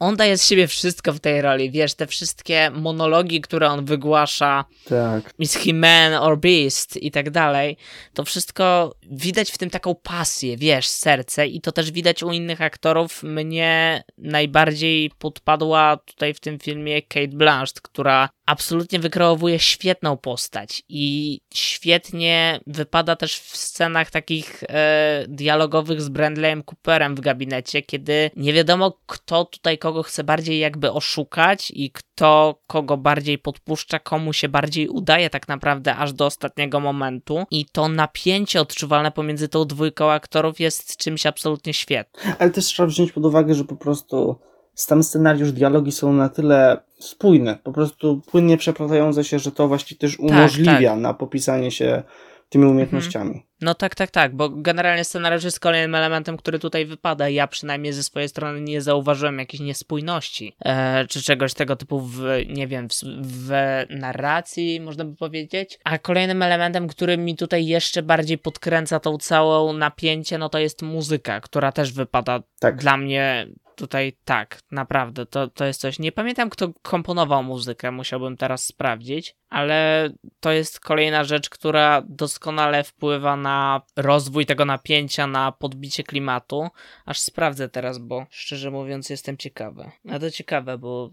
on 0.00 0.16
daje 0.16 0.38
z 0.38 0.46
siebie 0.46 0.66
wszystko 0.66 1.12
w 1.12 1.20
tej 1.20 1.42
roli, 1.42 1.70
wiesz, 1.70 1.94
te 1.94 2.06
wszystkie 2.06 2.70
monologi, 2.70 3.40
które 3.40 3.68
on 3.68 3.84
wygłasza, 3.84 4.64
Tak. 4.88 5.34
is 5.38 5.56
he 5.56 5.72
man 5.72 6.14
or 6.14 6.38
beast 6.38 6.96
i 6.96 7.10
tak 7.10 7.30
dalej, 7.30 7.76
to 8.14 8.24
wszystko 8.24 8.94
widać 9.10 9.50
w 9.50 9.58
tym 9.58 9.70
taką 9.70 9.94
pasję, 9.94 10.56
wiesz, 10.56 10.88
serce 10.88 11.46
i 11.46 11.60
to 11.60 11.72
też 11.72 11.90
widać 11.90 12.22
u 12.22 12.30
innych 12.32 12.62
aktorów. 12.62 13.22
Mnie 13.22 14.02
najbardziej 14.18 15.10
podpadła 15.18 15.96
tutaj 15.96 16.34
w 16.34 16.40
tym 16.40 16.58
filmie 16.58 17.02
Kate 17.02 17.28
Blanchett, 17.28 17.80
która 17.80 18.28
absolutnie 18.46 18.98
wykreowuje 18.98 19.58
świetną 19.58 20.16
postać 20.16 20.82
i 20.88 21.40
świetnie 21.54 22.60
wypada 22.66 23.16
też 23.16 23.38
w 23.38 23.56
scenach 23.56 24.10
takich 24.10 24.62
e, 24.68 25.24
dialogowych 25.28 26.02
z 26.02 26.08
Brandleyem 26.08 26.62
Cooperem 26.62 27.14
w 27.14 27.20
gabinecie, 27.20 27.82
kiedy 27.82 28.30
nie 28.36 28.52
wiadomo 28.52 28.98
kto 29.06 29.44
tutaj 29.44 29.78
kogo 29.78 29.89
kogo 29.90 30.02
chce 30.02 30.24
bardziej 30.24 30.58
jakby 30.58 30.92
oszukać 30.92 31.72
i 31.74 31.90
kto 31.90 32.60
kogo 32.66 32.96
bardziej 32.96 33.38
podpuszcza, 33.38 33.98
komu 33.98 34.32
się 34.32 34.48
bardziej 34.48 34.88
udaje 34.88 35.30
tak 35.30 35.48
naprawdę 35.48 35.96
aż 35.96 36.12
do 36.12 36.26
ostatniego 36.26 36.80
momentu. 36.80 37.44
I 37.50 37.66
to 37.72 37.88
napięcie 37.88 38.60
odczuwalne 38.60 39.10
pomiędzy 39.10 39.48
tą 39.48 39.64
dwójką 39.64 40.10
aktorów 40.10 40.60
jest 40.60 40.96
czymś 40.96 41.26
absolutnie 41.26 41.74
świetnym. 41.74 42.34
Ale 42.38 42.50
też 42.50 42.64
trzeba 42.64 42.86
wziąć 42.86 43.12
pod 43.12 43.24
uwagę, 43.24 43.54
że 43.54 43.64
po 43.64 43.76
prostu 43.76 44.36
sam 44.74 45.02
scenariusz, 45.02 45.52
dialogi 45.52 45.92
są 45.92 46.12
na 46.12 46.28
tyle 46.28 46.82
spójne, 46.98 47.58
po 47.64 47.72
prostu 47.72 48.20
płynnie 48.30 48.56
przeplatające 48.56 49.24
się, 49.24 49.38
że 49.38 49.52
to 49.52 49.68
właściwie 49.68 49.98
też 49.98 50.18
umożliwia 50.18 50.90
tak. 50.90 51.00
na 51.00 51.14
popisanie 51.14 51.70
się 51.70 52.02
tymi 52.50 52.64
umiejętnościami. 52.64 53.42
No 53.60 53.74
tak, 53.74 53.94
tak, 53.94 54.10
tak, 54.10 54.36
bo 54.36 54.48
generalnie 54.48 55.04
scenariusz 55.04 55.44
jest 55.44 55.60
kolejnym 55.60 55.94
elementem, 55.94 56.36
który 56.36 56.58
tutaj 56.58 56.86
wypada. 56.86 57.28
Ja 57.28 57.46
przynajmniej 57.46 57.92
ze 57.92 58.02
swojej 58.02 58.28
strony 58.28 58.60
nie 58.60 58.80
zauważyłem 58.82 59.38
jakiejś 59.38 59.60
niespójności 59.60 60.56
e, 60.64 61.06
czy 61.06 61.22
czegoś 61.22 61.54
tego 61.54 61.76
typu 61.76 62.00
w, 62.00 62.22
nie 62.48 62.66
wiem, 62.66 62.88
w, 62.88 62.94
w, 63.22 63.52
narracji, 63.90 64.80
można 64.80 65.04
by 65.04 65.16
powiedzieć. 65.16 65.78
A 65.84 65.98
kolejnym 65.98 66.42
elementem, 66.42 66.88
który 66.88 67.18
mi 67.18 67.36
tutaj 67.36 67.66
jeszcze 67.66 68.02
bardziej 68.02 68.38
podkręca 68.38 69.00
tą 69.00 69.18
całą 69.18 69.72
napięcie, 69.72 70.38
no 70.38 70.48
to 70.48 70.58
jest 70.58 70.82
muzyka, 70.82 71.40
która 71.40 71.72
też 71.72 71.92
wypada 71.92 72.42
Tak. 72.60 72.76
dla 72.76 72.96
mnie 72.96 73.46
tutaj 73.80 74.12
tak, 74.24 74.60
naprawdę, 74.70 75.26
to, 75.26 75.48
to 75.48 75.64
jest 75.64 75.80
coś. 75.80 75.98
Nie 75.98 76.12
pamiętam, 76.12 76.50
kto 76.50 76.68
komponował 76.82 77.42
muzykę, 77.42 77.90
musiałbym 77.90 78.36
teraz 78.36 78.66
sprawdzić, 78.66 79.36
ale 79.48 80.08
to 80.40 80.52
jest 80.52 80.80
kolejna 80.80 81.24
rzecz, 81.24 81.50
która 81.50 82.02
doskonale 82.08 82.84
wpływa 82.84 83.36
na 83.36 83.82
rozwój 83.96 84.46
tego 84.46 84.64
napięcia, 84.64 85.26
na 85.26 85.52
podbicie 85.52 86.04
klimatu. 86.04 86.68
Aż 87.06 87.20
sprawdzę 87.20 87.68
teraz, 87.68 87.98
bo 87.98 88.26
szczerze 88.30 88.70
mówiąc 88.70 89.10
jestem 89.10 89.36
ciekawy. 89.36 89.90
A 90.10 90.18
to 90.18 90.30
ciekawe, 90.30 90.78
bo 90.78 91.10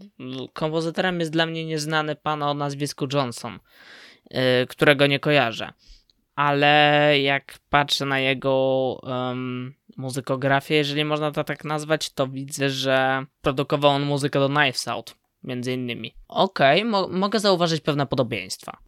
kompozytorem 0.52 1.20
jest 1.20 1.32
dla 1.32 1.46
mnie 1.46 1.64
nieznany 1.64 2.16
pan 2.16 2.42
o 2.42 2.54
nazwisku 2.54 3.06
Johnson, 3.12 3.58
yy, 4.30 4.40
którego 4.68 5.06
nie 5.06 5.20
kojarzę. 5.20 5.72
Ale 6.34 7.14
jak 7.20 7.58
patrzę 7.70 8.04
na 8.04 8.20
jego 8.20 9.00
muzykografię, 9.98 10.74
jeżeli 10.74 11.04
można 11.04 11.32
to 11.32 11.44
tak 11.44 11.64
nazwać, 11.64 12.10
to 12.10 12.26
widzę, 12.26 12.70
że 12.70 13.24
produkował 13.42 13.90
on 13.90 14.02
muzykę 14.02 14.38
do 14.38 14.48
Knives 14.48 14.88
Out, 14.88 15.14
między 15.42 15.72
innymi. 15.72 16.14
Okej, 16.28 16.80
okay, 16.80 16.90
mo 16.90 17.08
mogę 17.08 17.40
zauważyć 17.40 17.80
pewne 17.80 18.06
podobieństwa. 18.06 18.78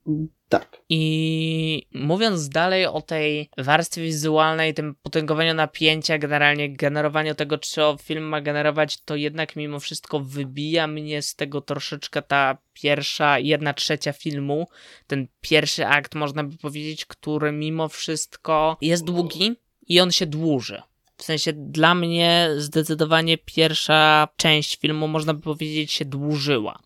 Tak. 0.49 0.83
I 0.89 1.87
mówiąc 1.95 2.49
dalej 2.49 2.87
o 2.87 3.01
tej 3.01 3.51
warstwie 3.59 4.03
wizualnej, 4.03 4.75
tym 4.75 4.95
potęgowaniu 5.03 5.55
napięcia, 5.55 6.19
generalnie 6.19 6.77
generowaniu 6.77 7.35
tego, 7.35 7.59
czy 7.59 7.81
film 8.03 8.25
ma 8.25 8.41
generować, 8.41 9.01
to 9.05 9.17
jednak 9.17 9.57
mimo 9.57 9.81
wszystko 9.81 10.21
wybija 10.21 10.87
mnie 10.87 11.23
z 11.23 11.35
tego 11.35 11.61
troszeczkę 11.61 12.23
ta 12.23 12.59
pierwsza, 12.73 13.39
jedna 13.39 13.75
trzecia 13.75 14.13
filmu, 14.13 14.69
ten 15.07 15.27
pierwszy 15.41 15.87
akt, 15.87 16.15
można 16.15 16.45
by 16.45 16.57
powiedzieć, 16.57 17.07
który 17.07 17.53
mimo 17.53 17.89
wszystko 17.89 18.77
jest 18.81 19.05
długi 19.05 19.57
i 19.87 20.01
on 20.01 20.13
się 20.13 20.27
dłuży. 20.27 20.83
W 21.21 21.25
sensie 21.25 21.53
dla 21.53 21.95
mnie 21.95 22.51
zdecydowanie 22.57 23.39
pierwsza 23.39 24.29
część 24.37 24.79
filmu, 24.79 25.09
można 25.09 25.35
by 25.35 25.41
powiedzieć, 25.41 25.93
się 25.93 26.05
dłużyła. 26.05 26.79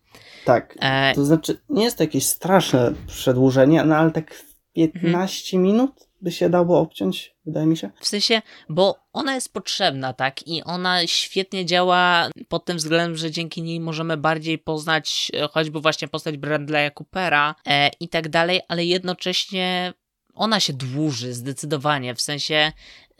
Tak. 0.45 0.77
E... 0.79 1.15
To 1.15 1.25
znaczy, 1.25 1.57
nie 1.69 1.83
jest 1.83 1.97
to 1.97 2.03
jakieś 2.03 2.25
straszne 2.25 2.93
przedłużenie, 3.07 3.83
no 3.83 3.95
ale 3.95 4.11
tak 4.11 4.43
15 4.73 5.57
mhm. 5.57 5.63
minut 5.63 5.91
by 6.21 6.31
się 6.31 6.49
dało 6.49 6.79
obciąć, 6.79 7.35
wydaje 7.45 7.65
mi 7.65 7.77
się. 7.77 7.89
W 7.99 8.07
sensie, 8.07 8.41
bo 8.69 8.95
ona 9.13 9.35
jest 9.35 9.53
potrzebna, 9.53 10.13
tak? 10.13 10.47
I 10.47 10.63
ona 10.63 11.07
świetnie 11.07 11.65
działa 11.65 12.29
pod 12.47 12.65
tym 12.65 12.77
względem, 12.77 13.17
że 13.17 13.31
dzięki 13.31 13.61
niej 13.61 13.79
możemy 13.79 14.17
bardziej 14.17 14.57
poznać 14.57 15.31
e, 15.33 15.47
choćby 15.47 15.79
właśnie 15.79 16.07
postać 16.07 16.35
Bradley'a 16.35 16.91
Coopera 16.91 17.55
e, 17.67 17.89
i 17.99 18.09
tak 18.09 18.29
dalej, 18.29 18.61
ale 18.67 18.85
jednocześnie 18.85 19.93
ona 20.33 20.59
się 20.59 20.73
dłuży 20.73 21.33
zdecydowanie, 21.33 22.15
w 22.15 22.21
sensie. 22.21 22.71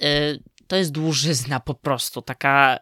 E, 0.01 0.37
to 0.67 0.75
jest 0.75 0.91
dłużyzna 0.91 1.59
po 1.59 1.73
prostu, 1.73 2.21
taka 2.21 2.77
y, 2.77 2.81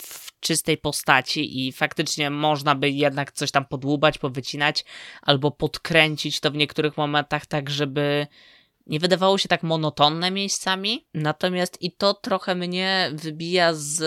w 0.00 0.40
czystej 0.40 0.78
postaci 0.78 1.66
i 1.66 1.72
faktycznie 1.72 2.30
można 2.30 2.74
by 2.74 2.90
jednak 2.90 3.32
coś 3.32 3.50
tam 3.50 3.64
podłubać, 3.64 4.18
powycinać 4.18 4.84
albo 5.22 5.50
podkręcić 5.50 6.40
to 6.40 6.50
w 6.50 6.56
niektórych 6.56 6.96
momentach 6.96 7.46
tak, 7.46 7.70
żeby 7.70 8.26
nie 8.86 9.00
wydawało 9.00 9.38
się 9.38 9.48
tak 9.48 9.62
monotonne 9.62 10.30
miejscami, 10.30 11.06
natomiast 11.14 11.82
i 11.82 11.92
to 11.92 12.14
trochę 12.14 12.54
mnie 12.54 13.10
wybija 13.12 13.74
z 13.74 14.02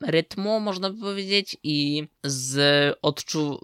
rytmu, 0.00 0.60
można 0.60 0.90
by 0.90 1.00
powiedzieć, 1.00 1.56
i 1.62 2.08
z 2.24 2.98
odczu 3.02 3.60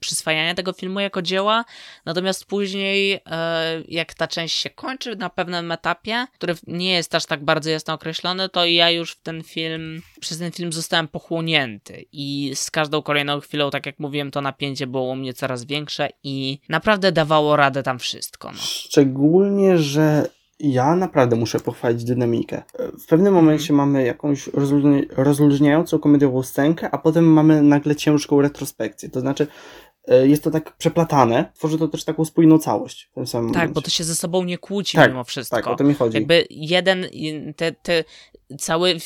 przyswajania 0.00 0.54
tego 0.54 0.72
filmu 0.72 1.00
jako 1.00 1.22
dzieła. 1.22 1.64
Natomiast 2.04 2.44
później, 2.44 3.12
e, 3.12 3.82
jak 3.88 4.14
ta 4.14 4.28
część 4.28 4.58
się 4.58 4.70
kończy 4.70 5.16
na 5.16 5.30
pewnym 5.30 5.72
etapie, 5.72 6.26
który 6.34 6.54
nie 6.66 6.92
jest 6.92 7.14
aż 7.14 7.26
tak 7.26 7.44
bardzo 7.44 7.70
jasno 7.70 7.94
określony, 7.94 8.48
to 8.48 8.64
ja 8.64 8.90
już 8.90 9.12
w 9.12 9.22
ten 9.22 9.42
film, 9.42 10.02
przez 10.20 10.38
ten 10.38 10.52
film 10.52 10.72
zostałem 10.72 11.08
pochłonięty 11.08 12.04
i 12.12 12.52
z 12.54 12.70
każdą 12.70 13.02
kolejną 13.02 13.40
chwilą, 13.40 13.70
tak 13.70 13.86
jak 13.86 13.98
mówiłem, 13.98 14.30
to 14.30 14.40
napięcie 14.40 14.86
było 14.86 15.02
u 15.02 15.16
mnie 15.16 15.34
coraz 15.34 15.64
większe 15.64 16.08
i 16.22 16.58
naprawdę 16.68 17.12
dawało 17.12 17.56
radę 17.56 17.82
tam 17.82 17.98
wszystko. 17.98 18.48
No. 18.52 18.58
Szczególnie, 18.58 19.78
że 19.78 20.28
ja 20.60 20.96
naprawdę 20.96 21.36
muszę 21.36 21.60
pochwalić 21.60 22.04
dynamikę. 22.04 22.62
W 22.98 23.06
pewnym 23.06 23.34
momencie 23.34 23.74
mm. 23.74 23.86
mamy 23.86 24.04
jakąś 24.04 24.50
rozluźniającą 25.16 25.98
komediową 25.98 26.42
scenkę, 26.42 26.90
a 26.90 26.98
potem 26.98 27.24
mamy 27.24 27.62
nagle 27.62 27.96
ciężką 27.96 28.40
retrospekcję. 28.40 29.08
To 29.08 29.20
znaczy, 29.20 29.46
e, 29.46 29.87
jest 30.16 30.44
to 30.44 30.50
tak 30.50 30.76
przeplatane, 30.76 31.52
tworzy 31.54 31.78
to 31.78 31.88
też 31.88 32.04
taką 32.04 32.24
spójną 32.24 32.58
całość 32.58 33.08
w 33.10 33.14
tym 33.14 33.26
samym 33.26 33.48
Tak, 33.48 33.54
momencie. 33.54 33.74
bo 33.74 33.82
to 33.82 33.90
się 33.90 34.04
ze 34.04 34.14
sobą 34.14 34.44
nie 34.44 34.58
kłóci 34.58 34.96
tak, 34.96 35.10
mimo 35.10 35.24
wszystko. 35.24 35.56
Tak, 35.56 35.66
o 35.66 35.76
to 35.76 35.84
mi 35.84 35.94
chodzi. 35.94 36.16
Jakby 36.16 36.46
jeden, 36.50 37.06
te, 37.56 37.72
te, 37.72 38.04
cały, 38.58 38.96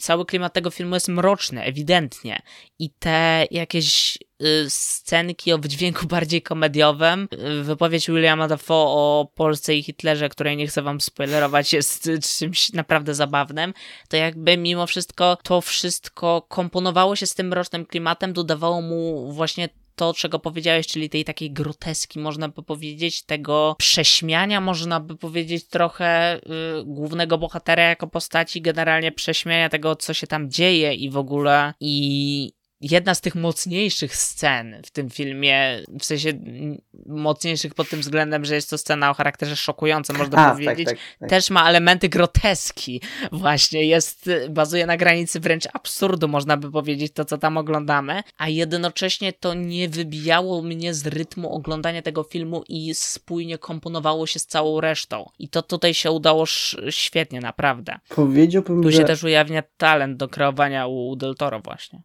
cały 0.00 0.26
klimat 0.26 0.52
tego 0.52 0.70
filmu 0.70 0.94
jest 0.94 1.08
mroczny, 1.08 1.62
ewidentnie. 1.62 2.42
I 2.78 2.90
te 2.90 3.46
jakieś 3.50 4.18
y, 4.42 4.64
scenki 4.68 5.52
o 5.52 5.58
wydźwięku 5.58 6.06
bardziej 6.16 6.42
komediowym, 6.42 7.28
y, 7.32 7.62
wypowiedź 7.62 8.06
Williama 8.06 8.48
Dafoe 8.48 8.86
o 8.88 9.32
Polsce 9.34 9.74
i 9.74 9.82
Hitlerze, 9.82 10.28
której 10.28 10.56
nie 10.56 10.66
chcę 10.66 10.82
wam 10.82 11.00
spoilerować, 11.00 11.72
jest 11.72 12.10
czymś 12.38 12.72
naprawdę 12.72 13.14
zabawnym, 13.14 13.74
to 14.08 14.16
jakby 14.16 14.56
mimo 14.56 14.86
wszystko 14.86 15.36
to 15.42 15.60
wszystko 15.60 16.46
komponowało 16.48 17.16
się 17.16 17.26
z 17.26 17.34
tym 17.34 17.48
mrocznym 17.48 17.86
klimatem, 17.86 18.32
dodawało 18.32 18.82
mu 18.82 19.32
właśnie 19.32 19.68
to, 19.94 20.14
czego 20.14 20.38
powiedziałeś, 20.38 20.86
czyli 20.86 21.10
tej 21.10 21.24
takiej 21.24 21.50
groteski, 21.50 22.18
można 22.18 22.48
by 22.48 22.62
powiedzieć, 22.62 23.22
tego 23.22 23.76
prześmiania, 23.78 24.60
można 24.60 25.00
by 25.00 25.16
powiedzieć, 25.16 25.68
trochę 25.68 26.36
y, 26.36 26.40
głównego 26.84 27.38
bohatera 27.38 27.82
jako 27.82 28.06
postaci, 28.06 28.62
generalnie 28.62 29.12
prześmiania 29.12 29.68
tego, 29.68 29.96
co 29.96 30.14
się 30.14 30.26
tam 30.26 30.50
dzieje 30.50 30.94
i 30.94 31.10
w 31.10 31.16
ogóle. 31.16 31.74
I 31.80 32.52
jedna 32.82 33.14
z 33.14 33.20
tych 33.20 33.34
mocniejszych 33.34 34.16
scen 34.16 34.82
w 34.86 34.90
tym 34.90 35.10
filmie, 35.10 35.82
w 36.00 36.04
sensie 36.04 36.32
mocniejszych 37.06 37.74
pod 37.74 37.88
tym 37.88 38.00
względem, 38.00 38.44
że 38.44 38.54
jest 38.54 38.70
to 38.70 38.78
scena 38.78 39.10
o 39.10 39.14
charakterze 39.14 39.56
szokującym, 39.56 40.16
można 40.16 40.38
A, 40.38 40.44
tak, 40.44 40.54
powiedzieć, 40.54 40.86
tak, 40.86 40.96
tak, 40.96 41.18
tak. 41.20 41.30
też 41.30 41.50
ma 41.50 41.68
elementy 41.68 42.08
groteski 42.08 43.00
właśnie, 43.32 43.84
jest, 43.84 44.30
bazuje 44.50 44.86
na 44.86 44.96
granicy 44.96 45.40
wręcz 45.40 45.68
absurdu, 45.72 46.28
można 46.28 46.56
by 46.56 46.70
powiedzieć, 46.70 47.12
to 47.12 47.24
co 47.24 47.38
tam 47.38 47.56
oglądamy, 47.56 48.22
a 48.38 48.48
jednocześnie 48.48 49.32
to 49.32 49.54
nie 49.54 49.88
wybijało 49.88 50.62
mnie 50.62 50.94
z 50.94 51.06
rytmu 51.06 51.54
oglądania 51.54 52.02
tego 52.02 52.22
filmu 52.22 52.64
i 52.68 52.94
spójnie 52.94 53.58
komponowało 53.58 54.26
się 54.26 54.38
z 54.38 54.46
całą 54.46 54.80
resztą. 54.80 55.30
I 55.38 55.48
to 55.48 55.62
tutaj 55.62 55.94
się 55.94 56.10
udało 56.10 56.44
świetnie, 56.90 57.40
naprawdę. 57.40 57.98
Powiedziałbym, 58.08 58.82
Tu 58.82 58.90
że... 58.90 58.98
się 58.98 59.04
też 59.04 59.24
ujawnia 59.24 59.62
talent 59.76 60.16
do 60.16 60.28
kreowania 60.28 60.86
u 60.86 61.16
Del 61.16 61.34
Toro 61.34 61.60
właśnie. 61.60 62.02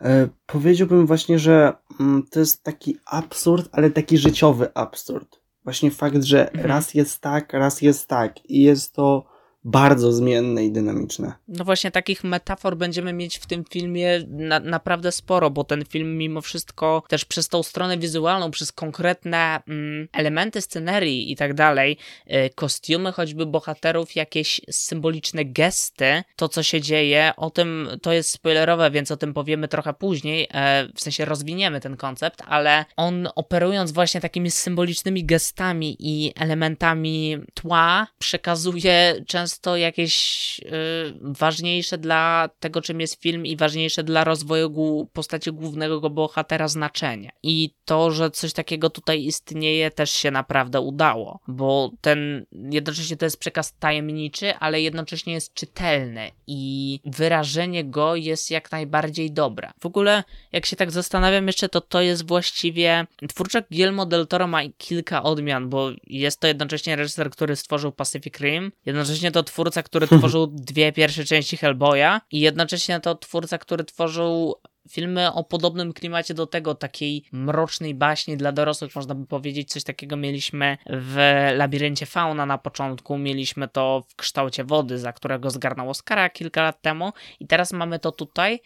E, 0.00 0.28
powiedziałbym 0.46 1.06
właśnie, 1.06 1.38
że 1.38 1.72
mm, 2.00 2.22
to 2.30 2.40
jest 2.40 2.62
taki 2.62 2.96
absurd, 3.06 3.68
ale 3.72 3.90
taki 3.90 4.18
życiowy 4.18 4.74
absurd. 4.74 5.40
Właśnie 5.64 5.90
fakt, 5.90 6.22
że 6.22 6.50
mhm. 6.50 6.68
raz 6.68 6.94
jest 6.94 7.20
tak, 7.20 7.52
raz 7.52 7.82
jest 7.82 8.08
tak 8.08 8.50
i 8.50 8.62
jest 8.62 8.94
to 8.94 9.24
bardzo 9.64 10.12
zmienne 10.12 10.64
i 10.64 10.72
dynamiczne. 10.72 11.32
No 11.48 11.64
właśnie 11.64 11.90
takich 11.90 12.24
metafor 12.24 12.76
będziemy 12.76 13.12
mieć 13.12 13.38
w 13.38 13.46
tym 13.46 13.64
filmie 13.64 14.24
na, 14.28 14.60
naprawdę 14.60 15.12
sporo, 15.12 15.50
bo 15.50 15.64
ten 15.64 15.84
film 15.84 16.18
mimo 16.18 16.40
wszystko 16.40 17.02
też 17.08 17.24
przez 17.24 17.48
tą 17.48 17.62
stronę 17.62 17.98
wizualną, 17.98 18.50
przez 18.50 18.72
konkretne 18.72 19.62
mm, 19.68 20.08
elementy 20.12 20.60
scenerii 20.60 21.32
i 21.32 21.36
tak 21.36 21.54
dalej, 21.54 21.96
y, 22.26 22.50
kostiumy 22.54 23.12
choćby 23.12 23.46
bohaterów, 23.46 24.16
jakieś 24.16 24.60
symboliczne 24.70 25.44
gesty, 25.44 26.22
to 26.36 26.48
co 26.48 26.62
się 26.62 26.80
dzieje, 26.80 27.32
o 27.36 27.50
tym 27.50 27.88
to 28.02 28.12
jest 28.12 28.30
spoilerowe, 28.30 28.90
więc 28.90 29.10
o 29.10 29.16
tym 29.16 29.34
powiemy 29.34 29.68
trochę 29.68 29.94
później, 29.94 30.48
e, 30.50 30.88
w 30.94 31.00
sensie 31.00 31.24
rozwiniemy 31.24 31.80
ten 31.80 31.96
koncept, 31.96 32.42
ale 32.46 32.84
on 32.96 33.28
operując 33.34 33.92
właśnie 33.92 34.20
takimi 34.20 34.50
symbolicznymi 34.50 35.24
gestami 35.24 35.96
i 35.98 36.32
elementami 36.36 37.38
tła, 37.54 38.06
przekazuje 38.18 39.24
często 39.26 39.49
często 39.50 39.76
jakieś 39.76 40.60
y, 40.60 41.14
ważniejsze 41.20 41.98
dla 41.98 42.50
tego, 42.60 42.82
czym 42.82 43.00
jest 43.00 43.22
film 43.22 43.46
i 43.46 43.56
ważniejsze 43.56 44.04
dla 44.04 44.24
rozwoju 44.24 45.08
postaci 45.12 45.52
głównego 45.52 46.10
bohatera 46.10 46.68
znaczenie. 46.68 47.30
I 47.42 47.74
to, 47.84 48.10
że 48.10 48.30
coś 48.30 48.52
takiego 48.52 48.90
tutaj 48.90 49.24
istnieje, 49.24 49.90
też 49.90 50.10
się 50.10 50.30
naprawdę 50.30 50.80
udało, 50.80 51.40
bo 51.48 51.90
ten 52.00 52.46
jednocześnie 52.52 53.16
to 53.16 53.26
jest 53.26 53.38
przekaz 53.38 53.74
tajemniczy, 53.78 54.54
ale 54.54 54.80
jednocześnie 54.80 55.32
jest 55.32 55.54
czytelny 55.54 56.30
i 56.46 57.00
wyrażenie 57.04 57.84
go 57.84 58.16
jest 58.16 58.50
jak 58.50 58.72
najbardziej 58.72 59.32
dobre. 59.32 59.70
W 59.80 59.86
ogóle, 59.86 60.24
jak 60.52 60.66
się 60.66 60.76
tak 60.76 60.90
zastanawiam 60.90 61.46
jeszcze, 61.46 61.68
to 61.68 61.80
to 61.80 62.00
jest 62.00 62.28
właściwie 62.28 63.06
twórca 63.28 63.62
Guillermo 63.70 64.06
del 64.06 64.26
Toro 64.26 64.46
ma 64.46 64.60
kilka 64.78 65.22
odmian, 65.22 65.68
bo 65.68 65.90
jest 66.06 66.40
to 66.40 66.46
jednocześnie 66.46 66.96
reżyser, 66.96 67.30
który 67.30 67.56
stworzył 67.56 67.92
Pacific 67.92 68.40
Rim, 68.40 68.72
jednocześnie 68.86 69.30
to 69.30 69.39
twórca, 69.42 69.82
który 69.82 70.06
tworzył 70.18 70.46
dwie 70.46 70.92
pierwsze 70.92 71.24
części 71.24 71.56
Hellboya 71.56 72.20
i 72.30 72.40
jednocześnie 72.40 73.00
to 73.00 73.14
twórca, 73.14 73.58
który 73.58 73.84
tworzył 73.84 74.54
filmy 74.90 75.32
o 75.32 75.44
podobnym 75.44 75.92
klimacie 75.92 76.34
do 76.34 76.46
tego, 76.46 76.74
takiej 76.74 77.24
mrocznej 77.32 77.94
baśni 77.94 78.36
dla 78.36 78.52
dorosłych, 78.52 78.96
można 78.96 79.14
by 79.14 79.26
powiedzieć. 79.26 79.70
Coś 79.70 79.84
takiego 79.84 80.16
mieliśmy 80.16 80.78
w 80.86 81.16
Labiryncie 81.54 82.06
Fauna 82.06 82.46
na 82.46 82.58
początku, 82.58 83.18
mieliśmy 83.18 83.68
to 83.68 84.04
w 84.08 84.16
kształcie 84.16 84.64
wody, 84.64 84.98
za 84.98 85.12
którego 85.12 85.50
zgarnął 85.50 85.90
Oscara 85.90 86.30
kilka 86.30 86.62
lat 86.62 86.82
temu. 86.82 87.12
I 87.40 87.46
teraz 87.46 87.72
mamy 87.72 87.98
to 87.98 88.12
tutaj, 88.12 88.60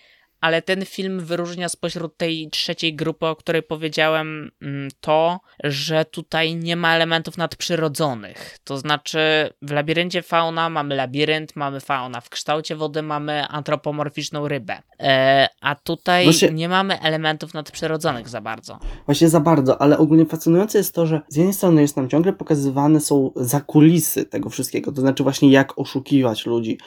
ale 0.45 0.63
ten 0.63 0.85
film 0.85 1.21
wyróżnia 1.21 1.69
spośród 1.69 2.17
tej 2.17 2.49
trzeciej 2.51 2.95
grupy, 2.95 3.27
o 3.27 3.37
której 3.37 3.63
powiedziałem, 3.63 4.51
mm, 4.63 4.89
to, 5.01 5.41
że 5.65 6.05
tutaj 6.05 6.57
nie 6.57 6.77
ma 6.77 6.95
elementów 6.95 7.39
nadprzyrodzonych. 7.39 8.59
To 8.65 8.79
znaczy, 8.79 9.19
w 9.63 9.71
labiryncie 9.71 10.23
fauna 10.23 10.71
mamy 10.71 10.95
labirynt, 10.95 11.57
mamy 11.57 11.81
fauna, 11.81 12.21
w 12.21 12.31
kształcie 12.31 12.77
wody 12.77 13.03
mamy 13.03 13.49
antropomorficzną 13.49 14.49
rybę. 14.49 14.77
E, 15.01 15.49
a 15.61 15.75
tutaj 15.75 16.25
Właśnie... 16.25 16.51
nie 16.51 16.69
mamy 16.69 17.01
elementów 17.01 17.55
nadprzyrodzonych 17.55 18.29
za 18.29 18.41
bardzo. 18.41 18.79
Właśnie 19.07 19.29
za 19.29 19.41
bardzo, 19.41 19.81
ale 19.81 19.99
ogólnie 19.99 20.27
fascynujące 20.27 20.79
jest 20.79 20.95
to, 20.95 21.07
że 21.07 21.21
z 21.29 21.37
jednej 21.37 21.55
strony 21.55 21.83
jest 21.83 21.97
nam 21.97 22.09
ciągle 22.09 22.33
pokazywane 22.33 23.01
są 23.01 23.31
zakulisy 23.37 24.25
tego 24.25 24.51
wszystkiego, 24.51 24.93
to 24.93 25.01
znaczy 25.01 25.23
właśnie 25.23 25.51
jak 25.51 25.79
oszukiwać 25.79 26.47
ludzi, 26.47 26.79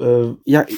e, 0.00 0.34
jak, 0.46 0.68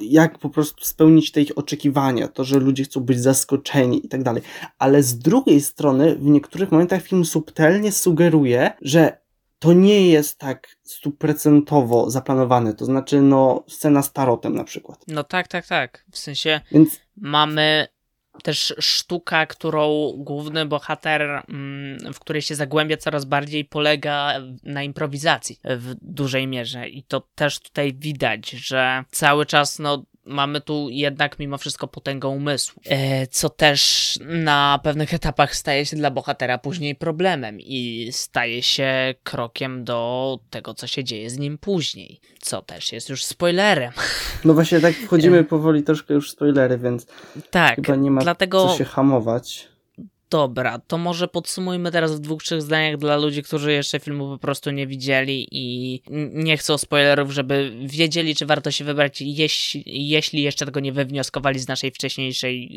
jak 0.00 0.38
po 0.38 0.50
prostu 0.50 0.84
spełnić 0.84 1.32
te 1.32 1.40
ich 1.40 1.58
oczekiwania, 1.58 2.28
to, 2.28 2.44
że 2.44 2.58
ludzie 2.58 2.84
chcą 2.84 3.00
być 3.00 3.20
zaskoczeni 3.20 4.06
i 4.06 4.08
tak 4.08 4.22
dalej. 4.22 4.42
Ale 4.78 5.02
z 5.02 5.18
drugiej 5.18 5.60
strony, 5.60 6.16
w 6.16 6.24
niektórych 6.24 6.72
momentach 6.72 7.02
film 7.02 7.24
subtelnie 7.24 7.92
sugeruje, 7.92 8.70
że 8.80 9.24
to 9.58 9.72
nie 9.72 10.08
jest 10.08 10.38
tak 10.38 10.76
stuprocentowo 10.82 12.10
zaplanowane. 12.10 12.74
To 12.74 12.84
znaczy, 12.84 13.20
no, 13.20 13.64
scena 13.68 14.02
z 14.02 14.12
tarotem 14.12 14.54
na 14.54 14.64
przykład. 14.64 15.04
No 15.08 15.24
tak, 15.24 15.48
tak, 15.48 15.66
tak. 15.66 16.04
W 16.10 16.18
sensie 16.18 16.60
Więc... 16.72 17.00
mamy 17.16 17.86
też 18.42 18.74
sztuka, 18.78 19.46
którą 19.46 20.12
główny 20.16 20.66
bohater, 20.66 21.22
mm, 21.22 22.12
w 22.14 22.20
której 22.20 22.42
się 22.42 22.54
zagłębia 22.54 22.96
coraz 22.96 23.24
bardziej, 23.24 23.64
polega 23.64 24.34
na 24.62 24.82
improwizacji 24.82 25.60
w 25.64 25.94
dużej 26.02 26.46
mierze. 26.46 26.88
I 26.88 27.02
to 27.02 27.20
też 27.34 27.60
tutaj 27.60 27.94
widać, 27.94 28.50
że 28.50 29.04
cały 29.10 29.46
czas 29.46 29.78
no, 29.78 30.04
mamy 30.24 30.60
tu 30.60 30.88
jednak 30.90 31.38
mimo 31.38 31.58
wszystko 31.58 31.88
potęgę 31.88 32.28
umysłu, 32.28 32.82
e, 32.86 33.26
co 33.26 33.50
też 33.50 34.14
na 34.20 34.80
pewnych 34.82 35.14
etapach 35.14 35.56
staje 35.56 35.86
się 35.86 35.96
dla 35.96 36.10
bohatera 36.10 36.58
później 36.58 36.94
problemem 36.94 37.60
i 37.60 38.08
staje 38.12 38.62
się 38.62 39.14
krokiem 39.22 39.84
do 39.84 40.38
tego, 40.50 40.74
co 40.74 40.86
się 40.86 41.04
dzieje 41.04 41.30
z 41.30 41.38
nim 41.38 41.58
później, 41.58 42.20
co 42.40 42.62
też 42.62 42.92
jest 42.92 43.08
już 43.08 43.24
spoilerem. 43.24 43.92
No 44.44 44.54
właśnie 44.54 44.80
tak 44.80 44.94
wchodzimy 44.94 45.44
powoli 45.44 45.82
troszkę 45.82 46.14
już 46.14 46.28
w 46.28 46.32
spoilery, 46.32 46.78
więc 46.78 47.06
tak, 47.50 47.76
chyba 47.76 47.96
nie 47.96 48.10
ma 48.10 48.20
dlatego... 48.20 48.68
co 48.68 48.78
się 48.78 48.84
hamować. 48.84 49.73
Dobra, 50.30 50.78
to 50.78 50.98
może 50.98 51.28
podsumujmy 51.28 51.90
teraz 51.90 52.16
w 52.16 52.18
dwóch, 52.18 52.42
trzech 52.42 52.62
zdaniach 52.62 52.96
dla 52.96 53.16
ludzi, 53.16 53.42
którzy 53.42 53.72
jeszcze 53.72 54.00
filmu 54.00 54.28
po 54.28 54.38
prostu 54.38 54.70
nie 54.70 54.86
widzieli 54.86 55.48
i 55.50 56.00
nie 56.32 56.56
chcą 56.56 56.78
spoilerów, 56.78 57.30
żeby 57.30 57.72
wiedzieli, 57.86 58.34
czy 58.34 58.46
warto 58.46 58.70
się 58.70 58.84
wybrać, 58.84 59.20
jeśli, 59.20 60.08
jeśli 60.08 60.42
jeszcze 60.42 60.66
tego 60.66 60.80
nie 60.80 60.92
wywnioskowali 60.92 61.58
z 61.58 61.68
naszej 61.68 61.90
wcześniejszej 61.90 62.70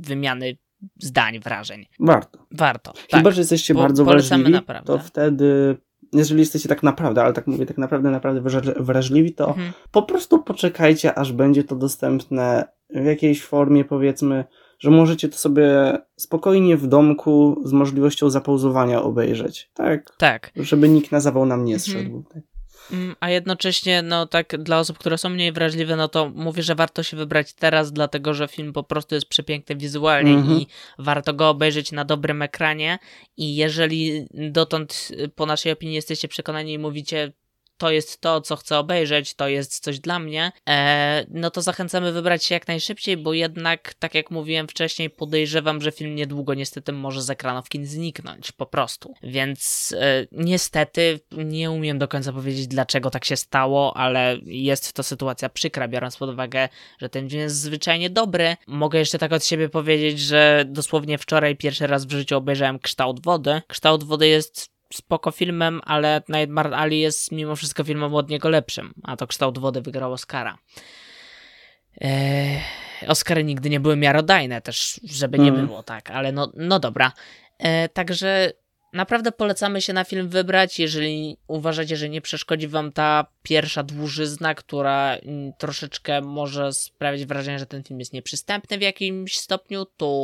wymiany 0.00 0.56
zdań, 0.98 1.40
wrażeń. 1.40 1.86
Warto. 2.00 2.38
Warto. 2.50 2.92
Chyba, 3.10 3.22
tak. 3.22 3.32
że 3.32 3.40
jesteście 3.40 3.74
po, 3.74 3.80
bardzo 3.80 4.04
wrażliwi, 4.04 4.50
naprawdę. 4.50 4.86
to 4.86 4.98
wtedy 4.98 5.76
jeżeli 6.12 6.40
jesteście 6.40 6.68
tak 6.68 6.82
naprawdę, 6.82 7.22
ale 7.22 7.32
tak 7.32 7.46
mówię, 7.46 7.66
tak 7.66 7.78
naprawdę, 7.78 8.10
naprawdę 8.10 8.50
wrażliwi, 8.80 9.34
to 9.34 9.48
mhm. 9.48 9.72
po 9.90 10.02
prostu 10.02 10.42
poczekajcie, 10.42 11.18
aż 11.18 11.32
będzie 11.32 11.64
to 11.64 11.76
dostępne 11.76 12.64
w 12.90 13.04
jakiejś 13.04 13.42
formie, 13.42 13.84
powiedzmy, 13.84 14.44
że 14.82 14.90
możecie 14.90 15.28
to 15.28 15.36
sobie 15.38 15.98
spokojnie 16.16 16.76
w 16.76 16.86
domku 16.86 17.62
z 17.64 17.72
możliwością 17.72 18.30
zapauzowania 18.30 19.02
obejrzeć. 19.02 19.70
Tak. 19.74 20.16
Tak. 20.18 20.52
Żeby 20.56 20.88
nikt 20.88 21.12
na 21.12 21.20
zawał 21.20 21.46
nam 21.46 21.64
nie 21.64 21.78
zszedł. 21.78 22.16
Mhm. 22.16 22.24
Tak. 22.24 22.42
Mm, 22.92 23.16
a 23.20 23.30
jednocześnie, 23.30 24.02
no 24.02 24.26
tak, 24.26 24.62
dla 24.62 24.78
osób, 24.78 24.98
które 24.98 25.18
są 25.18 25.28
mniej 25.28 25.52
wrażliwe, 25.52 25.96
no 25.96 26.08
to 26.08 26.32
mówię, 26.34 26.62
że 26.62 26.74
warto 26.74 27.02
się 27.02 27.16
wybrać 27.16 27.52
teraz, 27.52 27.92
dlatego 27.92 28.34
że 28.34 28.48
film 28.48 28.72
po 28.72 28.82
prostu 28.82 29.14
jest 29.14 29.28
przepiękny 29.28 29.76
wizualnie 29.76 30.32
mm 30.32 30.44
-hmm. 30.44 30.60
i 30.60 30.66
warto 30.98 31.34
go 31.34 31.48
obejrzeć 31.48 31.92
na 31.92 32.04
dobrym 32.04 32.42
ekranie. 32.42 32.98
I 33.36 33.56
jeżeli 33.56 34.26
dotąd, 34.50 35.08
po 35.34 35.46
naszej 35.46 35.72
opinii, 35.72 35.94
jesteście 35.94 36.28
przekonani 36.28 36.72
i 36.72 36.78
mówicie, 36.78 37.32
to 37.82 37.90
jest 37.90 38.20
to, 38.20 38.40
co 38.40 38.56
chcę 38.56 38.78
obejrzeć, 38.78 39.34
to 39.34 39.48
jest 39.48 39.80
coś 39.80 40.00
dla 40.00 40.18
mnie, 40.18 40.52
e, 40.68 41.26
no 41.28 41.50
to 41.50 41.62
zachęcamy 41.62 42.12
wybrać 42.12 42.44
się 42.44 42.54
jak 42.54 42.68
najszybciej, 42.68 43.16
bo 43.16 43.32
jednak, 43.32 43.94
tak 43.94 44.14
jak 44.14 44.30
mówiłem 44.30 44.68
wcześniej, 44.68 45.10
podejrzewam, 45.10 45.80
że 45.80 45.92
film 45.92 46.14
niedługo 46.14 46.54
niestety 46.54 46.92
może 46.92 47.22
z 47.22 47.30
ekranów 47.30 47.68
kin 47.68 47.86
zniknąć, 47.86 48.52
po 48.52 48.66
prostu. 48.66 49.14
Więc 49.22 49.94
e, 49.98 50.26
niestety 50.32 51.20
nie 51.32 51.70
umiem 51.70 51.98
do 51.98 52.08
końca 52.08 52.32
powiedzieć, 52.32 52.66
dlaczego 52.66 53.10
tak 53.10 53.24
się 53.24 53.36
stało, 53.36 53.96
ale 53.96 54.38
jest 54.44 54.92
to 54.92 55.02
sytuacja 55.02 55.48
przykra, 55.48 55.88
biorąc 55.88 56.16
pod 56.16 56.30
uwagę, 56.30 56.68
że 57.00 57.08
ten 57.08 57.28
film 57.28 57.40
jest 57.40 57.60
zwyczajnie 57.60 58.10
dobry. 58.10 58.56
Mogę 58.66 58.98
jeszcze 58.98 59.18
tak 59.18 59.32
od 59.32 59.44
siebie 59.44 59.68
powiedzieć, 59.68 60.20
że 60.20 60.64
dosłownie 60.66 61.18
wczoraj 61.18 61.56
pierwszy 61.56 61.86
raz 61.86 62.06
w 62.06 62.10
życiu 62.10 62.36
obejrzałem 62.36 62.78
Kształt 62.78 63.22
Wody. 63.22 63.62
Kształt 63.68 64.04
Wody 64.04 64.28
jest 64.28 64.71
spoko 64.92 65.30
filmem, 65.30 65.80
ale 65.84 66.22
Nightmare 66.28 66.74
Ali 66.74 67.00
jest 67.00 67.32
mimo 67.32 67.56
wszystko 67.56 67.84
filmem 67.84 68.14
od 68.14 68.30
niego 68.30 68.48
lepszym, 68.48 68.94
a 69.02 69.16
to 69.16 69.26
Kształt 69.26 69.58
Wody 69.58 69.80
wygrał 69.80 70.12
Oscara. 70.12 70.58
Eee, 72.00 72.60
Oscary 73.08 73.44
nigdy 73.44 73.70
nie 73.70 73.80
były 73.80 73.96
miarodajne 73.96 74.60
też, 74.60 75.00
żeby 75.04 75.38
nie 75.38 75.48
mm. 75.48 75.66
było 75.66 75.82
tak, 75.82 76.10
ale 76.10 76.32
no, 76.32 76.52
no 76.56 76.78
dobra. 76.78 77.12
Eee, 77.58 77.88
także 77.88 78.52
Naprawdę 78.92 79.32
polecamy 79.32 79.82
się 79.82 79.92
na 79.92 80.04
film 80.04 80.28
wybrać, 80.28 80.78
jeżeli 80.78 81.36
uważacie, 81.46 81.96
że 81.96 82.08
nie 82.08 82.20
przeszkodzi 82.20 82.68
wam 82.68 82.92
ta 82.92 83.26
pierwsza 83.42 83.82
dłużyzna, 83.82 84.54
która 84.54 85.16
mm, 85.16 85.52
troszeczkę 85.58 86.20
może 86.20 86.72
sprawiać 86.72 87.24
wrażenie, 87.24 87.58
że 87.58 87.66
ten 87.66 87.82
film 87.82 88.00
jest 88.00 88.12
nieprzystępny 88.12 88.78
w 88.78 88.82
jakimś 88.82 89.38
stopniu, 89.38 89.86
to 89.96 90.16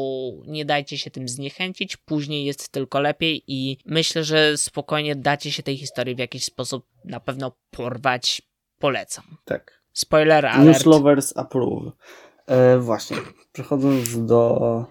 nie 0.47 0.65
dajcie 0.65 0.99
się 0.99 1.11
tym 1.11 1.29
zniechęcić, 1.29 1.97
później 1.97 2.45
jest 2.45 2.69
tylko 2.69 3.01
lepiej 3.01 3.43
i 3.47 3.79
myślę, 3.87 4.25
że 4.25 4.57
spokojnie 4.57 5.17
dacie 5.17 5.53
się 5.53 5.63
tej 5.63 5.77
historii 5.77 6.15
w 6.15 6.19
jakiś 6.19 6.45
sposób 6.45 6.87
na 7.05 7.21
pewno 7.21 7.53
porwać. 7.71 8.43
Polecam. 8.79 9.25
Tak. 9.45 9.83
Spoiler 9.93 10.47
alert. 10.47 10.67
News 10.67 10.87
lovers 10.87 11.37
approve. 11.37 11.93
E, 12.47 12.79
właśnie, 12.79 13.17
przechodząc 13.53 14.27
do 14.27 14.87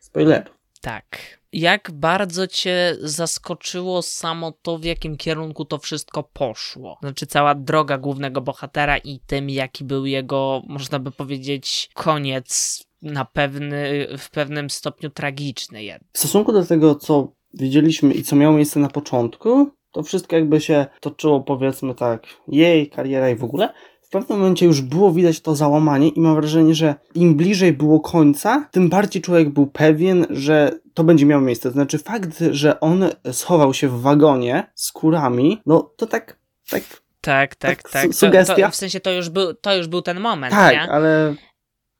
spoilerów. 0.00 0.56
Tak 0.80 1.18
jak 1.56 1.90
bardzo 1.92 2.46
cię 2.46 2.96
zaskoczyło 3.00 4.02
samo 4.02 4.52
to, 4.62 4.78
w 4.78 4.84
jakim 4.84 5.16
kierunku 5.16 5.64
to 5.64 5.78
wszystko 5.78 6.22
poszło? 6.22 6.98
Znaczy, 7.00 7.26
cała 7.26 7.54
droga 7.54 7.98
głównego 7.98 8.40
bohatera 8.40 8.98
i 8.98 9.20
tym, 9.26 9.50
jaki 9.50 9.84
był 9.84 10.06
jego, 10.06 10.62
można 10.68 10.98
by 10.98 11.10
powiedzieć, 11.10 11.90
koniec 11.94 12.82
na 13.02 13.24
pewny, 13.24 14.06
w 14.18 14.30
pewnym 14.30 14.70
stopniu 14.70 15.10
tragiczny. 15.10 15.80
W 16.12 16.18
stosunku 16.18 16.52
do 16.52 16.64
tego, 16.64 16.94
co 16.94 17.32
widzieliśmy 17.54 18.14
i 18.14 18.22
co 18.22 18.36
miało 18.36 18.56
miejsce 18.56 18.80
na 18.80 18.88
początku, 18.88 19.70
to 19.92 20.02
wszystko 20.02 20.36
jakby 20.36 20.60
się 20.60 20.86
toczyło, 21.00 21.40
powiedzmy 21.40 21.94
tak, 21.94 22.26
jej 22.48 22.90
kariera 22.90 23.30
i 23.30 23.36
w 23.36 23.44
ogóle, 23.44 23.72
pewnym 24.20 24.38
momencie 24.38 24.66
już 24.66 24.80
było 24.80 25.12
widać 25.12 25.40
to 25.40 25.56
załamanie 25.56 26.08
i 26.08 26.20
mam 26.20 26.34
wrażenie, 26.34 26.74
że 26.74 26.94
im 27.14 27.34
bliżej 27.34 27.72
było 27.72 28.00
końca, 28.00 28.68
tym 28.70 28.88
bardziej 28.88 29.22
człowiek 29.22 29.48
był 29.50 29.66
pewien, 29.66 30.26
że 30.30 30.72
to 30.94 31.04
będzie 31.04 31.26
miało 31.26 31.42
miejsce. 31.42 31.70
Znaczy 31.70 31.98
fakt, 31.98 32.44
że 32.50 32.80
on 32.80 33.04
schował 33.32 33.74
się 33.74 33.88
w 33.88 34.00
wagonie 34.00 34.70
z 34.74 34.92
kurami, 34.92 35.62
no 35.66 35.92
to 35.96 36.06
tak, 36.06 36.38
tak 36.70 36.82
tak, 37.20 37.54
tak, 37.54 37.82
tak. 37.82 37.92
tak. 37.92 38.14
Sugestia. 38.14 38.54
To, 38.54 38.62
to, 38.62 38.70
w 38.70 38.76
sensie 38.76 39.00
to 39.00 39.12
już, 39.12 39.28
był, 39.28 39.54
to 39.54 39.76
już 39.76 39.86
był 39.86 40.02
ten 40.02 40.20
moment, 40.20 40.54
tak, 40.54 40.74
nie? 40.74 40.90
ale 40.90 41.34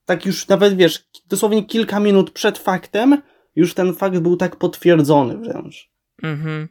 tak 0.04 0.26
już 0.26 0.48
nawet 0.48 0.76
wiesz, 0.76 1.08
dosłownie 1.28 1.64
kilka 1.64 2.00
minut 2.00 2.30
przed 2.30 2.58
faktem, 2.58 3.22
już 3.56 3.74
ten 3.74 3.94
fakt 3.94 4.18
był 4.18 4.36
tak 4.36 4.56
potwierdzony 4.56 5.36
wręcz. 5.36 5.90
Mhm. 6.22 6.68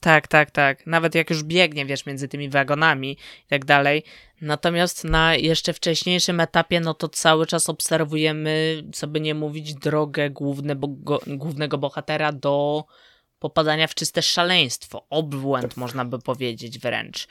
Tak, 0.00 0.28
tak, 0.28 0.50
tak. 0.50 0.86
Nawet 0.86 1.14
jak 1.14 1.30
już 1.30 1.42
biegnie, 1.42 1.86
wiesz, 1.86 2.06
między 2.06 2.28
tymi 2.28 2.48
wagonami 2.48 3.12
i 3.12 3.48
tak 3.48 3.64
dalej. 3.64 4.02
Natomiast 4.40 5.04
na 5.04 5.34
jeszcze 5.34 5.72
wcześniejszym 5.72 6.40
etapie, 6.40 6.80
no 6.80 6.94
to 6.94 7.08
cały 7.08 7.46
czas 7.46 7.68
obserwujemy, 7.68 8.82
co 8.92 9.06
by 9.06 9.20
nie 9.20 9.34
mówić, 9.34 9.74
drogę 9.74 10.30
główne, 10.30 10.76
bo, 10.76 10.88
go, 10.88 11.20
głównego 11.26 11.78
bohatera 11.78 12.32
do 12.32 12.84
popadania 13.38 13.86
w 13.86 13.94
czyste 13.94 14.22
szaleństwo, 14.22 15.06
obłęd, 15.10 15.76
można 15.76 16.04
by 16.04 16.18
powiedzieć 16.18 16.78
wręcz 16.78 17.28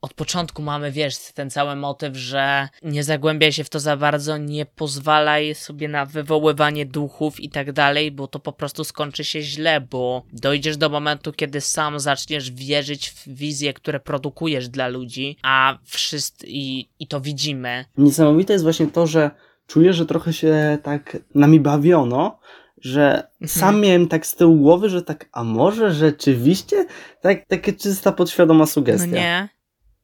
od 0.00 0.14
początku 0.14 0.62
mamy, 0.62 0.92
wiesz, 0.92 1.18
ten 1.34 1.50
cały 1.50 1.76
motyw, 1.76 2.16
że 2.16 2.68
nie 2.82 3.04
zagłębiaj 3.04 3.52
się 3.52 3.64
w 3.64 3.70
to 3.70 3.80
za 3.80 3.96
bardzo, 3.96 4.36
nie 4.36 4.66
pozwalaj 4.66 5.54
sobie 5.54 5.88
na 5.88 6.06
wywoływanie 6.06 6.86
duchów 6.86 7.40
i 7.40 7.50
tak 7.50 7.72
dalej, 7.72 8.10
bo 8.10 8.28
to 8.28 8.38
po 8.38 8.52
prostu 8.52 8.84
skończy 8.84 9.24
się 9.24 9.42
źle, 9.42 9.80
bo 9.80 10.22
dojdziesz 10.32 10.76
do 10.76 10.88
momentu, 10.88 11.32
kiedy 11.32 11.60
sam 11.60 12.00
zaczniesz 12.00 12.50
wierzyć 12.50 13.10
w 13.10 13.28
wizje, 13.28 13.74
które 13.74 14.00
produkujesz 14.00 14.68
dla 14.68 14.88
ludzi, 14.88 15.36
a 15.42 15.78
wszyscy, 15.84 16.46
i, 16.48 16.88
i 16.98 17.06
to 17.06 17.20
widzimy. 17.20 17.84
Niesamowite 17.98 18.52
jest 18.52 18.64
właśnie 18.64 18.86
to, 18.86 19.06
że 19.06 19.30
czuję, 19.66 19.92
że 19.92 20.06
trochę 20.06 20.32
się 20.32 20.78
tak 20.82 21.16
nami 21.34 21.60
bawiono, 21.60 22.38
że 22.80 23.14
mhm. 23.14 23.48
sam 23.48 23.80
miałem 23.80 24.08
tak 24.08 24.26
z 24.26 24.36
tyłu 24.36 24.56
głowy, 24.56 24.88
że 24.88 25.02
tak, 25.02 25.28
a 25.32 25.44
może 25.44 25.92
rzeczywiście? 25.94 26.86
Tak, 27.20 27.46
taka 27.46 27.72
czysta 27.72 28.12
podświadoma 28.12 28.66
sugestia. 28.66 29.06
No 29.06 29.12
nie. 29.12 29.59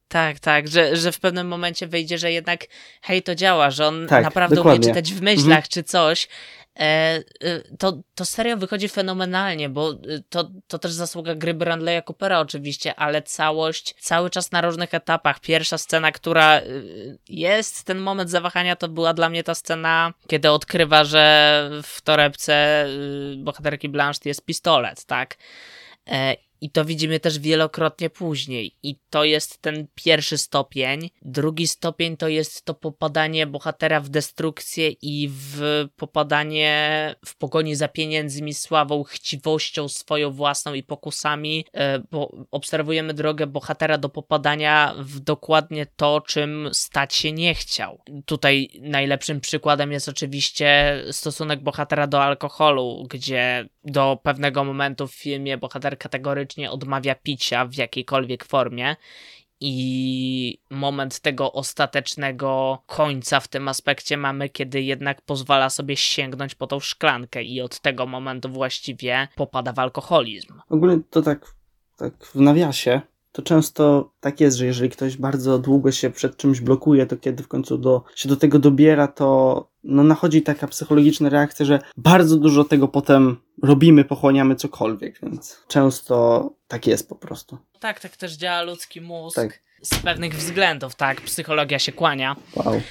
Tak, 0.07 0.39
tak, 0.39 0.67
że, 0.67 0.95
że 0.95 1.11
w 1.11 1.19
pewnym 1.19 1.47
momencie 1.47 1.87
wyjdzie, 1.87 2.17
że 2.17 2.31
jednak 2.31 2.65
hej, 3.01 3.23
to 3.23 3.35
działa, 3.35 3.71
że 3.71 3.87
on 3.87 4.07
tak, 4.07 4.23
naprawdę 4.23 4.55
dokładnie. 4.55 4.79
umie 4.79 4.87
czytać 4.87 5.13
w 5.13 5.21
myślach 5.21 5.45
mhm. 5.45 5.63
czy 5.69 5.83
coś. 5.83 6.27
E, 6.79 7.23
e, 7.41 7.77
to, 7.79 7.97
to 8.15 8.25
serio 8.25 8.57
wychodzi 8.57 8.89
fenomenalnie, 8.89 9.69
bo 9.69 9.91
e, 9.91 9.95
to, 10.29 10.51
to 10.67 10.79
też 10.79 10.91
zasługa 10.91 11.35
gry 11.35 11.53
Brandleya 11.53 12.01
Coopera 12.03 12.39
oczywiście, 12.39 12.95
ale 12.95 13.21
całość 13.21 13.95
cały 13.99 14.29
czas 14.29 14.51
na 14.51 14.61
różnych 14.61 14.93
etapach. 14.93 15.39
Pierwsza 15.39 15.77
scena, 15.77 16.11
która 16.11 16.61
jest, 17.29 17.83
ten 17.83 17.99
moment 17.99 18.29
zawahania, 18.29 18.75
to 18.75 18.87
była 18.87 19.13
dla 19.13 19.29
mnie 19.29 19.43
ta 19.43 19.55
scena, 19.55 20.13
kiedy 20.27 20.51
odkrywa, 20.51 21.03
że 21.03 21.69
w 21.83 22.01
torebce 22.01 22.85
bohaterki 23.37 23.89
Blanche 23.89 24.19
jest 24.25 24.45
pistolet, 24.45 25.05
tak? 25.05 25.37
I 26.61 26.69
to 26.69 26.85
widzimy 26.85 27.19
też 27.19 27.39
wielokrotnie 27.39 28.09
później. 28.09 28.75
I 28.83 28.95
to 29.09 29.23
jest 29.23 29.61
ten 29.61 29.87
pierwszy 29.95 30.37
stopień. 30.37 31.09
Drugi 31.21 31.67
stopień 31.67 32.17
to 32.17 32.27
jest 32.27 32.65
to 32.65 32.73
popadanie 32.73 33.47
bohatera 33.47 33.99
w 33.99 34.09
destrukcję 34.09 34.89
i 34.89 35.29
w 35.31 35.85
popadanie 35.95 37.15
w 37.25 37.37
pogoni 37.37 37.75
za 37.75 37.87
pieniędzmi, 37.87 38.53
sławą, 38.53 39.03
chciwością 39.03 39.87
swoją 39.87 40.31
własną 40.31 40.73
i 40.73 40.83
pokusami, 40.83 41.65
e, 41.73 41.99
bo 41.99 42.45
obserwujemy 42.51 43.13
drogę 43.13 43.47
bohatera 43.47 43.97
do 43.97 44.09
popadania 44.09 44.95
w 44.99 45.19
dokładnie 45.19 45.85
to, 45.95 46.21
czym 46.21 46.69
stać 46.73 47.15
się 47.15 47.31
nie 47.31 47.55
chciał. 47.55 48.01
Tutaj 48.25 48.69
najlepszym 48.81 49.41
przykładem 49.41 49.91
jest 49.91 50.09
oczywiście 50.09 51.01
stosunek 51.11 51.63
bohatera 51.63 52.07
do 52.07 52.23
alkoholu, 52.23 53.07
gdzie 53.09 53.69
do 53.91 54.19
pewnego 54.23 54.63
momentu 54.63 55.07
w 55.07 55.15
filmie 55.15 55.57
bohater 55.57 55.97
kategorycznie 55.97 56.71
odmawia 56.71 57.15
picia 57.15 57.65
w 57.65 57.75
jakiejkolwiek 57.75 58.45
formie. 58.45 58.95
I 59.59 60.59
moment 60.69 61.19
tego 61.19 61.53
ostatecznego 61.53 62.83
końca 62.85 63.39
w 63.39 63.47
tym 63.47 63.67
aspekcie 63.67 64.17
mamy, 64.17 64.49
kiedy 64.49 64.81
jednak 64.81 65.21
pozwala 65.21 65.69
sobie 65.69 65.95
sięgnąć 65.95 66.55
po 66.55 66.67
tą 66.67 66.79
szklankę, 66.79 67.43
i 67.43 67.61
od 67.61 67.79
tego 67.79 68.05
momentu 68.05 68.49
właściwie 68.49 69.27
popada 69.35 69.73
w 69.73 69.79
alkoholizm. 69.79 70.53
Ogólnie 70.69 70.99
to 71.09 71.21
tak, 71.21 71.55
tak 71.97 72.13
w 72.25 72.35
nawiasie, 72.35 73.01
to 73.37 73.41
często 73.41 74.11
tak 74.19 74.41
jest, 74.41 74.57
że 74.57 74.65
jeżeli 74.65 74.89
ktoś 74.89 75.17
bardzo 75.17 75.59
długo 75.59 75.91
się 75.91 76.09
przed 76.09 76.37
czymś 76.37 76.61
blokuje, 76.61 77.05
to 77.05 77.17
kiedy 77.17 77.43
w 77.43 77.47
końcu 77.47 77.77
do, 77.77 78.03
się 78.15 78.29
do 78.29 78.35
tego 78.35 78.59
dobiera, 78.59 79.07
to 79.07 79.69
no, 79.83 80.03
nachodzi 80.03 80.41
taka 80.41 80.67
psychologiczna 80.67 81.29
reakcja, 81.29 81.65
że 81.65 81.79
bardzo 81.97 82.37
dużo 82.37 82.63
tego 82.63 82.87
potem 82.87 83.37
robimy, 83.63 84.05
pochłaniamy 84.05 84.55
cokolwiek, 84.55 85.19
więc 85.23 85.63
często 85.67 86.49
tak 86.67 86.87
jest 86.87 87.09
po 87.09 87.15
prostu. 87.15 87.57
Tak, 87.79 87.99
tak 87.99 88.17
też 88.17 88.33
działa 88.33 88.61
ludzki 88.61 89.01
mózg. 89.01 89.35
Tak. 89.35 89.59
Z 89.81 89.95
pewnych 89.99 90.35
względów, 90.35 90.95
tak, 90.95 91.21
psychologia 91.21 91.79
się 91.79 91.91
kłania. 91.91 92.35
Wow. 92.55 92.73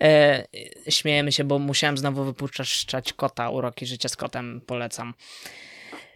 e, 0.00 0.44
śmiejemy 0.88 1.32
się, 1.32 1.44
bo 1.44 1.58
musiałem 1.58 1.98
znowu 1.98 2.24
wypuszczać 2.24 3.12
kota, 3.12 3.50
uroki 3.50 3.86
życia 3.86 4.08
z 4.08 4.16
kotem, 4.16 4.60
polecam. 4.66 5.14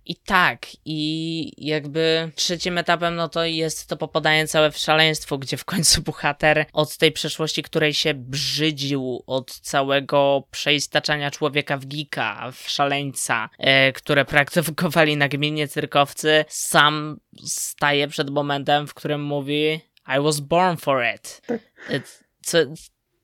I 0.06 0.16
tak, 0.16 0.66
i 0.84 1.52
jakby 1.66 2.30
trzecim 2.34 2.78
etapem, 2.78 3.16
no 3.16 3.28
to 3.28 3.44
jest 3.44 3.86
to 3.88 3.96
popadanie 3.96 4.48
całe 4.48 4.70
w 4.70 4.78
szaleństwo, 4.78 5.38
gdzie 5.38 5.56
w 5.56 5.64
końcu 5.64 6.02
bohater 6.02 6.66
od 6.72 6.96
tej 6.96 7.12
przeszłości, 7.12 7.62
której 7.62 7.94
się 7.94 8.14
brzydził, 8.14 9.22
od 9.26 9.60
całego 9.60 10.42
przeistaczania 10.50 11.30
człowieka 11.30 11.76
w 11.76 11.86
gika, 11.86 12.50
w 12.52 12.68
szaleńca, 12.68 13.50
e, 13.58 13.92
które 13.92 14.24
praktykowali 14.24 15.16
nagminnie 15.16 15.68
cyrkowcy, 15.68 16.44
sam 16.48 17.20
staje 17.46 18.08
przed 18.08 18.30
momentem, 18.30 18.86
w 18.86 18.94
którym 18.94 19.22
mówi 19.22 19.80
I 20.18 20.20
was 20.22 20.40
born 20.40 20.76
for 20.76 21.04
it. 21.14 21.42
Tak. 21.46 21.60
E, 21.90 22.00
co, 22.42 22.58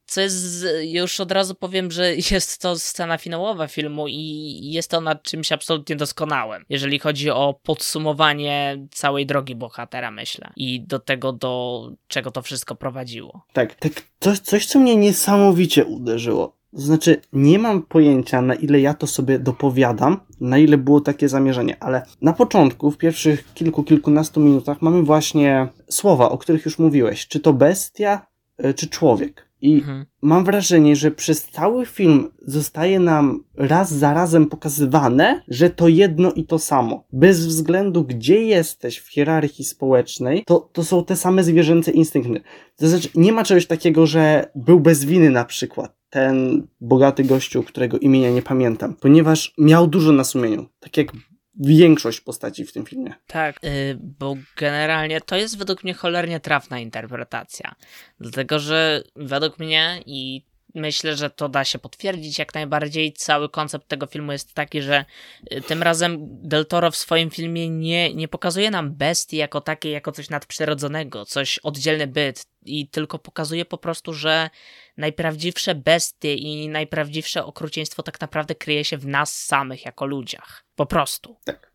co 0.09 0.21
jest, 0.21 0.67
już 0.83 1.21
od 1.21 1.33
razu 1.33 1.55
powiem, 1.55 1.91
że 1.91 2.15
jest 2.31 2.61
to 2.61 2.79
scena 2.79 3.19
finałowa 3.19 3.67
filmu 3.67 4.09
i 4.09 4.61
jest 4.63 4.95
ona 4.95 5.15
czymś 5.15 5.53
absolutnie 5.53 5.97
doskonałym, 5.97 6.65
jeżeli 6.69 6.99
chodzi 6.99 7.31
o 7.31 7.61
podsumowanie 7.63 8.87
całej 8.91 9.27
drogi 9.27 9.55
bohatera, 9.55 10.11
myślę. 10.11 10.51
I 10.57 10.81
do 10.81 10.99
tego, 10.99 11.33
do 11.33 11.93
czego 12.09 12.31
to 12.31 12.43
wszystko 12.43 12.75
prowadziło. 12.75 13.47
Tak, 13.53 13.75
tak 13.75 13.93
coś, 14.21 14.39
coś 14.39 14.67
co 14.67 14.79
mnie 14.79 14.97
niesamowicie 14.97 15.85
uderzyło. 15.85 16.59
To 16.73 16.81
znaczy, 16.81 17.21
nie 17.33 17.59
mam 17.59 17.83
pojęcia, 17.83 18.43
na 18.43 18.55
ile 18.55 18.81
ja 18.81 18.95
to 18.95 19.07
sobie 19.07 19.39
dopowiadam, 19.39 20.21
na 20.41 20.59
ile 20.59 20.79
było 20.79 21.01
takie 21.01 21.29
zamierzenie, 21.29 21.77
ale 21.81 22.03
na 22.23 22.33
początku, 22.33 22.91
w 22.91 22.99
pierwszych 22.99 23.55
kilku, 23.55 23.85
kilkunastu 23.85 24.41
minutach, 24.41 24.83
mamy 24.83 25.03
właśnie 25.03 25.69
słowa, 25.91 26.31
o 26.31 26.39
których 26.39 26.65
już 26.65 26.79
mówiłeś. 26.79 27.29
Czy 27.29 27.41
to 27.41 27.53
bestia, 27.53 28.27
e, 28.59 28.75
czy 28.75 28.89
człowiek. 28.89 29.48
I 29.61 29.75
mhm. 29.75 30.07
mam 30.23 30.45
wrażenie, 30.45 30.97
że 30.97 31.11
przez 31.11 31.45
cały 31.45 31.87
film 31.87 32.31
zostaje 32.43 33.01
nam 33.01 33.45
raz 33.55 33.95
za 33.95 34.15
razem 34.15 34.47
pokazywane, 34.47 35.43
że 35.49 35.71
to 35.71 35.89
jedno 35.89 36.33
i 36.33 36.45
to 36.45 36.59
samo. 36.59 37.05
Bez 37.13 37.47
względu, 37.47 38.05
gdzie 38.05 38.43
jesteś 38.43 38.99
w 38.99 39.13
hierarchii 39.13 39.65
społecznej, 39.65 40.45
to, 40.47 40.71
to 40.73 40.85
są 40.85 41.05
te 41.05 41.17
same 41.17 41.45
zwierzęce 41.45 41.91
instynkty. 41.91 42.41
To 42.77 42.89
znaczy, 42.89 43.09
nie 43.15 43.33
ma 43.33 43.45
czegoś 43.45 43.67
takiego, 43.67 44.07
że 44.07 44.51
był 44.55 44.81
bez 44.81 45.05
winy 45.05 45.31
na 45.31 45.45
przykład 45.45 45.99
ten 46.11 46.67
bogaty 46.81 47.25
gościu, 47.25 47.63
którego 47.63 47.99
imienia 47.99 48.31
nie 48.31 48.43
pamiętam, 48.43 48.95
ponieważ 48.95 49.55
miał 49.59 49.87
dużo 49.87 50.13
na 50.13 50.25
sumieniu. 50.25 50.67
Tak 50.81 50.97
jak 50.97 51.13
większość 51.59 52.21
postaci 52.21 52.65
w 52.65 52.73
tym 52.73 52.87
filmie. 52.87 53.15
Tak, 53.27 53.57
yy, 53.63 53.71
bo 54.01 54.37
generalnie 54.57 55.21
to 55.21 55.37
jest 55.37 55.59
według 55.59 55.85
mnie 55.85 55.95
cholernie 55.95 56.41
trafna 56.41 56.79
interpretacja. 56.79 57.75
Dlatego, 58.21 58.59
że 58.59 59.03
według 59.17 59.59
mnie 59.59 60.03
i 60.07 60.48
myślę, 60.75 61.17
że 61.17 61.31
to 61.31 61.49
da 61.49 61.65
się 61.65 61.79
potwierdzić 61.79 62.39
jak 62.39 62.55
najbardziej. 62.55 63.13
Cały 63.13 63.49
koncept 63.49 63.89
tego 63.89 64.07
filmu 64.07 64.33
jest 64.33 64.55
taki, 64.55 64.83
że 64.83 65.05
y, 65.53 65.61
tym 65.61 65.83
razem 65.83 66.17
Del 66.43 66.67
Toro 66.67 66.91
w 66.91 66.97
swoim 66.97 67.31
filmie 67.31 67.71
nie, 67.71 68.15
nie 68.15 68.29
pokazuje 68.29 68.71
nam 68.71 68.95
bestii 68.95 69.37
jako 69.37 69.61
takiej, 69.61 69.93
jako 69.93 70.13
coś 70.13 70.31
nadprzyrodzonego, 70.31 71.25
coś 71.25 71.59
oddzielny 71.59 72.07
byt 72.07 72.47
i 72.65 72.89
tylko 72.89 73.19
pokazuje 73.19 73.65
po 73.65 73.79
prostu, 73.79 74.13
że 74.13 74.51
najprawdziwsze 74.97 75.75
bestie 75.75 76.35
i 76.35 76.69
najprawdziwsze 76.69 77.45
okrucieństwo 77.45 78.03
tak 78.03 78.21
naprawdę 78.21 78.55
kryje 78.55 78.85
się 78.85 78.99
w 78.99 79.07
nas 79.07 79.45
samych 79.45 79.85
jako 79.85 80.07
ludziach. 80.07 80.65
Po 80.77 80.87
prostu. 80.87 81.37
Tak. 81.45 81.73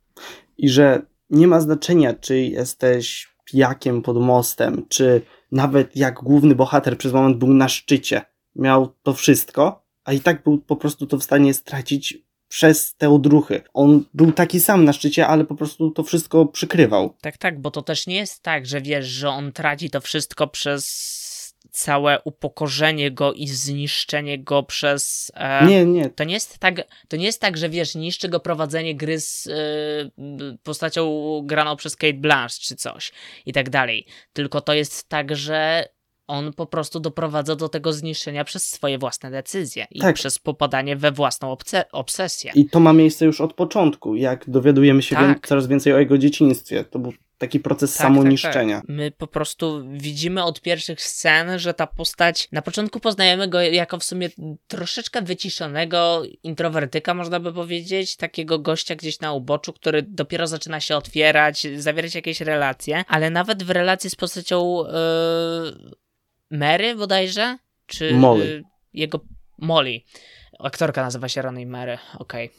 I 0.57 0.69
że 0.69 1.01
nie 1.29 1.47
ma 1.47 1.61
znaczenia, 1.61 2.13
czy 2.13 2.39
jesteś 2.39 3.33
pijakiem 3.45 4.01
pod 4.01 4.17
mostem, 4.17 4.85
czy 4.89 5.21
nawet 5.51 5.95
jak 5.95 6.15
główny 6.15 6.55
bohater 6.55 6.97
przez 6.97 7.13
moment 7.13 7.37
był 7.37 7.53
na 7.53 7.69
szczycie, 7.69 8.21
miał 8.55 8.93
to 9.03 9.13
wszystko, 9.13 9.85
a 10.03 10.13
i 10.13 10.19
tak 10.19 10.43
był 10.43 10.57
po 10.57 10.75
prostu 10.75 11.07
to 11.07 11.17
w 11.17 11.23
stanie 11.23 11.53
stracić 11.53 12.17
przez 12.47 12.95
te 12.95 13.09
odruchy. 13.09 13.61
On 13.73 14.05
był 14.13 14.31
taki 14.31 14.59
sam 14.59 14.85
na 14.85 14.93
szczycie, 14.93 15.27
ale 15.27 15.45
po 15.45 15.55
prostu 15.55 15.91
to 15.91 16.03
wszystko 16.03 16.45
przykrywał. 16.45 17.15
Tak, 17.21 17.37
tak, 17.37 17.61
bo 17.61 17.71
to 17.71 17.81
też 17.81 18.07
nie 18.07 18.15
jest 18.15 18.43
tak, 18.43 18.65
że 18.65 18.81
wiesz, 18.81 19.05
że 19.05 19.29
on 19.29 19.51
traci 19.51 19.89
to 19.89 20.01
wszystko 20.01 20.47
przez 20.47 20.83
całe 21.71 22.21
upokorzenie 22.21 23.11
go 23.11 23.33
i 23.33 23.47
zniszczenie 23.47 24.39
go 24.39 24.63
przez. 24.63 25.31
E, 25.35 25.65
nie, 25.65 25.85
nie. 25.85 26.09
To 26.09 26.23
nie 26.23 26.33
jest 26.33 26.59
tak, 26.59 26.81
to 27.07 27.17
nie 27.17 27.25
jest 27.25 27.41
tak, 27.41 27.57
że 27.57 27.69
wiesz, 27.69 27.95
niszczy 27.95 28.29
go 28.29 28.39
prowadzenie 28.39 28.95
gry 28.95 29.19
z 29.19 29.47
e, 29.47 29.53
postacią 30.63 31.41
graną 31.45 31.75
przez 31.75 31.95
Kate 31.95 32.13
Blanche 32.13 32.55
czy 32.61 32.75
coś 32.75 33.11
i 33.45 33.53
tak 33.53 33.69
dalej. 33.69 34.05
Tylko 34.33 34.61
to 34.61 34.73
jest 34.73 35.09
tak, 35.09 35.35
że 35.35 35.85
on 36.27 36.53
po 36.53 36.65
prostu 36.65 36.99
doprowadza 36.99 37.55
do 37.55 37.69
tego 37.69 37.93
zniszczenia 37.93 38.43
przez 38.43 38.69
swoje 38.71 38.97
własne 38.97 39.31
decyzje 39.31 39.85
i 39.91 39.99
Tak. 39.99 40.15
przez 40.15 40.39
popadanie 40.39 40.95
we 40.95 41.11
własną 41.11 41.53
obse- 41.53 41.83
obsesję. 41.91 42.51
I 42.55 42.69
to 42.69 42.79
ma 42.79 42.93
miejsce 42.93 43.25
już 43.25 43.41
od 43.41 43.53
początku, 43.53 44.15
jak 44.15 44.49
dowiadujemy 44.49 45.01
się 45.01 45.15
Tak. 45.15 45.27
wię- 45.27 45.47
coraz 45.47 45.67
więcej 45.67 45.93
o 45.93 45.99
jego 45.99 46.17
dzieciństwie. 46.17 46.83
To 46.83 46.99
był 46.99 47.13
taki 47.37 47.59
proces 47.59 47.95
samoniszczenia. 47.95 48.75
Tak, 48.77 48.87
tak. 48.87 48.95
My 48.95 49.11
po 49.11 49.27
prostu 49.27 49.83
widzimy 49.91 50.43
od 50.43 50.61
pierwszych 50.61 51.01
scen, 51.01 51.59
że 51.59 51.73
ta 51.73 51.87
postać, 51.87 52.47
na 52.51 52.61
początku 52.61 52.99
poznajemy 52.99 53.47
go 53.47 53.61
jako 53.61 53.97
w 53.99 54.03
sumie 54.03 54.29
troszeczkę 54.67 55.21
wyciszonego 55.21 56.21
introwertyka, 56.43 57.13
można 57.13 57.39
by 57.39 57.53
powiedzieć, 57.53 58.15
takiego 58.15 58.59
gościa 58.59 58.95
gdzieś 58.95 59.19
na 59.19 59.33
uboczu, 59.33 59.73
który 59.73 60.01
dopiero 60.07 60.47
zaczyna 60.47 60.79
się 60.79 60.95
otwierać, 60.97 61.67
zawierać 61.77 62.15
jakieś 62.15 62.41
relacje, 62.41 63.03
ale 63.07 63.29
nawet 63.29 63.63
w 63.63 63.69
relacji 63.69 64.09
z 64.09 64.15
postacią 64.15 64.83
yy, 64.85 64.91
Mary 66.53 66.95
bodajże, 66.95 67.57
czy 67.87 68.13
Molly. 68.13 68.63
jego 68.93 69.19
Molly. 69.57 70.01
Aktorka 70.59 71.03
nazywa 71.03 71.29
się 71.29 71.41
Ronnie 71.41 71.65
Mary, 71.65 71.97
okej. 72.19 72.49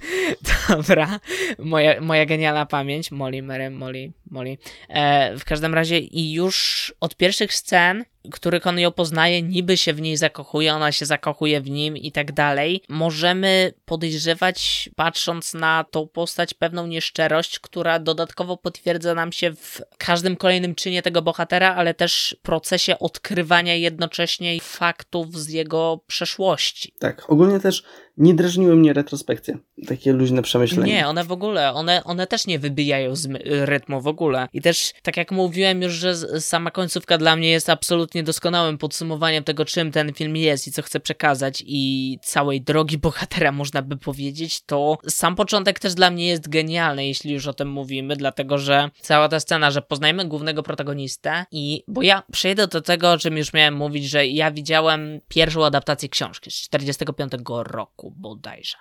Dobra, 0.68 1.20
moja, 1.58 2.00
moja 2.00 2.26
genialna 2.26 2.66
pamięć, 2.66 3.10
Molly, 3.10 3.42
Mary, 3.42 3.70
Molly, 3.70 4.12
Molly. 4.30 4.58
E, 4.88 5.36
w 5.36 5.44
każdym 5.44 5.74
razie 5.74 5.98
i 5.98 6.32
już 6.32 6.94
od 7.00 7.16
pierwszych 7.16 7.54
scen, 7.54 8.04
których 8.32 8.66
on 8.66 8.78
ją 8.78 8.92
poznaje, 8.92 9.42
niby 9.42 9.76
się 9.76 9.94
w 9.94 10.00
niej 10.00 10.16
zakochuje, 10.16 10.74
ona 10.74 10.92
się 10.92 11.06
zakochuje 11.06 11.60
w 11.60 11.70
nim 11.70 11.96
i 11.96 12.12
tak 12.12 12.32
dalej, 12.32 12.82
możemy 12.88 13.72
podejrzewać, 13.84 14.90
patrząc 14.96 15.54
na 15.54 15.84
tą 15.90 16.08
postać, 16.08 16.54
pewną 16.54 16.86
nieszczerość, 16.86 17.58
która 17.58 17.98
dodatkowo 17.98 18.56
potwierdza 18.56 19.14
nam 19.14 19.32
się 19.32 19.52
w 19.52 19.80
każdym 19.98 20.36
kolejnym 20.36 20.74
czynie 20.74 21.02
tego 21.02 21.22
bohatera, 21.22 21.74
ale 21.74 21.94
też 21.94 22.36
procesie 22.42 22.98
odkrywania 22.98 23.74
jednocześnie 23.74 24.60
faktów 24.60 25.38
z 25.38 25.48
jego 25.48 26.00
przeszłości. 26.06 26.94
Tak, 26.98 27.30
ogólnie 27.30 27.60
też 27.60 27.82
nie 28.16 28.34
drażniły 28.34 28.76
mnie 28.76 28.92
retrospekcje. 28.92 29.58
Takie 29.86 30.12
luźne 30.12 30.42
przemyślenia. 30.42 30.94
Nie, 30.94 31.08
one 31.08 31.24
w 31.24 31.32
ogóle, 31.32 31.72
one, 31.72 32.04
one 32.04 32.26
też 32.26 32.46
nie 32.46 32.58
wybijają 32.58 33.16
z 33.16 33.28
rytmu 33.44 34.00
w 34.00 34.06
ogóle. 34.06 34.48
I 34.52 34.60
też, 34.60 34.92
tak 35.02 35.16
jak 35.16 35.32
mówiłem 35.32 35.82
już, 35.82 35.92
że 35.92 36.16
sama 36.40 36.70
końcówka 36.70 37.18
dla 37.18 37.36
mnie 37.36 37.50
jest 37.50 37.70
absolutnie 37.70 38.22
doskonałym 38.22 38.78
podsumowaniem 38.78 39.44
tego, 39.44 39.64
czym 39.64 39.92
ten 39.92 40.12
film 40.12 40.36
jest 40.36 40.68
i 40.68 40.72
co 40.72 40.82
chce 40.82 41.00
przekazać 41.00 41.62
i 41.66 42.18
całej 42.22 42.62
drogi 42.62 42.98
bohatera, 43.08 43.52
można 43.52 43.82
by 43.82 43.96
powiedzieć, 43.96 44.62
to 44.62 44.98
sam 45.08 45.36
początek 45.36 45.78
też 45.78 45.94
dla 45.94 46.10
mnie 46.10 46.26
jest 46.26 46.48
genialny, 46.48 47.06
jeśli 47.06 47.32
już 47.32 47.46
o 47.46 47.52
tym 47.52 47.70
mówimy, 47.70 48.16
dlatego, 48.16 48.58
że 48.58 48.90
cała 49.00 49.28
ta 49.28 49.40
scena, 49.40 49.70
że 49.70 49.82
poznajemy 49.82 50.24
głównego 50.24 50.62
protagonistę 50.62 51.44
i, 51.52 51.82
bo 51.88 52.02
ja 52.02 52.22
przejdę 52.32 52.66
do 52.66 52.80
tego, 52.80 53.12
o 53.12 53.18
czym 53.18 53.36
już 53.36 53.52
miałem 53.52 53.76
mówić, 53.76 54.10
że 54.10 54.26
ja 54.26 54.50
widziałem 54.50 55.20
pierwszą 55.28 55.64
adaptację 55.64 56.08
książki 56.08 56.50
z 56.50 56.54
45 56.54 57.32
roku 57.48 57.99
bodajże. 58.10 58.76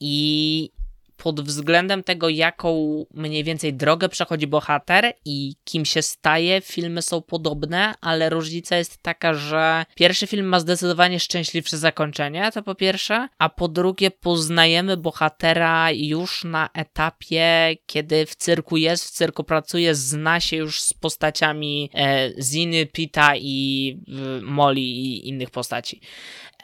I 0.00 0.70
pod 1.18 1.40
względem 1.40 2.02
tego, 2.02 2.28
jaką 2.28 3.04
mniej 3.14 3.44
więcej 3.44 3.74
drogę 3.74 4.08
przechodzi 4.08 4.46
bohater 4.46 5.12
i 5.24 5.54
kim 5.64 5.84
się 5.84 6.02
staje, 6.02 6.60
filmy 6.60 7.02
są 7.02 7.22
podobne, 7.22 7.94
ale 8.00 8.30
różnica 8.30 8.76
jest 8.76 9.02
taka, 9.02 9.34
że 9.34 9.84
pierwszy 9.94 10.26
film 10.26 10.46
ma 10.46 10.60
zdecydowanie 10.60 11.20
szczęśliwsze 11.20 11.78
zakończenie, 11.78 12.50
to 12.54 12.62
po 12.62 12.74
pierwsze, 12.74 13.28
a 13.38 13.48
po 13.48 13.68
drugie 13.68 14.10
poznajemy 14.10 14.96
bohatera 14.96 15.90
już 15.92 16.44
na 16.44 16.68
etapie, 16.74 17.76
kiedy 17.86 18.26
w 18.26 18.34
cyrku 18.36 18.76
jest, 18.76 19.04
w 19.04 19.10
cyrku 19.10 19.44
pracuje, 19.44 19.94
zna 19.94 20.40
się 20.40 20.56
już 20.56 20.82
z 20.82 20.92
postaciami 20.92 21.90
e, 21.94 22.30
Ziny, 22.42 22.86
Pita 22.86 23.36
i 23.36 23.98
e, 24.08 24.40
Molly 24.42 24.80
i 24.80 25.28
innych 25.28 25.50
postaci. 25.50 26.00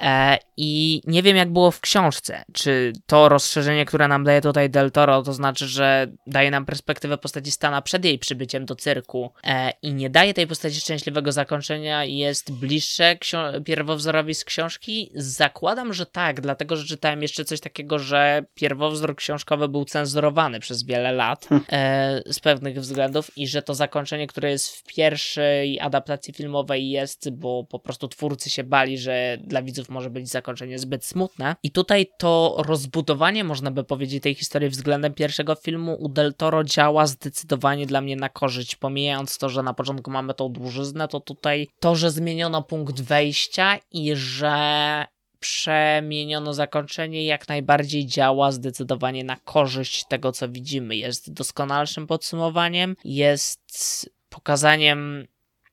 E, 0.01 0.38
I 0.57 1.01
nie 1.07 1.22
wiem, 1.22 1.36
jak 1.36 1.53
było 1.53 1.70
w 1.70 1.80
książce. 1.80 2.45
Czy 2.53 2.92
to 3.07 3.28
rozszerzenie, 3.28 3.84
które 3.84 4.09
nam 4.09 4.24
daje 4.24 4.40
tutaj 4.40 4.70
Del 4.70 4.90
Toro, 4.90 5.22
to 5.22 5.32
znaczy, 5.32 5.68
że 5.68 6.07
daje 6.26 6.51
nam 6.51 6.66
perspektywę 6.66 7.18
postaci 7.18 7.51
Stana 7.51 7.82
przed 7.82 8.05
jej 8.05 8.18
przybyciem 8.18 8.66
do 8.66 8.76
cyrku 8.76 9.32
e, 9.45 9.72
i 9.82 9.95
nie 9.95 10.11
daje 10.11 10.34
tej 10.34 10.47
postaci 10.47 10.80
szczęśliwego 10.80 11.32
zakończenia 11.32 12.05
jest 12.05 12.53
bliższe 12.53 13.18
pierwowzorowi 13.64 14.34
z 14.34 14.45
książki? 14.45 15.11
Zakładam, 15.14 15.92
że 15.92 16.07
tak, 16.07 16.40
dlatego 16.40 16.76
że 16.76 16.86
czytałem 16.86 17.22
jeszcze 17.22 17.45
coś 17.45 17.61
takiego, 17.61 17.99
że 17.99 18.45
pierwowzór 18.55 19.16
książkowy 19.16 19.68
był 19.68 19.84
cenzurowany 19.84 20.61
przez 20.61 20.84
wiele 20.84 21.12
lat 21.12 21.49
e, 21.72 22.22
z 22.26 22.40
pewnych 22.40 22.80
względów 22.80 23.30
i 23.36 23.49
że 23.49 23.62
to 23.62 23.74
zakończenie, 23.74 24.26
które 24.26 24.51
jest 24.51 24.76
w 24.76 24.82
pierwszej 24.82 25.80
adaptacji 25.80 26.34
filmowej 26.34 26.90
jest, 26.90 27.30
bo 27.30 27.64
po 27.64 27.78
prostu 27.78 28.09
twórcy 28.09 28.51
się 28.51 28.64
bali, 28.64 28.99
że 28.99 29.38
dla 29.40 29.62
widzów 29.62 29.84
może 29.89 30.11
być 30.11 30.28
zakończenie 30.28 30.78
zbyt 30.78 31.05
smutne. 31.05 31.57
I 31.62 31.70
tutaj 31.70 32.07
to 32.18 32.57
rozbudowanie, 32.66 33.45
można 33.45 33.70
by 33.70 33.85
powiedzieć, 33.85 34.22
tej 34.22 34.35
historii 34.35 34.68
względem 34.68 35.14
pierwszego 35.14 35.55
filmu 35.55 35.97
u 36.01 36.09
Del 36.09 36.35
Toro 36.35 36.64
działa 36.64 37.07
zdecydowanie 37.07 37.87
dla 37.87 38.01
mnie 38.01 38.16
na 38.16 38.28
korzyść. 38.28 38.76
Pomijając 38.76 39.39
to, 39.39 39.49
że 39.49 39.62
na 39.62 39.74
początku 39.74 40.11
mamy 40.11 40.35
tą 40.35 40.49
dłużyznę, 40.53 41.09
to 41.09 41.20
tutaj 41.20 41.68
to, 41.80 41.97
że 41.97 42.11
zmieniono 42.11 42.62
punkt 42.62 43.01
wejścia 43.01 43.78
i 43.93 44.12
że 44.14 45.05
przemieniono 45.41 46.55
zakończenie 46.55 47.24
jak 47.24 47.49
najbardziej 47.49 48.07
działa 48.07 48.53
zdecydowanie 48.53 49.24
na 49.24 49.37
korzyść 49.37 50.05
tego, 50.09 50.32
co 50.32 50.49
widzimy. 50.49 50.97
Jest 50.97 51.32
doskonalszym 51.32 52.07
podsumowaniem, 52.07 52.97
jest 53.05 54.11
pokazaniem 54.28 55.26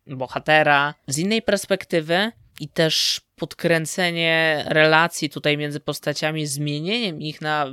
bohatera 0.07 0.93
z 1.07 1.18
innej 1.18 1.41
perspektywy 1.41 2.32
i 2.59 2.70
też 2.70 3.22
podkręcenie 3.41 4.65
relacji 4.67 5.29
tutaj 5.29 5.57
między 5.57 5.79
postaciami, 5.79 6.47
zmienieniem 6.47 7.21
ich 7.21 7.41
na 7.41 7.67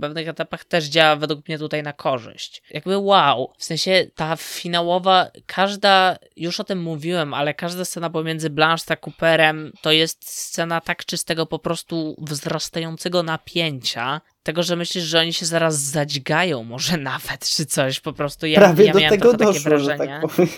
pewnych 0.00 0.28
etapach 0.28 0.64
też 0.64 0.84
działa 0.84 1.16
według 1.16 1.48
mnie 1.48 1.58
tutaj 1.58 1.82
na 1.82 1.92
korzyść. 1.92 2.62
Jakby 2.70 2.98
wow, 2.98 3.52
w 3.58 3.64
sensie 3.64 4.06
ta 4.14 4.36
finałowa, 4.36 5.30
każda, 5.46 6.16
już 6.36 6.60
o 6.60 6.64
tym 6.64 6.82
mówiłem, 6.82 7.34
ale 7.34 7.54
każda 7.54 7.84
scena 7.84 8.10
pomiędzy 8.10 8.50
Blanche 8.50 8.84
a 8.88 8.96
Cooperem 8.96 9.72
to 9.82 9.92
jest 9.92 10.30
scena 10.30 10.80
tak 10.80 11.04
czystego 11.04 11.46
po 11.46 11.58
prostu 11.58 12.16
wzrastającego 12.18 13.22
napięcia, 13.22 14.20
tego, 14.42 14.62
że 14.62 14.76
myślisz, 14.76 15.04
że 15.04 15.20
oni 15.20 15.32
się 15.32 15.46
zaraz 15.46 15.78
zadźgają 15.78 16.64
może 16.64 16.96
nawet, 17.12 17.48
czy 17.48 17.66
coś, 17.66 18.00
po 18.00 18.12
prostu 18.12 18.46
ja, 18.46 18.58
Prawie 18.58 18.84
ja 18.84 18.92
do 18.92 18.98
miałem 18.98 19.18
tego 19.18 19.36
trochę 19.36 19.38
takie 19.38 19.70
doszło, 19.70 19.78
że 19.78 19.96
wrażenie. 19.96 20.20
tak 20.22 20.30
powiem. 20.30 20.48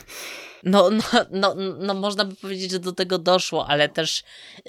No, 0.64 0.90
no, 0.90 1.02
no, 1.30 1.54
no, 1.78 1.94
można 1.94 2.24
by 2.24 2.34
powiedzieć, 2.34 2.70
że 2.70 2.78
do 2.80 2.92
tego 2.92 3.18
doszło, 3.18 3.66
ale 3.66 3.88
też 3.88 4.22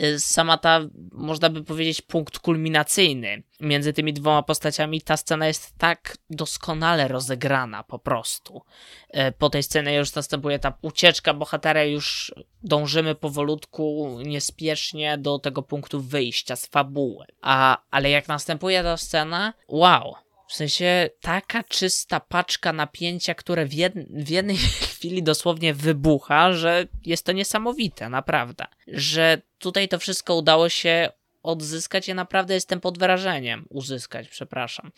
y, 0.03 0.19
sama 0.19 0.57
ta, 0.57 0.79
można 1.11 1.49
by 1.49 1.63
powiedzieć, 1.63 2.01
punkt 2.01 2.39
kulminacyjny 2.39 3.43
między 3.59 3.93
tymi 3.93 4.13
dwoma 4.13 4.43
postaciami, 4.43 5.01
ta 5.01 5.17
scena 5.17 5.47
jest 5.47 5.77
tak 5.77 6.17
doskonale 6.29 7.07
rozegrana 7.07 7.83
po 7.83 7.99
prostu. 7.99 8.61
Y, 9.09 9.31
Po 9.37 9.49
tej 9.49 9.63
scenie 9.63 9.95
już 9.95 10.15
następuje 10.15 10.59
ta 10.59 10.77
ucieczka 10.81 11.33
bohatera, 11.33 11.83
już 11.83 12.33
dążymy 12.63 13.15
powolutku, 13.15 14.17
niespiesznie 14.25 15.17
do 15.17 15.39
tego 15.39 15.61
punktu 15.61 16.01
wyjścia 16.01 16.55
z 16.55 16.65
fabuły. 16.65 17.25
A, 17.41 17.77
ale 17.91 18.09
jak 18.09 18.27
następuje 18.27 18.83
ta 18.83 18.97
scena, 18.97 19.53
wow, 19.67 20.15
w 20.47 20.53
sensie 20.53 21.09
taka 21.21 21.63
czysta 21.63 22.19
paczka 22.19 22.73
napięcia, 22.73 23.35
które 23.35 23.65
w, 23.65 23.73
jed 23.73 23.93
w 24.09 24.29
jednej 24.29 24.57
chwili 24.95 25.23
dosłownie 25.23 25.73
wybucha, 25.73 26.53
że 26.53 26.87
jest 27.05 27.25
to 27.25 27.31
niesamowite, 27.31 28.09
naprawdę. 28.09 28.65
Że 28.87 29.41
tutaj 29.59 29.87
to 29.87 29.99
wszystko 29.99 30.35
udało 30.35 30.69
się 30.69 31.09
odzyskać. 31.45 32.07
Ja 32.07 32.15
naprawdę 32.15 32.53
jestem 32.53 32.81
pod 32.81 32.97
wrażeniem. 32.97 33.65
Uzyskać, 33.69 34.27
przepraszam. 34.27 34.91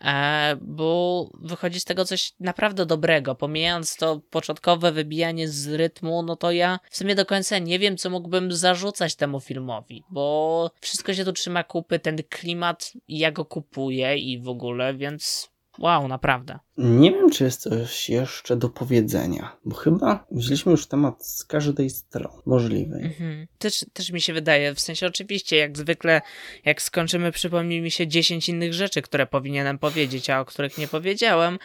E, 0.00 0.56
bo 0.60 1.30
wychodzi 1.40 1.80
z 1.80 1.84
tego 1.84 2.04
coś 2.04 2.32
naprawdę 2.40 2.86
dobrego. 2.86 3.34
Pomijając 3.34 3.96
to 3.96 4.20
początkowe 4.30 4.92
wybijanie 4.92 5.48
z 5.48 5.68
rytmu, 5.68 6.22
no 6.22 6.36
to 6.36 6.52
ja 6.52 6.78
w 6.90 6.96
sumie 6.96 7.14
do 7.14 7.26
końca 7.26 7.58
nie 7.58 7.78
wiem, 7.78 7.96
co 7.96 8.10
mógłbym 8.10 8.52
zarzucać 8.52 9.14
temu 9.14 9.40
filmowi, 9.40 10.04
bo 10.10 10.70
wszystko 10.80 11.14
się 11.14 11.24
tu 11.24 11.32
trzyma 11.32 11.64
kupy, 11.64 11.98
ten 11.98 12.16
klimat 12.28 12.92
ja 13.08 13.32
go 13.32 13.44
kupuję 13.44 14.16
i 14.16 14.38
w 14.40 14.48
ogóle, 14.48 14.94
więc 14.94 15.51
wow, 15.82 16.08
naprawdę. 16.08 16.58
Nie 16.78 17.10
wiem, 17.10 17.30
czy 17.30 17.44
jest 17.44 17.62
coś 17.62 18.08
jeszcze 18.08 18.56
do 18.56 18.68
powiedzenia, 18.68 19.56
bo 19.64 19.76
chyba 19.76 20.26
wzięliśmy 20.30 20.72
już 20.72 20.86
temat 20.86 21.26
z 21.26 21.44
każdej 21.44 21.90
strony 21.90 22.42
możliwej. 22.46 23.04
Mhm. 23.04 23.46
Też, 23.58 23.84
też 23.92 24.10
mi 24.10 24.20
się 24.20 24.32
wydaje, 24.32 24.74
w 24.74 24.80
sensie 24.80 25.06
oczywiście, 25.06 25.56
jak 25.56 25.78
zwykle, 25.78 26.20
jak 26.64 26.82
skończymy, 26.82 27.32
przypomni 27.32 27.80
mi 27.80 27.90
się 27.90 28.06
10 28.06 28.48
innych 28.48 28.74
rzeczy, 28.74 29.02
które 29.02 29.26
powinienem 29.26 29.78
powiedzieć, 29.78 30.30
a 30.30 30.40
o 30.40 30.44
których 30.44 30.78
nie 30.78 30.88
powiedziałem. 30.88 31.58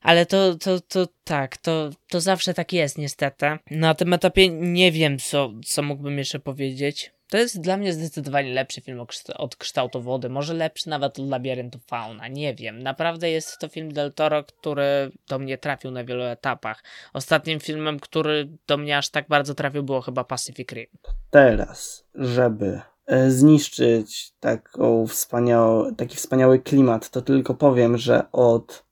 Ale 0.00 0.26
to, 0.26 0.54
to, 0.54 0.80
to 0.80 1.08
tak, 1.24 1.56
to, 1.56 1.90
to 2.08 2.20
zawsze 2.20 2.54
tak 2.54 2.72
jest 2.72 2.98
niestety. 2.98 3.46
Na 3.70 3.94
tym 3.94 4.12
etapie 4.12 4.48
nie 4.48 4.92
wiem, 4.92 5.18
co, 5.18 5.52
co 5.66 5.82
mógłbym 5.82 6.18
jeszcze 6.18 6.38
powiedzieć. 6.38 7.13
To 7.30 7.38
jest 7.38 7.60
dla 7.60 7.76
mnie 7.76 7.92
zdecydowanie 7.92 8.54
lepszy 8.54 8.80
film 8.80 9.00
od 9.36 9.56
kształtu 9.56 10.02
wody, 10.02 10.28
może 10.28 10.54
lepszy 10.54 10.88
nawet 10.88 11.18
od 11.18 11.28
labiryntu 11.28 11.78
fauna, 11.86 12.28
nie 12.28 12.54
wiem. 12.54 12.82
Naprawdę 12.82 13.30
jest 13.30 13.58
to 13.58 13.68
film 13.68 13.92
Del 13.92 14.12
Toro, 14.12 14.44
który 14.44 15.10
do 15.28 15.38
mnie 15.38 15.58
trafił 15.58 15.90
na 15.90 16.04
wielu 16.04 16.22
etapach. 16.22 16.84
Ostatnim 17.12 17.60
filmem, 17.60 18.00
który 18.00 18.48
do 18.66 18.76
mnie 18.76 18.98
aż 18.98 19.10
tak 19.10 19.28
bardzo 19.28 19.54
trafił 19.54 19.82
było 19.82 20.00
chyba 20.00 20.24
Pacific 20.24 20.72
Rim. 20.72 20.86
Teraz, 21.30 22.04
żeby 22.14 22.80
e, 23.06 23.30
zniszczyć 23.30 24.32
taką 24.40 25.06
wspaniały, 25.06 25.94
taki 25.94 26.16
wspaniały 26.16 26.58
klimat, 26.58 27.10
to 27.10 27.22
tylko 27.22 27.54
powiem, 27.54 27.98
że 27.98 28.32
od 28.32 28.84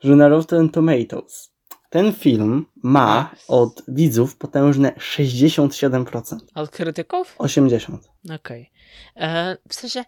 że 0.00 0.16
na 0.16 0.28
Rotten 0.28 0.68
Tomatoes 0.68 1.53
ten 1.94 2.12
film 2.12 2.66
ma 2.82 3.30
od 3.48 3.82
widzów 3.88 4.36
potężne 4.36 4.92
67%. 4.92 6.36
Od 6.54 6.70
krytyków? 6.70 7.36
80%. 7.38 7.98
Okej. 8.24 8.34
Okay. 8.34 9.28
E, 9.28 9.56
w 9.68 9.74
sensie 9.74 10.04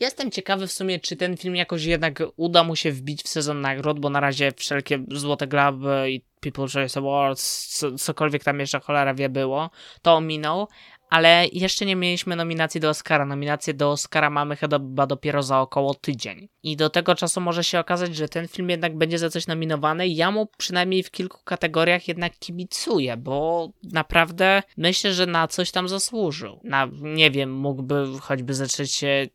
jestem 0.00 0.30
ciekawy 0.30 0.66
w 0.66 0.72
sumie, 0.72 1.00
czy 1.00 1.16
ten 1.16 1.36
film 1.36 1.56
jakoś 1.56 1.84
jednak 1.84 2.22
uda 2.36 2.64
mu 2.64 2.76
się 2.76 2.92
wbić 2.92 3.22
w 3.22 3.28
sezon 3.28 3.60
nagród, 3.60 4.00
bo 4.00 4.10
na 4.10 4.20
razie 4.20 4.52
wszelkie 4.56 5.04
Złote 5.10 5.46
Globy 5.46 6.10
i 6.10 6.22
People's 6.46 6.72
Choice 6.72 7.00
Awards, 7.00 7.68
co, 7.78 7.92
cokolwiek 7.98 8.44
tam 8.44 8.60
jeszcze 8.60 8.80
cholera 8.80 9.14
wie 9.14 9.28
było, 9.28 9.70
to 10.02 10.14
ominął, 10.14 10.68
ale 11.14 11.46
jeszcze 11.52 11.86
nie 11.86 11.96
mieliśmy 11.96 12.36
nominacji 12.36 12.80
do 12.80 12.88
Oscara. 12.88 13.26
Nominację 13.26 13.74
do 13.74 13.90
Oscara 13.90 14.30
mamy 14.30 14.56
chyba 14.56 15.06
dopiero 15.06 15.42
za 15.42 15.60
około 15.60 15.94
tydzień. 15.94 16.48
I 16.62 16.76
do 16.76 16.90
tego 16.90 17.14
czasu 17.14 17.40
może 17.40 17.64
się 17.64 17.78
okazać, 17.78 18.16
że 18.16 18.28
ten 18.28 18.48
film 18.48 18.70
jednak 18.70 18.96
będzie 18.98 19.18
za 19.18 19.30
coś 19.30 19.46
nominowany. 19.46 20.08
Ja 20.08 20.30
mu 20.30 20.46
przynajmniej 20.58 21.02
w 21.02 21.10
kilku 21.10 21.38
kategoriach 21.44 22.08
jednak 22.08 22.38
kibicuję, 22.38 23.16
bo 23.16 23.68
naprawdę 23.82 24.62
myślę, 24.76 25.12
że 25.12 25.26
na 25.26 25.48
coś 25.48 25.70
tam 25.70 25.88
zasłużył. 25.88 26.60
Na, 26.64 26.88
nie 27.00 27.30
wiem, 27.30 27.54
mógłby 27.54 28.06
choćby 28.20 28.54
zacząć 28.54 28.92
się. 28.92 29.26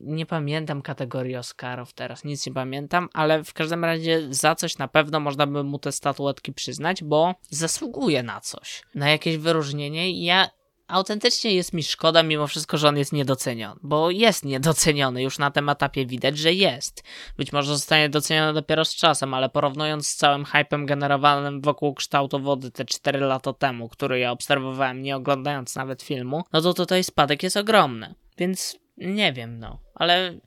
Nie 0.00 0.26
pamiętam 0.26 0.82
kategorii 0.82 1.36
Oscarów 1.36 1.92
teraz, 1.92 2.24
nic 2.24 2.46
nie 2.46 2.52
pamiętam, 2.52 3.08
ale 3.12 3.44
w 3.44 3.52
każdym 3.52 3.84
razie 3.84 4.22
za 4.30 4.54
coś 4.54 4.78
na 4.78 4.88
pewno 4.88 5.20
można 5.20 5.46
by 5.46 5.64
mu 5.64 5.78
te 5.78 5.92
statuetki 5.92 6.52
przyznać, 6.52 7.04
bo 7.04 7.34
zasługuje 7.50 8.22
na 8.22 8.40
coś, 8.40 8.82
na 8.94 9.10
jakieś 9.10 9.36
wyróżnienie. 9.36 10.24
Ja 10.24 10.55
autentycznie 10.88 11.54
jest 11.54 11.72
mi 11.72 11.82
szkoda 11.82 12.22
mimo 12.22 12.46
wszystko, 12.46 12.78
że 12.78 12.88
on 12.88 12.96
jest 12.96 13.12
niedoceniony, 13.12 13.80
bo 13.82 14.10
jest 14.10 14.44
niedoceniony, 14.44 15.22
już 15.22 15.38
na 15.38 15.50
tym 15.50 15.68
etapie 15.68 16.06
widać, 16.06 16.38
że 16.38 16.52
jest. 16.52 17.02
Być 17.36 17.52
może 17.52 17.72
zostanie 17.72 18.08
doceniony 18.08 18.52
dopiero 18.52 18.84
z 18.84 18.94
czasem, 18.94 19.34
ale 19.34 19.48
porównując 19.48 20.08
z 20.08 20.16
całym 20.16 20.44
hypem 20.44 20.86
generowanym 20.86 21.60
wokół 21.60 21.94
kształtu 21.94 22.40
wody 22.40 22.70
te 22.70 22.84
4 22.84 23.20
lata 23.20 23.52
temu, 23.52 23.88
który 23.88 24.18
ja 24.18 24.30
obserwowałem 24.30 25.02
nie 25.02 25.16
oglądając 25.16 25.74
nawet 25.74 26.02
filmu, 26.02 26.44
no 26.52 26.60
to 26.60 26.74
tutaj 26.74 27.04
spadek 27.04 27.42
jest 27.42 27.56
ogromny. 27.56 28.14
Więc 28.38 28.78
nie 28.96 29.32
wiem, 29.32 29.58
no, 29.58 29.80
ale 29.94 30.40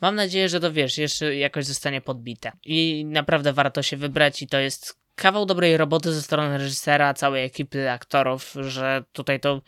mam 0.00 0.14
nadzieję, 0.14 0.48
że 0.48 0.60
to 0.60 0.72
wiesz, 0.72 0.98
jeszcze 0.98 1.36
jakoś 1.36 1.64
zostanie 1.64 2.00
podbite. 2.00 2.52
I 2.64 3.04
naprawdę 3.08 3.52
warto 3.52 3.82
się 3.82 3.96
wybrać 3.96 4.42
i 4.42 4.46
to 4.46 4.58
jest 4.58 5.05
kawał 5.16 5.46
dobrej 5.46 5.76
roboty 5.76 6.12
ze 6.12 6.22
strony 6.22 6.58
reżysera, 6.58 7.14
całej 7.14 7.44
ekipy 7.44 7.90
aktorów, 7.90 8.54
że 8.60 9.04
tutaj 9.12 9.40
to 9.40 9.60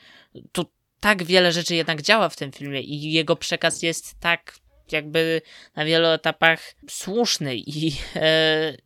tu 0.53 0.65
tak 1.01 1.25
wiele 1.25 1.53
rzeczy 1.53 1.75
jednak 1.75 2.03
działa 2.03 2.29
w 2.29 2.37
tym 2.37 2.53
filmie 2.53 2.81
i 2.81 3.13
jego 3.13 3.37
przekaz 3.37 3.83
jest 3.83 4.21
tak 4.21 4.55
jakby 4.93 5.43
na 5.77 5.85
wielu 5.85 6.09
etapach 6.09 6.61
słuszny 6.91 7.57
i 7.57 7.93
e, 8.17 8.77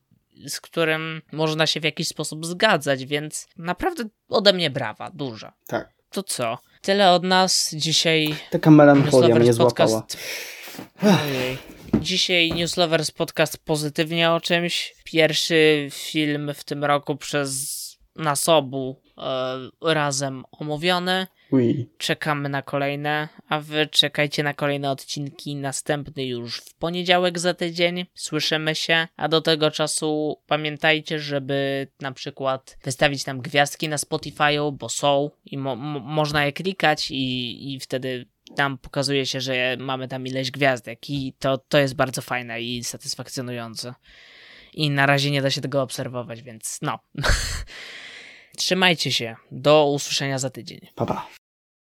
z 0.47 0.61
którym 0.61 1.23
można 1.33 1.67
się 1.67 1.81
w 1.81 1.85
jakiś 1.85 2.09
sposób 2.09 2.47
zgadzać, 2.47 3.07
więc 3.07 3.49
naprawdę 3.57 4.05
ode 4.29 4.53
mnie 4.53 4.71
brawa, 4.71 5.11
dużo. 5.15 5.53
Tak. 5.67 5.93
To 6.11 6.23
co? 6.23 6.59
Tyle 6.83 7.11
od 7.11 7.25
nas 7.25 7.71
dzisiaj. 7.75 8.37
Taka 8.51 8.71
melancholia 8.71 9.35
mnie 9.35 9.53
złapała. 9.53 10.01
Podcast... 10.01 10.19
Ojej. 11.03 11.59
Dzisiaj 12.01 12.53
Newslovers 12.53 13.11
podcast 13.11 13.65
pozytywnie 13.65 14.31
o 14.31 14.41
czymś. 14.41 14.95
Pierwszy 15.05 15.89
film 15.91 16.51
w 16.55 16.65
tym 16.65 16.85
roku 16.85 17.17
przez 17.17 17.83
nas 18.17 18.49
obu 18.49 19.03
e, 19.19 19.95
razem 19.95 20.45
omówiony. 20.53 21.27
Oui. 21.53 21.89
Czekamy 21.99 22.49
na 22.49 22.63
kolejne, 22.63 23.29
a 23.49 23.61
wy 23.61 23.87
czekajcie 23.87 24.43
na 24.43 24.55
kolejne 24.55 24.91
odcinki. 24.91 25.57
Następny 25.57 26.25
już 26.25 26.57
w 26.57 26.75
poniedziałek 26.75 27.39
za 27.39 27.55
tydzień. 27.55 28.07
Słyszymy 28.15 28.75
się, 28.75 29.09
a 29.17 29.29
do 29.29 29.41
tego 29.41 29.71
czasu 29.71 30.41
pamiętajcie, 30.47 31.19
żeby 31.19 31.87
na 32.01 32.13
przykład 32.13 32.79
wystawić 32.85 33.27
nam 33.27 33.41
gwiazdki 33.41 33.89
na 33.89 33.97
Spotify'u, 33.97 34.73
bo 34.73 34.89
są 34.89 35.31
i 35.45 35.59
mo 35.59 35.77
można 35.77 36.45
je 36.45 36.53
klikać 36.53 37.11
i, 37.11 37.75
i 37.75 37.81
wtedy 37.81 38.27
tam 38.57 38.79
pokazuje 38.79 39.27
się, 39.27 39.41
że 39.41 39.77
mamy 39.79 40.09
tam 40.09 40.27
ileś 40.27 40.51
gwiazdek 40.51 41.11
i 41.11 41.35
to, 41.39 41.59
to 41.59 41.79
jest 41.79 41.95
bardzo 41.95 42.23
fajne 42.23 42.63
i 42.63 42.85
satysfakcjonujące. 42.85 43.95
I 44.75 44.91
na 44.91 45.07
razie 45.07 45.31
nie 45.31 45.43
da 45.43 45.51
się 45.51 45.61
tego 45.61 45.83
obserwować, 45.83 46.43
więc 46.43 46.79
no. 46.83 46.99
Trzymajcie 48.57 49.13
się. 49.13 49.37
Do 49.51 49.87
usłyszenia 49.87 50.39
za 50.39 50.51
tydzień. 50.51 50.81
Pa, 50.95 51.07
pa. 51.07 51.42